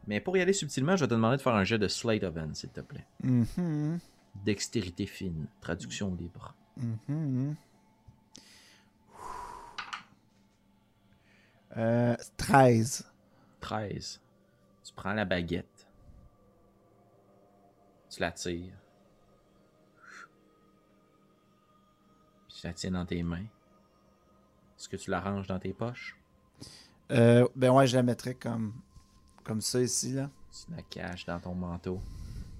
[0.08, 2.24] Mais pour y aller subtilement, je vais te demander de faire un jet de Slate
[2.24, 3.06] Hand, s'il te plaît.
[3.24, 4.00] Mhm.
[4.44, 6.56] Dextérité fine, traduction libre.
[6.78, 7.56] Mhm.
[11.78, 13.12] Euh, 13.
[13.60, 14.22] 13.
[14.84, 15.88] Tu prends la baguette.
[18.10, 18.74] Tu la tires.
[22.48, 23.46] Puis tu la tiens dans tes mains.
[24.78, 26.18] Est-ce que tu la ranges dans tes poches?
[27.14, 28.73] Euh, ben ouais, je la mettrais comme,
[29.44, 30.30] comme ça ici, là.
[30.52, 31.99] Tu la caches dans ton manteau.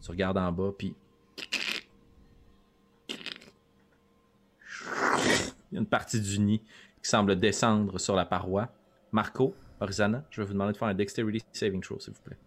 [0.02, 0.96] Tu regardes en bas, puis.
[5.72, 6.60] Il y a une partie du nid
[7.02, 8.70] qui semble descendre sur la paroi.
[9.12, 12.38] Marco, Orizana, je vais vous demander de faire un Dexterity Saving Throw, s'il vous plaît.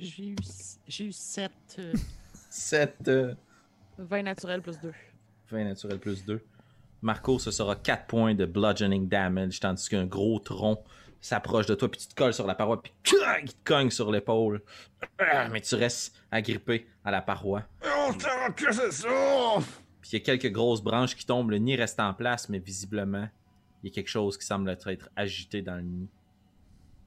[0.00, 0.36] J'ai eu,
[0.88, 1.52] j'ai eu 7.
[2.50, 3.10] 7,
[3.98, 4.92] 20 naturel plus 2.
[5.50, 6.40] 20 naturel plus 2.
[7.02, 10.82] Marco, ce sera 4 points de bludgeoning damage, tandis qu'un gros tronc
[11.20, 12.92] s'approche de toi, puis tu te colles sur la paroi, puis
[13.44, 14.62] il te cogne sur l'épaule.
[15.18, 17.62] Ah, Mais tu restes agrippé à la paroi.
[17.84, 18.12] Oh,
[18.54, 19.08] que c'est ça?
[20.00, 22.58] Puis il y a quelques grosses branches qui tombent, le nid reste en place, mais
[22.58, 23.26] visiblement,
[23.82, 26.08] il y a quelque chose qui semble être agité dans le nid.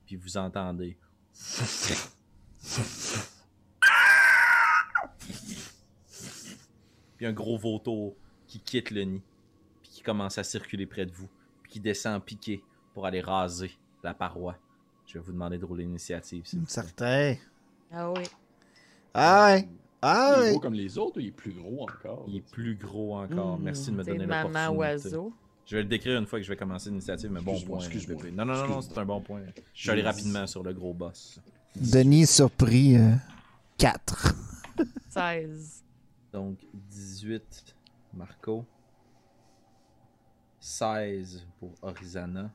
[0.08, 0.98] Puis vous entendez.
[7.18, 8.14] Puis un gros vautour
[8.48, 9.22] qui quitte le nid,
[9.82, 11.28] puis qui commence à circuler près de vous,
[11.64, 12.64] puis qui descend piqué
[12.94, 13.72] pour aller raser
[14.04, 14.56] la paroi.
[15.06, 16.44] Je vais vous demander de rouler l'initiative.
[16.68, 17.36] Certain.
[17.92, 18.24] Ah oui.
[19.14, 19.68] Ah ouais.
[20.02, 22.26] Ah il est gros comme les autres ou il est plus gros encore?
[22.28, 23.58] Il est plus gros encore.
[23.58, 23.64] Mhm.
[23.64, 24.78] Merci de me donner maman l'opportunité.
[24.78, 25.34] oiseau.
[25.66, 27.88] Je vais le décrire une fois que je vais commencer l'initiative, mais bon Excuse-moi, point.
[27.88, 28.22] excuse-moi.
[28.24, 28.36] bébé.
[28.36, 29.42] Non, non, non, non, c'est un bon point.
[29.74, 31.40] Je suis allé rapidement sur le gros boss.
[31.76, 32.96] Denis surpris.
[32.96, 33.12] euh,
[33.78, 34.34] 4.
[35.10, 35.84] 16.
[36.34, 37.76] Donc, 18,
[38.14, 38.66] Marco.
[40.60, 42.52] 16 pour Orizana.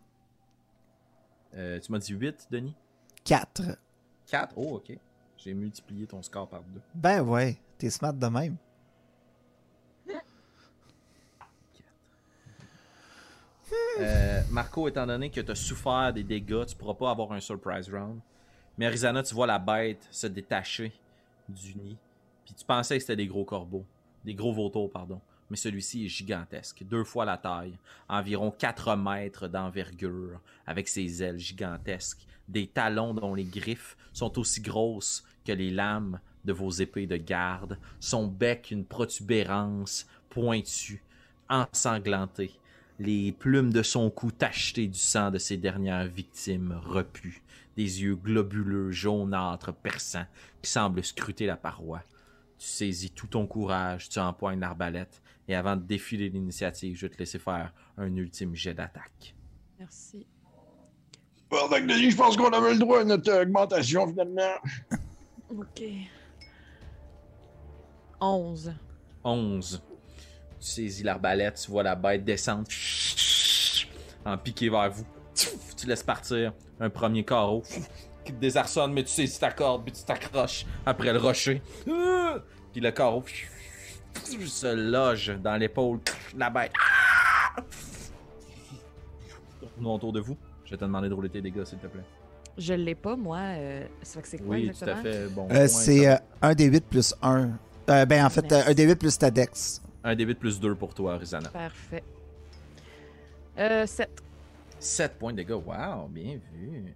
[1.55, 2.77] Euh, tu m'as dit 8, Denis?
[3.25, 3.79] 4.
[4.27, 4.99] 4 Oh, ok.
[5.37, 6.81] J'ai multiplié ton score par 2.
[6.95, 7.59] Ben ouais.
[7.79, 8.57] T'es smart de même.
[14.01, 17.41] Euh, Marco, étant donné que tu as souffert des dégâts, tu pourras pas avoir un
[17.41, 18.21] surprise round.
[18.77, 20.93] Mais Arizona, tu vois la bête se détacher
[21.49, 21.97] du nid.
[22.45, 23.87] Puis tu pensais que c'était des gros corbeaux.
[24.25, 25.21] Des gros vautours, pardon.
[25.51, 26.83] Mais celui-ci est gigantesque.
[26.85, 27.77] Deux fois la taille.
[28.09, 30.41] Environ 4 mètres d'envergure.
[30.67, 32.27] Avec ses ailes gigantesques.
[32.49, 37.17] Des talons dont les griffes sont aussi grosses que les lames de vos épées de
[37.17, 37.79] garde.
[38.01, 41.03] Son bec, une protubérance pointue,
[41.49, 42.59] ensanglantée
[43.03, 47.43] les plumes de son cou tachetées du sang de ses dernières victimes repues,
[47.77, 50.27] des yeux globuleux, jaunâtres, perçants,
[50.63, 52.03] qui semblent scruter la paroi.
[52.63, 57.13] Tu saisis tout ton courage, tu empoignes l'arbalète, et avant de défiler l'initiative, je vais
[57.13, 59.35] te laisser faire un ultime jet d'attaque.
[59.81, 60.29] Merci.
[61.51, 64.55] Denis, je pense qu'on avait le droit à notre euh, augmentation finalement.
[65.51, 65.83] OK.
[68.21, 68.75] 11.
[69.25, 69.83] 11.
[70.61, 72.69] Tu saisis l'arbalète, tu vois la bête descendre
[74.25, 75.07] en piqué vers vous.
[75.77, 77.65] Tu laisses partir un premier carreau
[78.25, 81.61] qui te désarçonne, mais tu saisis ta corde, puis tu t'accroches après le rocher.
[82.73, 83.23] Puis le carreau
[84.25, 85.99] se loge dans l'épaule
[86.35, 86.73] de la bête.
[89.61, 90.37] Tournons autour de vous.
[90.65, 92.03] Je vais te demander de rouler tes dégâts, s'il te plaît.
[92.59, 93.39] Je l'ai pas, moi.
[93.39, 94.99] euh, Ça fait que c'est quoi Oui, tout exactement?
[95.01, 95.29] à fait.
[95.29, 95.49] Bon.
[95.51, 97.51] Euh, c'est euh, un des 8 plus 1.
[97.91, 98.69] Euh, ben en fait, Merci.
[98.69, 99.83] euh, un des 8 plus ta dex.
[100.05, 101.49] Un D8 plus 2 pour toi, Rizana.
[101.49, 102.03] Parfait.
[103.59, 104.11] Euh, 7.
[104.79, 105.53] 7 points de dégâts.
[105.53, 106.93] Wow, bien vu.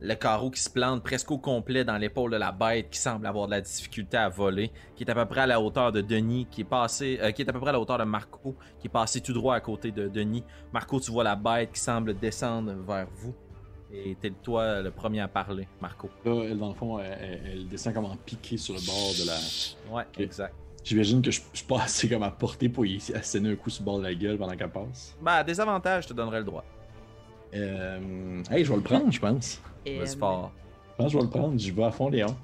[0.00, 3.26] Le carreau qui se plante presque au complet dans l'épaule de la bête qui semble
[3.26, 6.00] avoir de la difficulté à voler, qui est à peu près à la hauteur de
[6.00, 8.54] Denis, qui est passé, euh, qui est à peu près à la hauteur de Marco,
[8.78, 10.44] qui est passé tout droit à côté de Denis.
[10.72, 13.34] Marco, tu vois la bête qui semble descendre vers vous.
[13.92, 16.10] Et t'es toi le premier à parler, Marco.
[16.24, 19.96] Là, elle, dans le fond, elle, descend comme en piqué sur le bord de la.
[19.96, 20.54] Ouais, exact.
[20.82, 23.70] J'imagine que je, je suis pas assez comme à portée pour y asséner un coup
[23.70, 25.16] sur le bord de la gueule pendant qu'elle passe.
[25.20, 26.64] Bah, des avantages, je te donnerai le droit.
[27.56, 28.42] Euh...
[28.50, 29.60] Hey, je vais le prendre, je pense.
[29.84, 30.52] Et, Vas-y euh, fort.
[30.90, 31.58] Je pense que je vais le prendre.
[31.58, 32.36] Je vais à fond, Léon.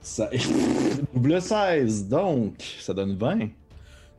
[0.00, 0.30] Ça...
[1.14, 3.38] Double 16, donc ça donne 20.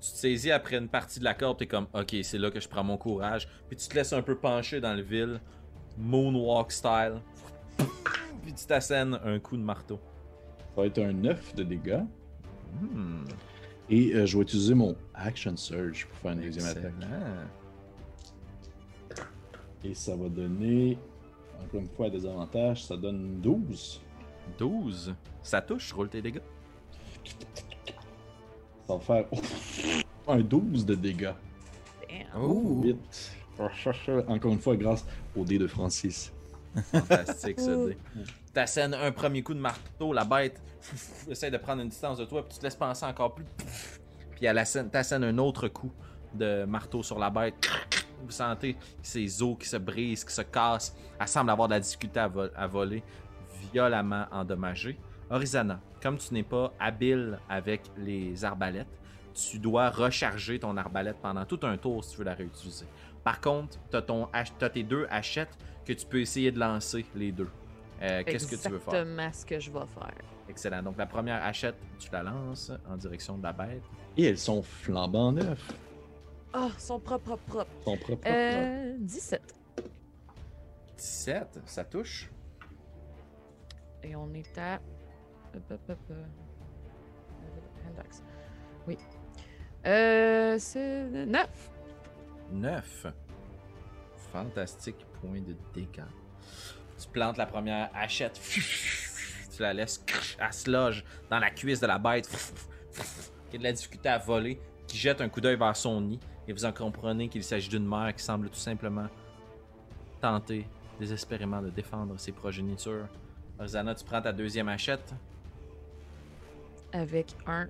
[0.01, 2.59] Tu te saisis après une partie de la corde, t'es comme, ok, c'est là que
[2.59, 3.49] je prends mon courage.
[3.67, 5.41] Puis tu te laisses un peu pencher dans le ville,
[5.97, 7.15] moonwalk style.
[8.43, 9.99] Puis tu t'assènes un coup de marteau.
[10.75, 12.03] Ça va être un 9 de dégâts.
[12.81, 13.25] Hmm,
[13.89, 16.93] Et euh, je vais utiliser mon Action Surge pour faire une deuxième attaque.
[19.84, 20.97] Et ça va donner,
[21.64, 22.84] encore une fois, des avantages.
[22.85, 24.01] Ça donne 12.
[24.57, 25.15] 12.
[25.41, 26.41] Ça touche, roule tes dégâts.
[28.88, 29.26] Ça va faire
[30.27, 31.34] un 12 de dégâts.
[32.84, 32.97] 8.
[34.27, 36.31] Encore une fois, grâce au dé de Francis.
[36.91, 37.97] Fantastique ce dé.
[38.53, 40.61] T'assènes un premier coup de marteau, la bête
[41.30, 43.45] essaie de prendre une distance de toi, puis tu te laisses penser encore plus.
[44.35, 45.91] Puis elle t'assènes un autre coup
[46.34, 47.56] de marteau sur la bête.
[48.23, 50.95] Vous sentez ses os qui se brisent, qui se cassent.
[51.19, 53.03] Elle semble avoir de la difficulté à, vo- à voler,
[53.71, 54.97] violemment endommagée.
[55.29, 58.87] Orizana, comme tu n'es pas habile avec les arbalètes,
[59.33, 62.85] tu dois recharger ton arbalète pendant tout un tour si tu veux la réutiliser.
[63.23, 67.49] Par contre, tu as, tes deux hachettes que tu peux essayer de lancer les deux.
[68.01, 68.93] Euh, Qu'est-ce que tu veux faire?
[68.95, 70.13] Exactement ce que je vais faire.
[70.47, 70.81] Excellent.
[70.81, 73.83] Donc la première hachette, tu la lances en direction de la bête.
[74.17, 75.73] Et elles sont flambant neufs.
[76.53, 77.71] Ah, son propre, propre, propre.
[77.85, 78.23] Son propre.
[78.27, 79.55] Euh, 17.
[80.97, 82.30] 17, ça touche.
[84.03, 84.80] Et on est à.
[85.55, 86.23] hop, hop, hop, euh.
[88.88, 88.97] Oui.
[89.85, 91.47] Euh, c'est 9.
[92.51, 93.07] 9.
[94.31, 96.03] Fantastique point de dégâts.
[96.99, 98.39] Tu plantes la première hachette.
[99.55, 100.03] Tu la laisses.
[100.39, 102.30] Elle se loge dans la cuisse de la bête.
[103.49, 104.59] Qui a de la difficulté à voler.
[104.88, 106.19] Qui jette un coup d'œil vers son nid.
[106.49, 109.07] Et vous en comprenez qu'il s'agit d'une mère qui semble tout simplement
[110.19, 110.65] tenter
[110.99, 113.07] désespérément de défendre ses progénitures.
[113.59, 115.13] Orizana, tu prends ta deuxième hachette.
[116.91, 117.69] Avec un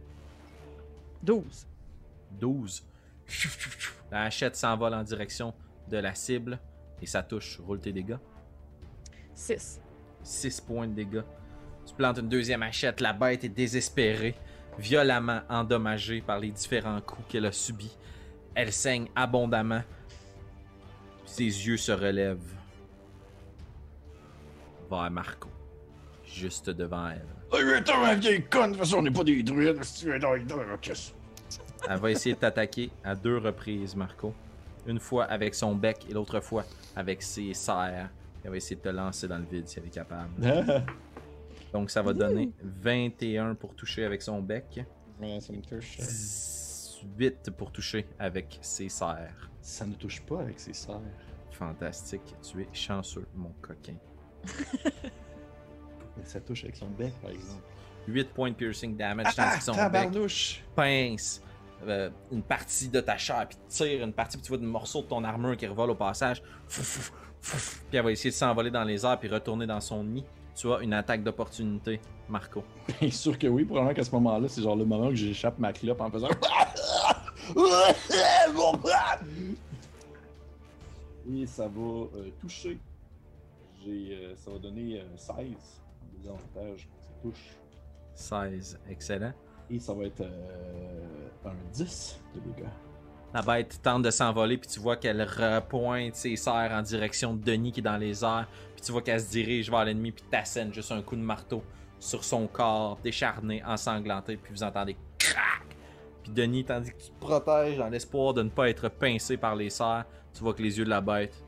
[1.22, 1.68] 12.
[2.40, 2.86] 12.
[4.12, 5.54] La hachette s'envole en direction
[5.90, 6.58] de la cible
[7.02, 7.60] et ça touche.
[7.60, 8.18] Roule tes dégâts.
[9.36, 9.82] 6.
[10.24, 11.24] 6 points de dégâts.
[11.86, 13.02] Tu plantes une deuxième hachette.
[13.02, 14.36] La bête est désespérée,
[14.78, 17.98] violemment endommagée par les différents coups qu'elle a subis.
[18.56, 19.82] Elle saigne abondamment.
[21.26, 22.54] Ses yeux se relèvent
[24.90, 25.50] vers Marco,
[26.26, 27.26] juste devant elle.
[27.52, 28.38] De
[28.72, 29.80] toute façon, on n'est pas des druides.
[31.88, 34.34] Elle va essayer de t'attaquer à deux reprises, Marco.
[34.88, 36.66] Une fois avec son bec et l'autre fois
[36.96, 38.10] avec ses serres.
[38.44, 40.30] Elle va essayer de te lancer dans le vide si elle est capable.
[41.74, 44.84] Donc ça va donner 21 pour toucher avec son bec.
[45.22, 45.98] Ouais, ça me touche.
[47.04, 49.50] 18 pour toucher avec ses serres.
[49.62, 51.02] Ça ne touche pas avec ses serres.
[51.52, 52.36] Fantastique.
[52.42, 53.96] Tu es chanceux, mon coquin.
[56.18, 57.64] Mais ça touche avec son bec, par exemple.
[58.08, 60.10] 8 points de piercing damage Ah, tandis que son bec
[60.76, 61.42] pince
[61.88, 65.02] euh, une partie de ta chair, puis tire une partie, puis tu vois des morceaux
[65.02, 66.44] de ton armure qui revole au passage.
[66.68, 70.26] Puis elle va essayer de s'envoler dans les airs, puis retourner dans son nid.
[70.56, 72.64] Tu as une attaque d'opportunité, Marco.
[73.02, 75.74] Bien sûr que oui, probablement qu'à ce moment-là, c'est genre le moment où j'échappe ma
[75.74, 76.28] clope en faisant.
[81.32, 82.80] Et ça va euh, toucher.
[83.84, 86.88] J'ai, euh, ça va donner euh, 16 en désavantage.
[87.00, 87.58] Ça touche.
[88.16, 89.34] 16, excellent.
[89.70, 92.68] Et ça va être euh, un 10 de dégâts.
[93.34, 97.44] La bête tente de s'envoler, puis tu vois qu'elle repointe ses serres en direction de
[97.44, 98.48] Denis qui est dans les airs.
[98.76, 101.64] Puis tu vois qu'elle se dirige vers l'ennemi, puis t'assène juste un coup de marteau
[102.00, 104.38] sur son corps, décharné, ensanglanté.
[104.38, 105.64] Puis vous entendez crac!
[106.24, 109.70] Puis Denis, tandis que tu protèges dans l'espoir de ne pas être pincé par les
[109.70, 111.44] serres, tu vois que les yeux de la bête.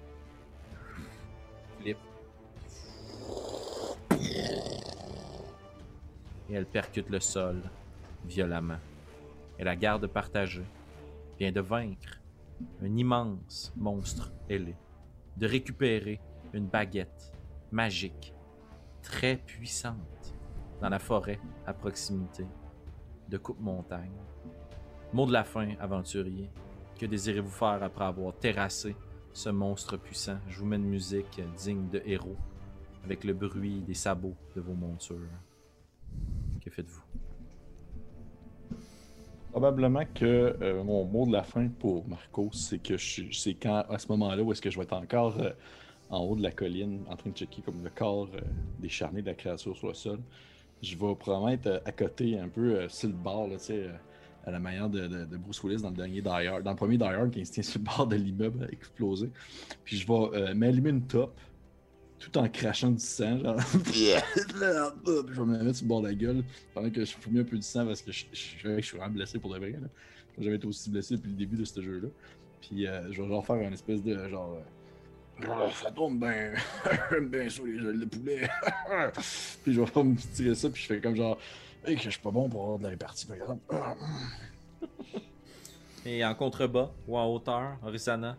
[6.50, 7.62] Et elle percute le sol
[8.26, 8.80] violemment.
[9.58, 10.66] Et la garde partagée
[11.40, 12.20] vient de vaincre
[12.84, 14.76] un immense monstre ailé,
[15.38, 16.20] de récupérer
[16.54, 17.32] une baguette
[17.72, 18.34] magique,
[19.02, 19.96] très puissante,
[20.82, 22.46] dans la forêt à proximité
[23.30, 24.12] de Coupe-Montagne.
[25.14, 26.50] Mot de la fin, aventurier.
[27.00, 28.96] Que désirez-vous faire après avoir terrassé
[29.32, 30.38] ce monstre puissant?
[30.48, 32.38] Je vous mets une musique digne de héros,
[33.06, 35.18] avec le bruit des sabots de vos montures.
[36.64, 37.04] Que faites-vous?
[39.52, 43.98] Probablement que euh, mon mot de la fin pour Marcos, c'est que c'est quand à
[43.98, 45.52] ce moment-là où est-ce que je vais être encore euh,
[46.10, 48.40] en haut de la colline, en train de checker comme le corps euh,
[48.80, 50.20] décharné de la créature sur le sol.
[50.82, 53.66] Je vais probablement être euh, à côté, un peu euh, sur le bord, là, tu
[53.66, 53.92] sais, euh,
[54.46, 56.76] à la manière de, de- de Bruce Willis dans le dernier Die Hard, dans le
[56.78, 59.30] premier Die Hard, il se tient sur le bord de l'immeuble explosé.
[59.84, 61.40] Puis je vais m'allumer une top,
[62.18, 63.56] tout en crachant du sang, genre.
[63.84, 63.94] Puis
[65.34, 66.44] je vais me la mettre sur le bord de la gueule
[66.74, 68.98] pendant que je fume un peu du sang parce que je, je, je, je suis
[68.98, 69.72] vraiment blessé pour de vrai.
[69.72, 69.88] là.
[70.40, 72.08] J'avais été aussi blessé depuis le début de ce jeu-là.
[72.62, 74.58] Puis euh, je vais genre faire un espèce de genre.
[75.74, 76.54] Ça tombe bien.
[77.22, 78.42] Bien ça, les ailes de poulet.
[79.64, 81.38] puis je vais me tirer ça, puis je fais comme genre.
[81.86, 83.62] Hey, que je suis pas bon pour avoir de la répartie, par exemple.
[86.06, 88.36] Et en contrebas ou en hauteur, Orisana,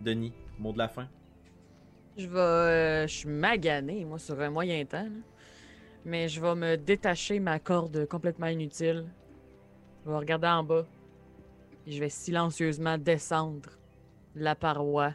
[0.00, 1.08] Denis, mot de la fin.
[2.16, 2.38] Je vais.
[2.38, 5.04] euh, je suis magané, moi, sur un moyen temps.
[5.04, 5.20] là.
[6.04, 9.06] Mais je vais me détacher ma corde complètement inutile.
[10.04, 10.86] Je vais regarder en bas.
[11.86, 13.70] Et je vais silencieusement descendre
[14.34, 15.12] la paroi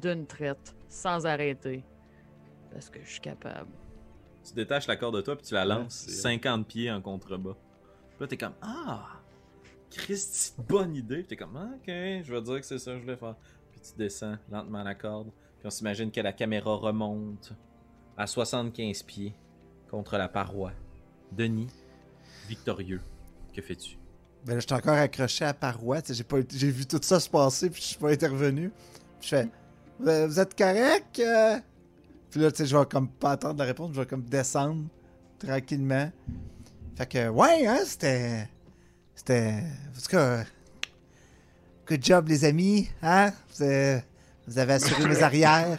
[0.00, 1.84] d'une traite, sans arrêter.
[2.72, 3.70] Parce que je suis capable.
[4.46, 7.00] Tu détaches la corde de toi puis tu la lances Ouais, c'est- 50 pieds en
[7.00, 7.54] contrebas.
[7.54, 9.06] Puis là, t'es comme Ah!
[9.90, 11.18] Christy, bonne idée.
[11.18, 13.36] Puis t'es comme Ah, Ok, je vais dire que c'est ça que je voulais faire.
[13.70, 15.28] Puis tu descends lentement la corde.
[15.58, 17.52] Puis on s'imagine que la caméra remonte
[18.16, 19.34] à 75 pieds
[19.90, 20.72] contre la paroi.
[21.32, 21.70] Denis,
[22.48, 23.00] victorieux,
[23.54, 23.96] que fais-tu?
[24.44, 26.02] Ben là, j'étais encore accroché à la paroi.
[26.02, 28.70] tu sais, J'ai, pas, j'ai vu tout ça se passer, puis je suis pas intervenu.
[29.20, 29.48] Puis je fais
[29.98, 31.58] Vous êtes correct euh?
[32.30, 34.86] Puis là, tu sais, je vais comme pas attendre la réponse, je vais comme descendre
[35.38, 36.10] tranquillement.
[36.96, 38.48] Fait que, ouais, hein, c'était.
[39.14, 39.62] C'était.
[39.96, 40.44] En tout cas.
[41.86, 43.30] Good job, les amis, hein?
[43.50, 44.02] Vous avez,
[44.48, 45.78] vous avez assuré mes arrières.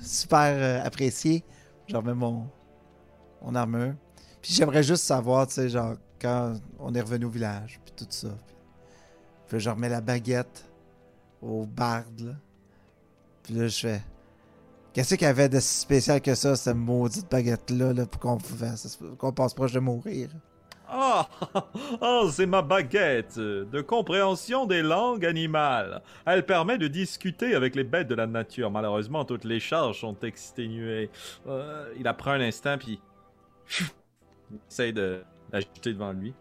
[0.00, 1.44] Super euh, apprécié.
[1.86, 2.46] Je remets mon,
[3.40, 3.94] mon armure.
[4.42, 8.06] Puis j'aimerais juste savoir, tu sais, genre, quand on est revenu au village, puis tout
[8.10, 8.28] ça.
[8.28, 8.56] Puis,
[9.48, 10.64] puis je remets la baguette
[11.40, 12.32] au barde, là.
[14.92, 18.38] Qu'est-ce qu'il y avait de spécial que ça, cette maudite baguette-là, là, pour qu'on
[19.18, 20.30] qu'on passe proche de mourir?
[20.92, 21.28] Ah,
[22.00, 26.02] ah, c'est ma baguette de compréhension des langues animales.
[26.26, 28.70] Elle permet de discuter avec les bêtes de la nature.
[28.72, 31.08] Malheureusement, toutes les charges sont exténuées.
[31.46, 33.00] Euh, il apprend un instant, puis
[34.50, 35.22] il essaye de
[35.52, 36.34] l'ajouter devant lui.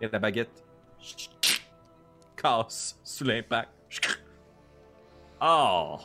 [0.00, 0.64] Et la baguette
[2.34, 3.70] casse sous l'impact.
[5.38, 5.98] Ah,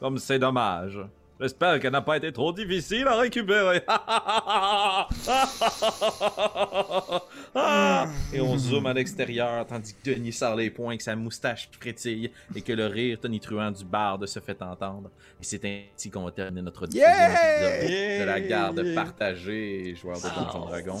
[0.00, 1.00] comme c'est dommage.
[1.40, 3.82] J'espère qu'elle n'a pas été trop difficile à récupérer.
[8.32, 12.30] et on zoome à l'extérieur tandis que Denis sort les poings, que sa moustache frétille
[12.54, 15.10] et que le rire tonitruant du barde se fait entendre.
[15.40, 17.84] Et c'est ainsi qu'on va terminer notre deuxième Yeah!
[17.84, 20.98] épisode de la garde partagée, joueur de Donjon Ah, Dragon.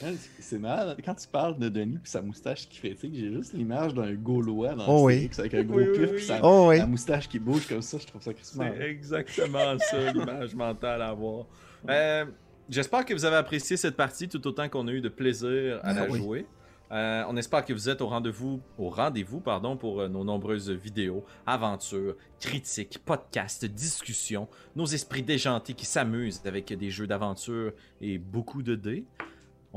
[0.00, 0.96] Quand- C'est malade.
[1.04, 4.74] Quand tu parles de Denis et sa moustache qui frétille, j'ai juste l'image d'un Gaulois
[4.74, 5.28] dans Oh oui.
[5.30, 6.16] Astérix avec un gros Oui, oui, pif oui.
[6.16, 6.78] puis sa, Oh oui.
[6.78, 7.98] la moustache qui bouge comme ça.
[8.00, 8.68] Je trouve ça crissement.
[8.76, 11.46] C'est exactement ça, l'image mentale à avoir.
[11.88, 12.24] Euh,
[12.68, 15.90] J'espère que vous avez apprécié cette partie tout autant qu'on a eu de plaisir à
[15.90, 16.18] Ah la oui.
[16.18, 16.46] jouer.
[16.92, 20.70] Euh, on espère que vous êtes au rendez-vous, au rendez-vous pardon, pour euh, nos nombreuses
[20.70, 28.18] vidéos, aventures, critiques, podcasts, discussions, nos esprits déjantés qui s'amusent avec des jeux d'aventure et
[28.18, 29.04] beaucoup de dés.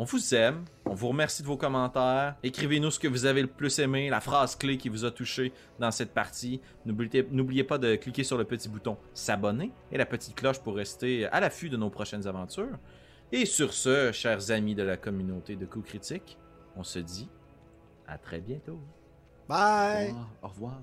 [0.02, 2.38] On vous aime, on vous remercie de vos commentaires.
[2.42, 5.52] Écrivez-nous ce que vous avez le plus aimé, la phrase clé qui vous a touché
[5.78, 6.62] dans cette partie.
[6.86, 11.26] N'oubliez pas de cliquer sur le petit bouton s'abonner et la petite cloche pour rester
[11.26, 12.80] à l'affût de nos prochaines aventures.
[13.34, 16.38] Et sur ce, chers amis de la communauté de Coups Critiques,
[16.78, 17.28] on se dit
[18.08, 18.80] à très bientôt.
[19.50, 20.16] Bye!
[20.42, 20.80] Au revoir.